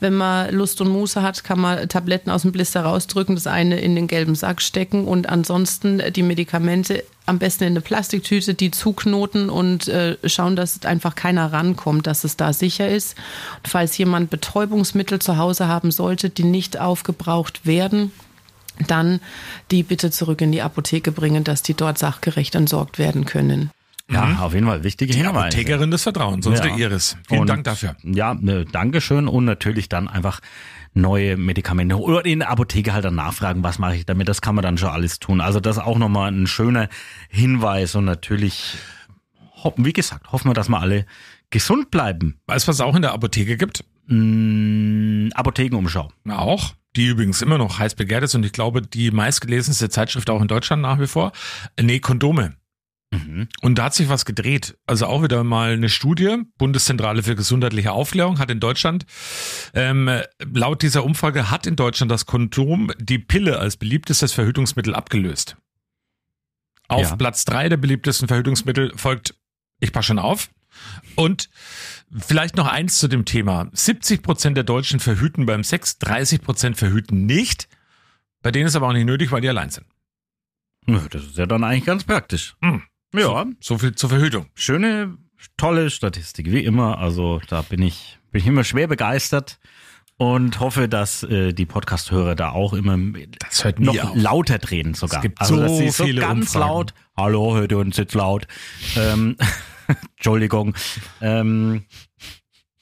Wenn 0.00 0.14
man 0.14 0.52
Lust 0.54 0.80
und 0.80 0.88
Muße 0.88 1.22
hat, 1.22 1.44
kann 1.44 1.60
man 1.60 1.88
Tabletten 1.88 2.30
aus 2.30 2.42
dem 2.42 2.52
Blister 2.52 2.82
rausdrücken, 2.82 3.34
das 3.34 3.46
eine 3.46 3.80
in 3.80 3.94
den 3.94 4.06
gelben 4.06 4.34
Sack 4.34 4.62
stecken 4.62 5.06
und 5.06 5.28
ansonsten 5.28 6.00
äh, 6.00 6.12
die 6.12 6.22
Medikamente 6.22 7.04
am 7.26 7.38
besten 7.38 7.64
in 7.64 7.70
eine 7.74 7.80
Plastiktüte, 7.80 8.54
die 8.54 8.70
zuknoten 8.70 9.48
und 9.48 9.88
äh, 9.88 10.16
schauen, 10.24 10.56
dass 10.56 10.84
einfach 10.84 11.14
keiner 11.14 11.52
rankommt, 11.52 12.06
dass 12.06 12.24
es 12.24 12.36
da 12.36 12.52
sicher 12.52 12.88
ist. 12.88 13.16
Und 13.58 13.68
falls 13.68 13.96
jemand 13.96 14.30
Betäubungsmittel 14.30 15.20
zu 15.20 15.36
Hause 15.36 15.68
haben 15.68 15.90
sollte, 15.90 16.30
die 16.30 16.44
nicht 16.44 16.80
aufgebraucht 16.80 17.64
werden, 17.64 18.12
dann 18.88 19.20
die 19.70 19.82
bitte 19.82 20.10
zurück 20.10 20.40
in 20.40 20.50
die 20.50 20.62
Apotheke 20.62 21.12
bringen, 21.12 21.44
dass 21.44 21.62
die 21.62 21.74
dort 21.74 21.98
sachgerecht 21.98 22.54
entsorgt 22.54 22.98
werden 22.98 23.24
können. 23.24 23.70
Ja, 24.10 24.38
auf 24.40 24.52
jeden 24.52 24.66
Fall 24.66 24.82
wichtige 24.82 25.12
Die 25.12 25.18
Hinweise. 25.20 25.38
Apothekerin 25.46 25.90
des 25.90 26.02
Vertrauens, 26.02 26.46
unsere 26.46 26.68
Ja. 26.68 26.76
Iris. 26.76 27.16
Vielen 27.28 27.42
Und, 27.42 27.46
Dank 27.46 27.64
dafür. 27.64 27.96
Ja, 28.02 28.34
ne, 28.34 28.64
Dankeschön 28.64 29.28
und 29.28 29.44
natürlich 29.44 29.88
dann 29.88 30.08
einfach 30.08 30.40
neue 30.94 31.36
Medikamente 31.36 31.98
oder 31.98 32.24
in 32.24 32.40
der 32.40 32.50
Apotheke 32.50 32.92
halt 32.92 33.04
dann 33.04 33.14
nachfragen, 33.14 33.62
was 33.62 33.78
mache 33.78 33.96
ich 33.96 34.06
damit, 34.06 34.28
das 34.28 34.42
kann 34.42 34.54
man 34.54 34.62
dann 34.62 34.78
schon 34.78 34.90
alles 34.90 35.18
tun. 35.18 35.40
Also 35.40 35.60
das 35.60 35.76
ist 35.76 35.82
auch 35.82 35.98
nochmal 35.98 36.30
ein 36.32 36.46
schöner 36.46 36.88
Hinweis 37.28 37.94
und 37.94 38.04
natürlich, 38.04 38.76
wie 39.76 39.92
gesagt, 39.92 40.32
hoffen 40.32 40.50
wir, 40.50 40.54
dass 40.54 40.68
wir 40.68 40.80
alle 40.80 41.06
gesund 41.50 41.90
bleiben. 41.90 42.40
Weißt 42.46 42.66
du, 42.66 42.68
was 42.68 42.76
es 42.76 42.80
auch 42.80 42.96
in 42.96 43.02
der 43.02 43.12
Apotheke 43.12 43.56
gibt? 43.56 43.84
Mm, 44.06 45.28
Apothekenumschau. 45.34 46.10
Auch. 46.28 46.74
Die 46.94 47.06
übrigens 47.06 47.40
immer 47.40 47.56
noch 47.56 47.78
heiß 47.78 47.94
begehrt 47.94 48.22
ist 48.22 48.34
und 48.34 48.44
ich 48.44 48.52
glaube, 48.52 48.82
die 48.82 49.10
meistgelesenste 49.10 49.88
Zeitschrift 49.88 50.28
auch 50.28 50.42
in 50.42 50.48
Deutschland 50.48 50.82
nach 50.82 51.00
wie 51.00 51.06
vor. 51.06 51.32
Nee, 51.80 52.00
Kondome. 52.00 52.54
Und 53.60 53.78
da 53.78 53.84
hat 53.84 53.94
sich 53.94 54.08
was 54.08 54.24
gedreht. 54.24 54.78
Also 54.86 55.06
auch 55.06 55.22
wieder 55.22 55.44
mal 55.44 55.72
eine 55.72 55.88
Studie, 55.88 56.38
Bundeszentrale 56.56 57.22
für 57.22 57.36
gesundheitliche 57.36 57.92
Aufklärung 57.92 58.38
hat 58.38 58.50
in 58.50 58.58
Deutschland, 58.58 59.04
ähm, 59.74 60.10
laut 60.52 60.82
dieser 60.82 61.04
Umfrage 61.04 61.50
hat 61.50 61.66
in 61.66 61.76
Deutschland 61.76 62.10
das 62.10 62.24
Kondom 62.26 62.90
die 62.98 63.18
Pille 63.18 63.58
als 63.58 63.76
beliebtestes 63.76 64.32
Verhütungsmittel 64.32 64.94
abgelöst. 64.94 65.56
Auf 66.88 67.10
Ja. 67.10 67.16
Platz 67.16 67.44
drei 67.44 67.68
der 67.68 67.76
beliebtesten 67.76 68.28
Verhütungsmittel 68.28 68.92
folgt, 68.96 69.34
ich 69.80 69.92
passe 69.92 70.08
schon 70.08 70.18
auf. 70.18 70.50
Und 71.16 71.50
vielleicht 72.16 72.56
noch 72.56 72.66
eins 72.66 72.98
zu 72.98 73.08
dem 73.08 73.26
Thema. 73.26 73.68
70 73.72 74.22
Prozent 74.22 74.56
der 74.56 74.64
Deutschen 74.64 75.00
verhüten 75.00 75.44
beim 75.44 75.64
Sex, 75.64 75.98
30 75.98 76.40
Prozent 76.40 76.76
verhüten 76.78 77.26
nicht. 77.26 77.68
Bei 78.42 78.50
denen 78.50 78.66
ist 78.66 78.74
aber 78.76 78.88
auch 78.88 78.92
nicht 78.92 79.04
nötig, 79.04 79.30
weil 79.32 79.42
die 79.42 79.48
allein 79.48 79.70
sind. 79.70 79.86
Das 80.86 81.22
ist 81.24 81.36
ja 81.36 81.46
dann 81.46 81.62
eigentlich 81.62 81.84
ganz 81.84 82.04
praktisch. 82.04 82.56
Hm. 82.62 82.82
Ja, 83.14 83.46
So 83.60 83.78
viel 83.78 83.94
zur 83.94 84.08
Verhütung. 84.10 84.46
schöne, 84.54 85.16
tolle 85.56 85.90
Statistik, 85.90 86.50
wie 86.50 86.64
immer. 86.64 86.98
Also 86.98 87.40
da 87.48 87.62
bin 87.62 87.82
ich, 87.82 88.18
bin 88.30 88.40
ich 88.40 88.46
immer 88.46 88.64
schwer 88.64 88.86
begeistert 88.88 89.58
und 90.16 90.60
hoffe, 90.60 90.88
dass 90.88 91.22
äh, 91.24 91.52
die 91.52 91.66
Podcast-Hörer 91.66 92.34
da 92.36 92.50
auch 92.50 92.72
immer 92.72 92.96
Das 93.48 93.64
hört 93.64 93.80
noch 93.80 93.98
auf. 93.98 94.12
lauter 94.14 94.58
drehen 94.58 94.94
sogar. 94.94 95.18
Es 95.18 95.22
gibt 95.22 95.40
also, 95.40 95.56
so 95.56 95.62
dass 95.62 95.78
sie 95.78 95.90
so 95.90 96.04
viele 96.04 96.20
ganz 96.20 96.54
Umfragen. 96.54 96.68
laut, 96.68 96.94
hallo, 97.16 97.54
hört 97.56 97.72
ihr 97.72 97.78
uns 97.78 97.96
jetzt 97.96 98.14
laut. 98.14 98.46
Ähm, 98.96 99.36
Entschuldigung. 100.16 100.74
Ähm, 101.20 101.84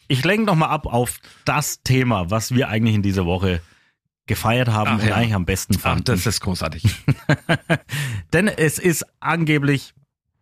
ich 0.07 0.25
lenke 0.25 0.45
noch 0.47 0.55
mal 0.57 0.69
ab 0.69 0.87
auf 0.87 1.19
das 1.45 1.83
Thema, 1.83 2.31
was 2.31 2.55
wir 2.55 2.69
eigentlich 2.69 2.95
in 2.97 3.03
dieser 3.03 3.27
Woche 3.27 3.63
gefeiert 4.27 4.69
haben 4.69 4.91
Ach 4.95 5.03
und 5.03 5.09
ja. 5.09 5.15
eigentlich 5.17 5.35
am 5.35 5.45
besten 5.47 5.75
Ach, 5.79 5.81
fanden. 5.81 6.05
das 6.05 6.27
ist 6.27 6.41
großartig. 6.41 6.85
Denn 8.33 8.47
es 8.49 8.79
ist 8.79 9.05
angeblich 9.19 9.95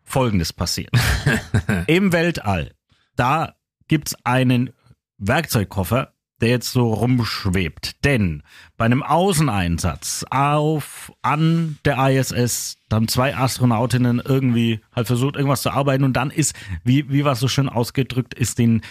Folgendes 0.09 0.53
passiert. 0.53 0.91
Im 1.87 2.13
Weltall, 2.13 2.73
da 3.17 3.55
gibt's 3.89 4.15
einen 4.25 4.71
Werkzeugkoffer, 5.19 6.15
der 6.41 6.51
jetzt 6.51 6.73
so 6.73 6.93
rumschwebt. 6.93 8.05
Denn 8.05 8.43
bei 8.77 8.85
einem 8.85 9.03
Außeneinsatz 9.03 10.25
auf 10.31 11.13
an 11.23 11.79
der 11.85 11.99
ISS, 12.09 12.77
da 12.89 12.97
haben 12.97 13.09
zwei 13.09 13.37
Astronautinnen 13.37 14.23
irgendwie 14.25 14.81
halt 14.95 15.09
versucht, 15.09 15.37
irgendwas 15.37 15.63
zu 15.63 15.71
arbeiten 15.71 16.05
und 16.05 16.15
dann 16.15 16.31
ist, 16.31 16.55
wie, 16.85 17.11
wie 17.11 17.25
war 17.25 17.33
es 17.33 17.41
so 17.41 17.49
schön 17.49 17.69
ausgedrückt, 17.69 18.35
ist 18.35 18.59
den 18.59 18.83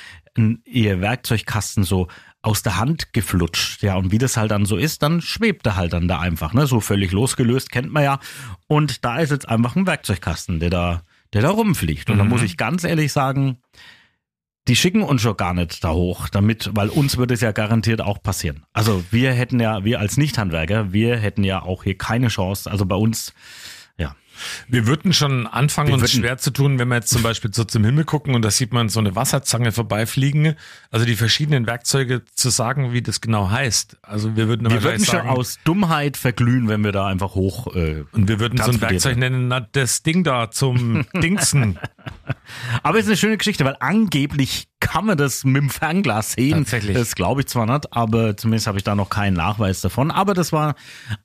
ihr 0.66 1.02
Werkzeugkasten 1.02 1.84
so 1.84 2.08
aus 2.42 2.62
der 2.62 2.78
Hand 2.78 3.14
geflutscht. 3.14 3.82
Ja, 3.82 3.96
und 3.96 4.12
wie 4.12 4.20
das 4.20 4.38
halt 4.38 4.52
dann 4.52 4.66
so 4.66 4.78
ist, 4.78 5.02
dann 5.02 5.22
schwebt 5.22 5.66
er 5.66 5.76
halt 5.76 5.94
dann 5.94 6.08
da 6.08 6.20
einfach, 6.20 6.54
ne? 6.54 6.68
So 6.68 6.80
völlig 6.80 7.12
losgelöst, 7.12 7.72
kennt 7.72 7.92
man 7.92 8.04
ja. 8.04 8.20
Und 8.68 9.04
da 9.04 9.18
ist 9.18 9.32
jetzt 9.32 9.50
einfach 9.50 9.76
ein 9.76 9.88
Werkzeugkasten, 9.88 10.60
der 10.60 10.70
da, 10.70 11.02
der 11.34 11.42
da 11.42 11.50
rumfliegt. 11.50 12.10
Und 12.10 12.18
da 12.18 12.24
Mhm. 12.24 12.30
muss 12.30 12.42
ich 12.44 12.58
ganz 12.58 12.84
ehrlich 12.84 13.12
sagen, 13.12 13.58
die 14.68 14.76
schicken 14.76 15.02
uns 15.02 15.22
schon 15.22 15.38
gar 15.38 15.54
nicht 15.54 15.84
da 15.84 15.92
hoch, 15.94 16.28
damit, 16.30 16.72
weil 16.74 16.90
uns 16.90 17.18
würde 17.18 17.34
es 17.34 17.42
ja 17.42 17.52
garantiert 17.54 18.02
auch 18.02 18.22
passieren. 18.22 18.66
Also 18.74 19.04
wir 19.12 19.32
hätten 19.34 19.60
ja, 19.60 19.86
wir 19.86 20.00
als 20.00 20.18
Nichthandwerker, 20.18 20.92
wir 20.92 21.18
hätten 21.18 21.44
ja 21.44 21.62
auch 21.62 21.84
hier 21.84 21.98
keine 21.98 22.28
Chance. 22.28 22.70
Also 22.70 22.86
bei 22.86 22.96
uns. 22.96 23.34
Wir 24.68 24.88
würden 24.88 25.14
schon 25.14 25.48
anfangen, 25.48 25.90
Wir 25.90 25.94
uns 25.96 26.04
würden- 26.04 26.22
schwer 26.22 26.38
zu 26.38 26.52
tun, 26.52 26.80
wenn 26.80 26.88
wir 26.88 26.96
jetzt 26.96 27.10
zum 27.10 27.24
Beispiel 27.24 27.54
so 27.54 27.64
zum 27.64 27.84
Himmel 27.84 28.04
gucken 28.06 28.36
und 28.36 28.42
da 28.44 28.52
sieht 28.52 28.74
man 28.74 28.90
so 28.90 29.00
eine 29.00 29.16
Wasserzange 29.16 29.72
vorbeifliegen. 29.72 30.56
Also 30.92 31.06
die 31.06 31.16
verschiedenen 31.16 31.68
Werkzeuge 31.68 32.24
zu 32.36 32.50
sagen, 32.50 32.94
wie 32.94 33.02
das 33.02 33.22
genau 33.22 33.50
heißt. 33.50 33.98
Also 34.02 34.36
wir 34.36 34.48
würden 34.48 34.70
Wir 34.70 34.84
würden 34.84 34.98
gleich 34.98 35.06
schon 35.06 35.16
sagen, 35.26 35.30
aus 35.30 35.60
Dummheit 35.64 36.18
verglühen, 36.18 36.68
wenn 36.68 36.84
wir 36.84 36.92
da 36.92 37.08
einfach 37.08 37.36
hoch. 37.36 37.76
Äh, 37.76 38.04
und 38.12 38.28
wir 38.28 38.40
würden 38.40 38.58
so 38.62 38.72
ein 38.72 38.82
Werkzeug 38.82 39.18
nennen, 39.18 39.48
na, 39.48 39.60
das 39.60 40.04
Ding 40.04 40.24
da 40.24 40.52
zum 40.52 41.06
Dingsen. 41.16 41.80
Aber 42.84 42.98
es 43.00 43.06
ist 43.06 43.10
eine 43.10 43.18
schöne 43.18 43.38
Geschichte, 43.38 43.66
weil 43.66 43.76
angeblich 43.80 44.68
kann 44.80 45.06
man 45.06 45.18
das 45.18 45.44
mit 45.44 45.62
dem 45.62 45.70
Fernglas 45.70 46.34
sehen. 46.34 46.60
Tatsächlich. 46.60 46.96
Das 46.96 47.16
glaube 47.16 47.42
ich 47.42 47.48
zwar 47.48 47.66
nicht, 47.66 47.92
aber 47.94 48.38
zumindest 48.38 48.68
habe 48.68 48.78
ich 48.78 48.84
da 48.84 48.96
noch 48.96 49.10
keinen 49.10 49.34
Nachweis 49.34 49.82
davon. 49.82 50.12
Aber 50.12 50.34
das 50.34 50.52
war 50.54 50.76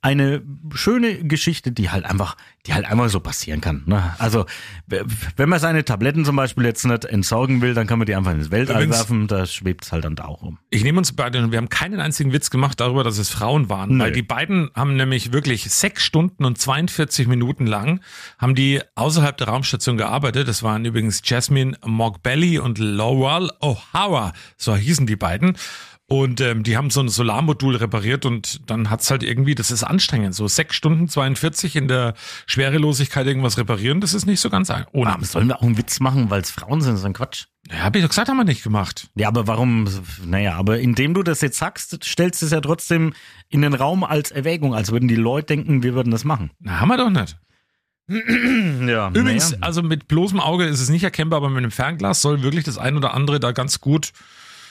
eine 0.01 0.41
schöne 0.73 1.23
Geschichte, 1.23 1.71
die 1.71 1.91
halt 1.91 2.05
einfach, 2.05 2.35
die 2.65 2.73
halt 2.73 2.85
einmal 2.85 3.09
so 3.09 3.19
passieren 3.19 3.61
kann. 3.61 3.83
Ne? 3.85 4.13
Also 4.17 4.45
wenn 4.87 5.49
man 5.49 5.59
seine 5.59 5.85
Tabletten 5.85 6.25
zum 6.25 6.35
Beispiel 6.35 6.65
jetzt 6.65 6.83
nicht 6.85 7.05
entsorgen 7.05 7.61
will, 7.61 7.73
dann 7.75 7.85
kann 7.85 7.99
man 7.99 8.05
die 8.07 8.15
einfach 8.15 8.31
ins 8.31 8.49
Weltall 8.49 8.77
Übrigens- 8.77 8.97
werfen. 8.97 9.27
Da 9.27 9.45
schwebt 9.45 9.85
es 9.85 9.91
halt 9.91 10.05
dann 10.05 10.15
da 10.15 10.25
auch 10.25 10.41
rum. 10.41 10.57
Ich 10.71 10.83
nehme 10.83 10.97
uns 10.97 11.11
beide, 11.11 11.51
wir 11.51 11.57
haben 11.57 11.69
keinen 11.69 11.99
einzigen 11.99 12.33
Witz 12.33 12.49
gemacht 12.49 12.79
darüber, 12.79 13.03
dass 13.03 13.17
es 13.19 13.29
Frauen 13.29 13.69
waren, 13.69 13.97
Nö. 13.97 14.03
weil 14.05 14.11
die 14.11 14.23
beiden 14.23 14.71
haben 14.75 14.95
nämlich 14.95 15.31
wirklich 15.31 15.69
sechs 15.71 16.03
Stunden 16.03 16.43
und 16.45 16.57
42 16.57 17.27
Minuten 17.27 17.67
lang 17.67 18.01
haben 18.39 18.55
die 18.55 18.81
außerhalb 18.95 19.37
der 19.37 19.47
Raumstation 19.49 19.97
gearbeitet. 19.97 20.47
Das 20.47 20.63
waren 20.63 20.85
übrigens 20.85 21.21
Jasmine 21.23 21.77
Mogbelli 21.85 22.57
und 22.59 22.79
Laurel 22.79 23.42
O'Hara, 23.61 24.33
so 24.57 24.75
hießen 24.75 25.07
die 25.07 25.15
beiden. 25.15 25.57
Und 26.05 26.41
ähm, 26.41 26.63
die 26.63 26.75
haben 26.75 26.89
so 26.89 26.99
ein 26.99 27.07
Solarmodul 27.07 27.77
repariert 27.77 28.25
und 28.25 28.69
dann 28.69 28.89
hat's 28.89 29.09
halt 29.09 29.23
irgendwie, 29.23 29.55
das 29.55 29.71
ist 29.71 29.83
anstrengend, 29.83 30.35
so 30.35 30.47
sechs 30.47 30.75
Stunden 30.75 31.07
42 31.07 31.77
in 31.77 31.87
der 31.87 32.13
Schwerelosigkeit 32.45 33.25
irgendwas 33.25 33.57
reparieren, 33.57 34.01
das 34.01 34.13
ist 34.13 34.25
nicht 34.25 34.41
so 34.41 34.49
ganz 34.49 34.71
ohne. 34.91 35.13
Aber 35.13 35.25
sollen 35.25 35.47
wir 35.47 35.57
auch 35.57 35.63
einen 35.63 35.77
Witz 35.77 36.01
machen, 36.01 36.29
weil 36.29 36.41
es 36.41 36.51
Frauen 36.51 36.81
sind? 36.81 36.93
Das 36.93 36.99
ist 36.99 37.05
ein 37.05 37.13
Quatsch. 37.13 37.45
Ja, 37.71 37.79
hab 37.79 37.95
ich 37.95 38.01
doch 38.01 38.09
gesagt, 38.09 38.27
haben 38.27 38.37
wir 38.37 38.43
nicht 38.43 38.63
gemacht. 38.63 39.07
Ja, 39.15 39.29
aber 39.29 39.47
warum? 39.47 39.87
Naja, 40.25 40.55
aber 40.55 40.79
indem 40.79 41.13
du 41.13 41.23
das 41.23 41.39
jetzt 41.39 41.57
sagst, 41.57 42.03
stellst 42.03 42.41
du 42.41 42.45
es 42.45 42.51
ja 42.51 42.59
trotzdem 42.59 43.13
in 43.49 43.61
den 43.61 43.73
Raum 43.73 44.03
als 44.03 44.31
Erwägung, 44.31 44.75
als 44.75 44.91
würden 44.91 45.07
die 45.07 45.15
Leute 45.15 45.47
denken, 45.47 45.83
wir 45.83 45.93
würden 45.93 46.11
das 46.11 46.25
machen. 46.25 46.51
Na, 46.59 46.81
haben 46.81 46.89
wir 46.89 46.97
doch 46.97 47.09
nicht. 47.09 47.37
Ja, 48.87 49.09
Übrigens, 49.09 49.51
naja. 49.51 49.63
also 49.63 49.81
mit 49.81 50.07
bloßem 50.07 50.39
Auge 50.39 50.65
ist 50.65 50.81
es 50.81 50.89
nicht 50.89 51.03
erkennbar, 51.03 51.37
aber 51.37 51.49
mit 51.49 51.59
einem 51.59 51.71
Fernglas 51.71 52.21
soll 52.21 52.43
wirklich 52.43 52.63
das 52.63 52.77
ein 52.77 52.97
oder 52.97 53.13
andere 53.13 53.39
da 53.39 53.51
ganz 53.51 53.79
gut. 53.79 54.11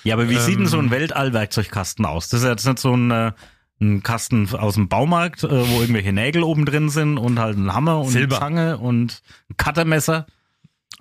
Ja, 0.05 0.15
aber 0.15 0.29
wie 0.29 0.37
sieht 0.37 0.59
denn 0.59 0.67
so 0.67 0.79
ein 0.79 0.87
ähm, 0.87 0.91
Weltallwerkzeugkasten 0.91 2.05
aus? 2.05 2.29
Das 2.29 2.43
ist 2.43 2.49
jetzt 2.49 2.67
nicht 2.67 2.79
so 2.79 2.95
ein, 2.95 3.11
äh, 3.11 3.33
ein 3.81 4.03
Kasten 4.03 4.49
aus 4.55 4.75
dem 4.75 4.89
Baumarkt, 4.89 5.45
äh, 5.45 5.49
wo 5.51 5.81
irgendwelche 5.81 6.13
Nägel 6.13 6.43
oben 6.43 6.67
drin 6.67 6.89
sind 6.89 7.19
und 7.19 7.39
halt 7.39 7.57
ein 7.57 7.73
Hammer 7.73 8.01
und 8.01 8.11
Silber. 8.11 8.37
eine 8.37 8.57
Zange 8.57 8.79
und 8.79 9.23
ein 9.51 9.57
Cuttermesser. 9.57 10.27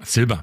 Silber. 0.03 0.41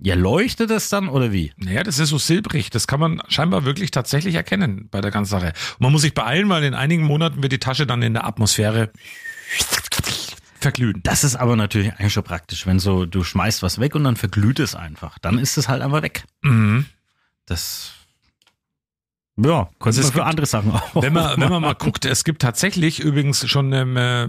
Ja, 0.00 0.14
leuchtet 0.14 0.70
das 0.70 0.88
dann 0.90 1.08
oder 1.08 1.32
wie? 1.32 1.52
Naja, 1.56 1.82
das 1.82 1.98
ist 1.98 2.10
so 2.10 2.18
silbrig. 2.18 2.68
Das 2.70 2.86
kann 2.86 3.00
man 3.00 3.22
scheinbar 3.28 3.64
wirklich 3.64 3.90
tatsächlich 3.90 4.34
erkennen 4.34 4.88
bei 4.90 5.00
der 5.00 5.10
ganzen 5.10 5.30
Sache. 5.30 5.52
Und 5.74 5.80
man 5.80 5.92
muss 5.92 6.02
sich 6.02 6.12
beeilen, 6.14 6.48
weil 6.50 6.64
in 6.64 6.74
einigen 6.74 7.04
Monaten 7.04 7.42
wird 7.42 7.52
die 7.52 7.58
Tasche 7.58 7.86
dann 7.86 8.02
in 8.02 8.12
der 8.14 8.26
Atmosphäre 8.26 8.90
verglühen. 10.58 11.00
Das 11.02 11.24
ist 11.24 11.36
aber 11.36 11.56
natürlich 11.56 11.92
eigentlich 11.94 12.12
schon 12.12 12.22
praktisch, 12.24 12.66
wenn 12.66 12.78
so 12.78 13.06
du 13.06 13.22
schmeißt 13.24 13.62
was 13.62 13.78
weg 13.80 13.94
und 13.94 14.04
dann 14.04 14.16
verglüht 14.16 14.58
es 14.60 14.74
einfach. 14.74 15.18
Dann 15.18 15.38
ist 15.38 15.56
es 15.58 15.68
halt 15.68 15.82
einfach 15.82 16.02
weg. 16.02 16.24
Mhm. 16.42 16.86
Das 17.46 17.92
ja, 19.38 19.64
könnte 19.80 19.86
Also 19.86 20.00
es 20.00 20.06
man 20.06 20.12
für 20.12 20.18
gibt- 20.18 20.26
andere 20.28 20.46
Sachen 20.46 20.70
auch. 20.72 21.02
Wenn 21.02 21.12
man, 21.12 21.38
wenn 21.40 21.50
man 21.50 21.60
mal 21.62 21.74
guckt, 21.74 22.04
es 22.06 22.24
gibt 22.24 22.40
tatsächlich 22.42 23.00
übrigens 23.00 23.46
schon 23.48 23.72
ähm, 23.72 23.96
äh, 23.96 24.28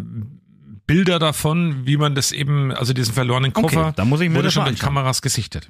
Bilder 0.85 1.19
davon, 1.19 1.85
wie 1.85 1.97
man 1.97 2.13
das 2.15 2.31
eben, 2.31 2.71
also 2.71 2.93
diesen 2.93 3.13
verlorenen 3.13 3.51
Okay, 3.53 3.61
Koffer, 3.61 3.93
da 3.95 4.05
muss 4.05 4.19
ich 4.21 4.29
mir 4.29 4.35
wurde 4.35 4.45
das 4.45 4.53
schon 4.53 4.63
anschauen. 4.63 4.79
Kameras 4.95 5.21
gesichtet. 5.21 5.69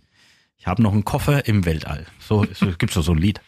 Ich 0.58 0.66
habe 0.68 0.82
noch 0.82 0.92
einen 0.92 1.06
Koffer 1.06 1.48
im 1.48 1.66
Weltall. 1.66 2.06
So, 2.20 2.46
so 2.54 2.68
gibt's 2.78 2.96
doch 2.96 3.04
so 3.04 3.12
ein 3.14 3.18
Lied. 3.20 3.42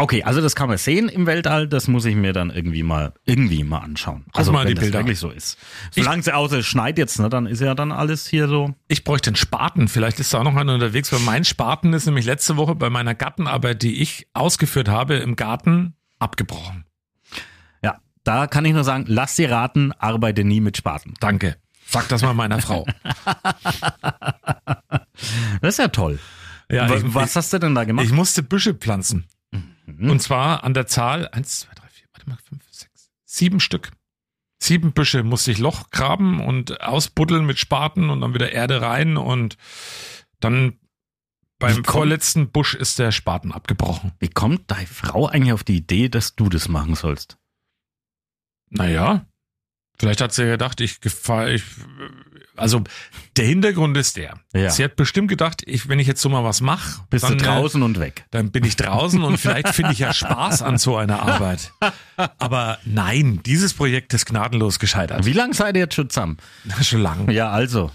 Okay, 0.00 0.22
also 0.22 0.40
das 0.40 0.54
kann 0.54 0.68
man 0.68 0.78
sehen 0.78 1.08
im 1.08 1.26
Weltall, 1.26 1.66
das 1.66 1.88
muss 1.88 2.04
ich 2.04 2.14
mir 2.14 2.32
dann 2.32 2.50
irgendwie 2.50 2.84
mal 2.84 3.14
irgendwie 3.24 3.64
mal 3.64 3.78
anschauen. 3.78 4.24
also 4.32 4.52
mal 4.52 4.60
wenn 4.60 4.68
die 4.68 4.74
das 4.74 4.84
Bilder 4.84 5.00
wirklich 5.00 5.18
so 5.18 5.30
ist. 5.30 5.58
Solange 5.90 6.20
es 6.20 6.28
außer 6.28 6.58
es 6.58 6.66
schneit 6.66 6.98
jetzt, 6.98 7.18
ne, 7.18 7.28
dann 7.28 7.46
ist 7.46 7.60
ja 7.60 7.74
dann 7.74 7.90
alles 7.90 8.26
hier 8.28 8.46
so. 8.46 8.74
Ich 8.86 9.02
bräuchte 9.02 9.30
einen 9.30 9.36
Spaten. 9.36 9.88
Vielleicht 9.88 10.20
ist 10.20 10.32
da 10.32 10.38
auch 10.38 10.44
noch 10.44 10.54
einer 10.54 10.72
unterwegs, 10.74 11.10
weil 11.12 11.18
mein 11.20 11.44
Spaten 11.44 11.92
ist 11.94 12.06
nämlich 12.06 12.26
letzte 12.26 12.56
Woche 12.56 12.76
bei 12.76 12.90
meiner 12.90 13.16
Gartenarbeit, 13.16 13.82
die 13.82 14.00
ich 14.00 14.28
ausgeführt 14.34 14.88
habe, 14.88 15.16
im 15.16 15.34
Garten 15.34 15.94
abgebrochen. 16.20 16.84
Ja, 17.82 17.98
da 18.22 18.46
kann 18.46 18.64
ich 18.66 18.74
nur 18.74 18.84
sagen, 18.84 19.04
lass 19.08 19.34
sie 19.34 19.46
raten, 19.46 19.90
arbeite 19.92 20.44
nie 20.44 20.60
mit 20.60 20.76
Spaten. 20.76 21.14
Danke. 21.18 21.56
Sag 21.88 22.06
das 22.08 22.22
mal 22.22 22.34
meiner 22.34 22.60
Frau. 22.60 22.86
Das 25.60 25.74
ist 25.74 25.78
ja 25.78 25.88
toll. 25.88 26.18
Ja, 26.70 26.88
Wa- 26.88 26.94
ich- 26.96 27.14
Was 27.14 27.34
hast 27.34 27.52
du 27.52 27.58
denn 27.58 27.74
da 27.74 27.82
gemacht? 27.84 28.06
Ich 28.06 28.12
musste 28.12 28.42
Büsche 28.44 28.74
pflanzen. 28.74 29.26
Und 29.98 30.20
zwar 30.20 30.64
an 30.64 30.74
der 30.74 30.86
Zahl 30.86 31.28
eins, 31.28 31.60
zwei, 31.60 31.74
drei, 31.74 31.88
vier, 31.88 32.06
warte 32.12 32.28
mal, 32.28 32.38
fünf, 32.44 32.62
sechs, 32.70 33.10
sieben 33.24 33.60
Stück. 33.60 33.90
Sieben 34.60 34.92
Büsche 34.92 35.22
musste 35.22 35.52
ich 35.52 35.58
Loch 35.58 35.90
graben 35.90 36.40
und 36.40 36.80
ausbuddeln 36.80 37.46
mit 37.46 37.58
Spaten 37.58 38.10
und 38.10 38.20
dann 38.20 38.34
wieder 38.34 38.52
Erde 38.52 38.80
rein 38.80 39.16
und 39.16 39.56
dann 40.40 40.78
beim 41.58 41.84
vorletzten 41.84 42.50
Busch 42.50 42.74
ist 42.74 42.98
der 42.98 43.10
Spaten 43.10 43.52
abgebrochen. 43.52 44.12
Wie 44.20 44.28
kommt 44.28 44.70
deine 44.70 44.86
Frau 44.86 45.26
eigentlich 45.26 45.52
auf 45.52 45.64
die 45.64 45.78
Idee, 45.78 46.08
dass 46.08 46.36
du 46.36 46.48
das 46.48 46.68
machen 46.68 46.94
sollst? 46.94 47.38
Naja, 48.70 49.26
vielleicht 49.98 50.20
hat 50.20 50.32
sie 50.32 50.44
gedacht, 50.44 50.80
ich 50.80 51.00
gefall, 51.00 51.54
ich, 51.54 51.64
also 52.58 52.82
der 53.36 53.46
Hintergrund 53.46 53.96
ist 53.96 54.16
der. 54.16 54.34
Ja. 54.52 54.70
Sie 54.70 54.82
hat 54.84 54.96
bestimmt 54.96 55.28
gedacht, 55.28 55.62
ich, 55.66 55.88
wenn 55.88 55.98
ich 55.98 56.06
jetzt 56.06 56.20
so 56.20 56.28
mal 56.28 56.44
was 56.44 56.60
mache, 56.60 57.00
Bist 57.10 57.24
dann, 57.24 57.38
du 57.38 57.44
äh, 57.44 57.46
draußen 57.48 57.82
und 57.82 57.98
weg? 58.00 58.24
dann 58.30 58.50
bin 58.50 58.64
ich 58.64 58.76
draußen 58.76 59.22
und 59.22 59.38
vielleicht 59.38 59.68
finde 59.68 59.92
ich 59.92 59.98
ja 60.00 60.12
Spaß 60.12 60.62
an 60.62 60.78
so 60.78 60.96
einer 60.96 61.22
Arbeit. 61.22 61.72
Aber 62.38 62.78
nein, 62.84 63.40
dieses 63.46 63.74
Projekt 63.74 64.12
ist 64.14 64.26
gnadenlos 64.26 64.78
gescheitert. 64.78 65.24
Wie 65.24 65.32
lange 65.32 65.54
seid 65.54 65.76
ihr 65.76 65.82
jetzt 65.82 65.94
schon 65.94 66.10
zusammen? 66.10 66.38
Schon 66.82 67.00
lang. 67.00 67.30
Ja, 67.30 67.50
also. 67.50 67.90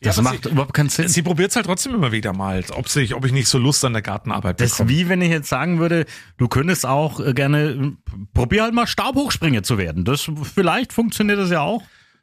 Das 0.00 0.18
aber 0.18 0.30
macht 0.32 0.44
sie- 0.44 0.50
überhaupt 0.50 0.74
keinen 0.74 0.88
Sinn. 0.88 1.06
Sie 1.06 1.22
probiert 1.22 1.50
es 1.50 1.56
halt 1.56 1.66
trotzdem 1.66 1.94
immer 1.94 2.10
wieder 2.10 2.32
mal, 2.32 2.64
ob, 2.72 2.88
sich, 2.88 3.14
ob 3.14 3.24
ich 3.24 3.30
nicht 3.30 3.46
so 3.46 3.58
Lust 3.58 3.84
an 3.84 3.92
der 3.92 4.02
Gartenarbeit 4.02 4.60
Das 4.60 4.72
ist 4.72 4.76
bekomme. 4.78 4.90
wie 4.90 5.08
wenn 5.08 5.22
ich 5.22 5.30
jetzt 5.30 5.48
sagen 5.48 5.78
würde, 5.78 6.06
du 6.38 6.48
könntest 6.48 6.84
auch 6.86 7.20
äh, 7.20 7.32
gerne, 7.34 7.60
äh, 7.70 7.92
probier 8.34 8.64
halt 8.64 8.74
mal 8.74 8.88
Stabhochspringer 8.88 9.62
zu 9.62 9.78
werden. 9.78 10.04
Das, 10.04 10.28
vielleicht 10.54 10.92
funktioniert 10.92 11.38
das 11.38 11.50
ja 11.50 11.60
auch. 11.60 11.82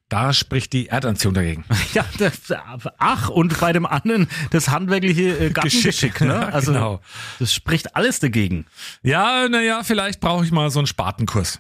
Da 0.10 0.34
spricht 0.34 0.74
die 0.74 0.88
Erdanziehung 0.88 1.34
dagegen. 1.36 1.64
Ja, 1.94 2.04
das, 2.18 2.42
ach, 2.98 3.30
und 3.30 3.60
bei 3.60 3.72
dem 3.74 3.86
anderen 3.86 4.28
das 4.52 4.70
handwerkliche 4.70 5.38
äh, 5.38 5.50
Gartengeschick, 5.52 6.20
ne? 6.22 6.52
Also, 6.52 6.74
Genau. 6.74 7.02
das 7.40 7.54
spricht 7.54 7.96
alles 7.96 8.20
dagegen. 8.20 8.66
Ja, 9.04 9.48
naja, 9.50 9.84
vielleicht 9.84 10.20
brauche 10.20 10.44
ich 10.46 10.52
mal 10.52 10.70
so 10.72 10.80
einen 10.80 10.88
Spatenkurs. 10.88 11.60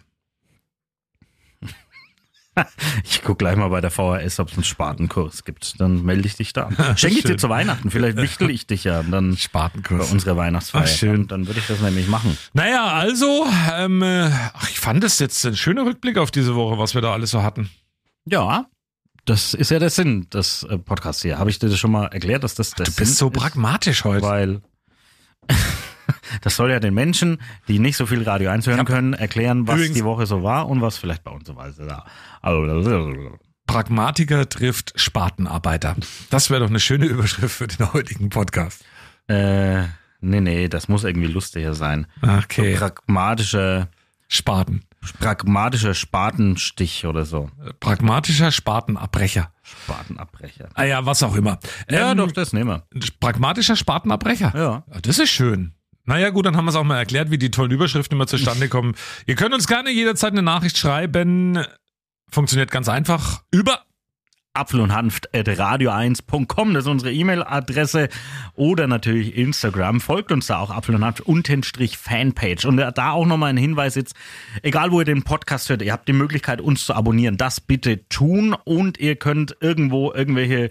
Ich 3.05 3.21
guck 3.23 3.39
gleich 3.39 3.55
mal 3.55 3.69
bei 3.69 3.79
der 3.79 3.89
VHS, 3.91 4.39
ob 4.41 4.49
es 4.49 4.55
einen 4.55 4.65
Spatenkurs 4.65 5.45
gibt. 5.45 5.79
Dann 5.79 6.03
melde 6.03 6.27
ich 6.27 6.35
dich 6.35 6.51
da. 6.51 6.69
Schenke 6.97 7.19
ich 7.19 7.23
dir 7.23 7.37
zu 7.37 7.47
Weihnachten. 7.47 7.89
Vielleicht 7.89 8.17
wichtel 8.17 8.49
ich 8.49 8.67
dich 8.67 8.83
ja 8.83 9.01
dann 9.01 9.37
Spatenkurs. 9.37 10.07
bei 10.07 10.11
unserer 10.11 10.35
Weihnachtsfeier. 10.35 10.81
Ach, 10.83 10.87
schön. 10.87 11.27
Dann 11.27 11.47
würde 11.47 11.61
ich 11.61 11.67
das 11.67 11.79
nämlich 11.79 12.09
machen. 12.09 12.37
Naja, 12.51 12.87
also, 12.87 13.45
ähm, 13.77 14.01
äh, 14.01 14.29
ach, 14.53 14.69
ich 14.69 14.79
fand 14.79 15.05
es 15.05 15.19
jetzt 15.19 15.45
ein 15.45 15.55
schöner 15.55 15.85
Rückblick 15.85 16.17
auf 16.17 16.31
diese 16.31 16.53
Woche, 16.55 16.77
was 16.77 16.95
wir 16.95 17.01
da 17.01 17.13
alles 17.13 17.31
so 17.31 17.43
hatten. 17.43 17.69
Ja, 18.31 18.65
das 19.25 19.53
ist 19.53 19.69
ja 19.71 19.79
der 19.79 19.89
Sinn 19.89 20.29
des 20.29 20.63
äh, 20.63 20.77
Podcasts 20.77 21.21
hier. 21.21 21.37
Habe 21.37 21.49
ich 21.49 21.59
dir 21.59 21.69
das 21.69 21.77
schon 21.79 21.91
mal 21.91 22.05
erklärt, 22.07 22.43
dass 22.43 22.55
das 22.55 22.71
der 22.71 22.85
Du 22.85 22.91
Sinn 22.91 23.01
bist 23.03 23.17
so 23.17 23.27
ist? 23.29 23.33
pragmatisch 23.33 24.03
heute. 24.03 24.25
Weil 24.25 24.61
Das 26.41 26.55
soll 26.55 26.71
ja 26.71 26.79
den 26.79 26.93
Menschen, 26.93 27.39
die 27.67 27.79
nicht 27.79 27.95
so 27.97 28.05
viel 28.05 28.23
Radio 28.23 28.49
1 28.49 28.65
hören 28.67 28.85
können, 28.85 29.13
erklären, 29.13 29.67
was 29.67 29.79
die 29.91 30.03
Woche 30.03 30.25
so 30.25 30.43
war 30.43 30.67
und 30.67 30.81
was 30.81 30.97
vielleicht 30.97 31.23
bei 31.23 31.31
uns 31.31 31.47
so 31.47 31.55
war. 31.55 32.05
Also, 32.41 33.39
Pragmatiker 33.67 34.49
trifft 34.49 34.99
Spatenarbeiter. 34.99 35.95
Das 36.31 36.49
wäre 36.49 36.61
doch 36.61 36.69
eine 36.69 36.79
schöne 36.79 37.05
Überschrift 37.05 37.55
für 37.55 37.67
den 37.67 37.93
heutigen 37.93 38.29
Podcast. 38.29 38.83
äh, 39.27 39.83
nee, 40.21 40.41
nee, 40.41 40.67
das 40.67 40.87
muss 40.87 41.03
irgendwie 41.03 41.27
lustiger 41.27 41.75
sein. 41.75 42.07
Okay. 42.21 42.73
So 42.73 42.79
pragmatischer 42.79 43.89
Spaten. 44.27 44.83
Pragmatischer 45.19 45.93
Spatenstich 45.93 47.05
oder 47.05 47.25
so. 47.25 47.49
Pragmatischer 47.79 48.51
Spatenabbrecher. 48.51 49.51
Spatenabbrecher. 49.63 50.69
Ah 50.73 50.83
ja, 50.83 51.05
was 51.05 51.23
auch 51.23 51.35
immer. 51.35 51.59
Ja, 51.89 52.11
Ähm, 52.11 52.17
doch, 52.17 52.31
das 52.31 52.53
nehmen 52.53 52.69
wir. 52.69 53.01
Pragmatischer 53.19 53.75
Spatenabbrecher. 53.75 54.53
Ja. 54.55 54.83
Das 55.01 55.19
ist 55.19 55.29
schön. 55.29 55.73
Naja, 56.05 56.31
gut, 56.31 56.45
dann 56.45 56.57
haben 56.57 56.65
wir 56.65 56.69
es 56.71 56.75
auch 56.75 56.83
mal 56.83 56.97
erklärt, 56.97 57.29
wie 57.31 57.37
die 57.37 57.51
tollen 57.51 57.71
Überschriften 57.71 58.15
immer 58.17 58.27
zustande 58.27 58.67
kommen. 58.67 58.95
Ihr 59.27 59.35
könnt 59.35 59.53
uns 59.53 59.67
gerne 59.67 59.91
jederzeit 59.91 60.31
eine 60.31 60.41
Nachricht 60.41 60.77
schreiben. 60.77 61.63
Funktioniert 62.31 62.71
ganz 62.71 62.89
einfach 62.89 63.43
über 63.51 63.81
Apfel 64.53 64.81
und 64.81 64.93
Hanft 64.93 65.33
at 65.35 65.47
radio1.com, 65.47 66.73
das 66.73 66.83
ist 66.85 66.89
unsere 66.89 67.13
E-Mail-Adresse 67.13 68.09
oder 68.55 68.87
natürlich 68.87 69.37
Instagram. 69.37 70.01
Folgt 70.01 70.31
uns 70.31 70.47
da 70.47 70.59
auch 70.59 70.71
Apfel 70.71 70.95
und 70.95 71.05
Hanft 71.05 71.21
untenstrich 71.21 71.97
Fanpage. 71.97 72.65
Und 72.65 72.77
da 72.77 73.11
auch 73.11 73.25
nochmal 73.25 73.51
ein 73.51 73.57
Hinweis 73.57 73.95
jetzt, 73.95 74.15
egal 74.63 74.91
wo 74.91 74.99
ihr 74.99 75.05
den 75.05 75.23
Podcast 75.23 75.69
hört, 75.69 75.81
ihr 75.81 75.93
habt 75.93 76.07
die 76.07 76.13
Möglichkeit 76.13 76.61
uns 76.61 76.85
zu 76.85 76.95
abonnieren. 76.95 77.37
Das 77.37 77.61
bitte 77.61 78.07
tun 78.09 78.55
und 78.63 78.99
ihr 78.99 79.15
könnt 79.15 79.55
irgendwo 79.61 80.11
irgendwelche 80.11 80.69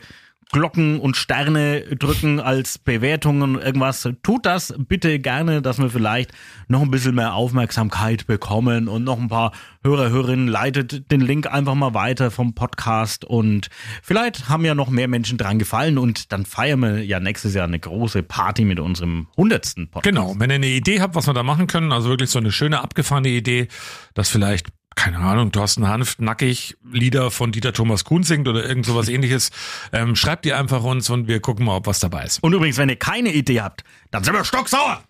Glocken 0.51 0.99
und 0.99 1.17
Sterne 1.17 1.83
drücken 1.97 2.41
als 2.41 2.79
Bewertungen 2.79 3.57
und 3.57 3.63
irgendwas. 3.63 4.09
Tut 4.23 4.47
das 4.47 4.75
bitte 4.79 5.19
gerne, 5.19 5.61
dass 5.61 5.79
wir 5.79 5.91
vielleicht 5.91 6.33
noch 6.69 6.81
ein 6.81 6.91
bisschen 6.91 7.15
mehr 7.15 7.35
Aufmerksamkeit 7.35 8.27
bekommen 8.27 8.89
und 8.89 9.05
noch 9.05 9.19
ein 9.19 9.29
paar 9.29 9.53
Hörer, 9.85 10.11
Hörerinnen 10.11 10.49
leitet 10.49 11.11
den 11.11 11.21
Link 11.21 11.47
einfach 11.47 11.75
mal 11.75 11.95
weiter 11.95 12.31
vom 12.31 12.55
Podcast 12.55 13.25
und 13.25 13.69
vielleicht 14.03 14.49
haben 14.49 14.65
ja 14.65 14.75
noch 14.75 14.91
mehr 14.91 15.09
Menschen 15.09 15.39
dran 15.39 15.59
gefallen 15.59 15.99
und 15.99 16.33
dann 16.33 16.47
feiern 16.47 16.81
wir 16.81 17.05
ja 17.05 17.21
nächstes 17.21 17.55
Jahr 17.55 17.67
eine 17.67 17.79
große 17.79 18.23
Party 18.23 18.65
mit 18.65 18.81
unserem 18.81 19.29
hundertsten 19.37 19.91
Podcast. 19.91 20.15
Genau, 20.15 20.35
wenn 20.39 20.51
ihr 20.51 20.57
eine 20.57 20.67
Idee 20.67 21.01
habt, 21.01 21.15
was 21.15 21.27
wir 21.27 21.35
da 21.35 21.43
machen 21.43 21.67
können, 21.67 21.93
also 21.93 22.09
wirklich 22.09 22.31
so 22.31 22.39
eine 22.39 22.53
schöne 22.53 22.81
abgefahrene 22.81 23.29
Idee, 23.29 23.69
dass 24.15 24.29
vielleicht, 24.29 24.69
keine 24.99 25.19
Ahnung, 25.19 25.53
Thorsten 25.53 25.87
Hanft 25.87 26.21
nackig 26.21 26.77
Lieder 26.91 27.31
von 27.31 27.53
Dieter 27.53 27.73
Thomas 27.73 28.05
Kuhn 28.05 28.25
singt 28.25 28.49
oder 28.49 28.65
irgend 28.65 28.85
sowas 28.85 29.09
ähnliches, 29.09 29.51
ähm, 29.93 30.17
schreibt 30.17 30.45
ihr 30.45 30.59
einfach 30.59 30.83
uns 30.83 31.09
und 31.09 31.29
wir 31.29 31.39
gucken 31.41 31.67
mal, 31.67 31.77
ob 31.77 31.87
was 31.87 32.01
dabei 32.01 32.25
ist. 32.25 32.43
Und 32.43 32.53
übrigens, 32.53 32.79
wenn 32.79 32.89
ihr 32.89 32.97
keine 32.97 33.33
Idee 33.33 33.61
habt, 33.61 33.85
dann 34.11 34.25
sind 34.25 34.35
wir 34.35 34.45
stocksauer. 34.45 35.05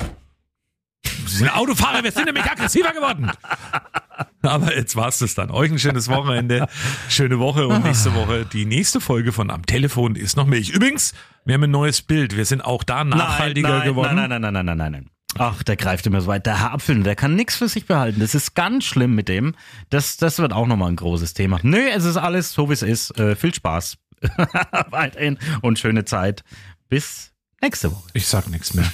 Wir 1.03 1.28
sind 1.28 1.57
Autofahrer, 1.57 2.05
wir 2.05 2.12
sind 2.12 2.26
nämlich 2.26 2.45
aggressiver 2.45 2.93
geworden. 2.93 3.30
Aber 4.43 4.76
jetzt 4.76 4.95
war's 4.95 5.20
das 5.20 5.34
dann. 5.34 5.51
Euch 5.51 5.70
ein 5.70 5.78
schönes 5.78 6.09
Wochenende, 6.09 6.68
schöne 7.09 7.39
Woche 7.39 7.66
und 7.66 7.84
nächste 7.84 8.14
Woche 8.14 8.45
die 8.45 8.66
nächste 8.66 9.01
Folge 9.01 9.32
von 9.32 9.51
Am 9.51 9.64
Telefon 9.64 10.16
ist 10.16 10.36
noch 10.36 10.47
Milch. 10.47 10.68
Übrigens, 10.68 11.14
wir 11.47 11.55
haben 11.55 11.64
ein 11.64 11.70
neues 11.70 12.03
Bild. 12.03 12.36
Wir 12.36 12.45
sind 12.45 12.61
auch 12.61 12.84
da 12.84 13.05
nachhaltiger 13.05 13.68
nein, 13.68 13.78
nein, 13.78 13.89
geworden. 13.89 14.16
Nein, 14.16 14.28
nein, 14.28 14.41
nein, 14.43 14.53
nein, 14.53 14.66
nein, 14.66 14.76
nein, 14.76 14.93
nein. 14.93 15.11
Ach, 15.37 15.62
der 15.62 15.76
greift 15.76 16.07
immer 16.07 16.20
so 16.20 16.29
weit. 16.29 16.47
Der 16.47 16.61
Herr 16.61 16.72
Apfel, 16.72 17.03
der 17.03 17.14
kann 17.14 17.37
nichts 17.37 17.57
für 17.57 17.68
sich 17.68 17.87
behalten. 17.87 18.20
Das 18.20 18.35
ist 18.35 18.55
ganz 18.55 18.85
schlimm 18.85 19.14
mit 19.14 19.29
dem. 19.29 19.55
Das, 19.91 20.16
das 20.16 20.39
wird 20.39 20.53
auch 20.53 20.66
nochmal 20.66 20.91
ein 20.91 20.97
großes 20.97 21.35
Thema. 21.35 21.59
Nö, 21.62 21.87
es 21.95 22.05
ist 22.05 22.16
alles 22.16 22.53
so, 22.53 22.70
wie 22.70 22.74
es 22.74 22.83
ist. 22.83 23.16
Äh, 23.18 23.37
viel 23.37 23.55
Spaß 23.55 23.99
weiterhin 24.91 25.39
und 25.61 25.79
schöne 25.79 26.05
Zeit. 26.05 26.43
Bis 26.89 27.33
nächste 27.61 27.93
Woche. 27.93 28.09
Ich 28.14 28.26
sag 28.26 28.49
nichts 28.49 28.74
mehr. 28.74 28.91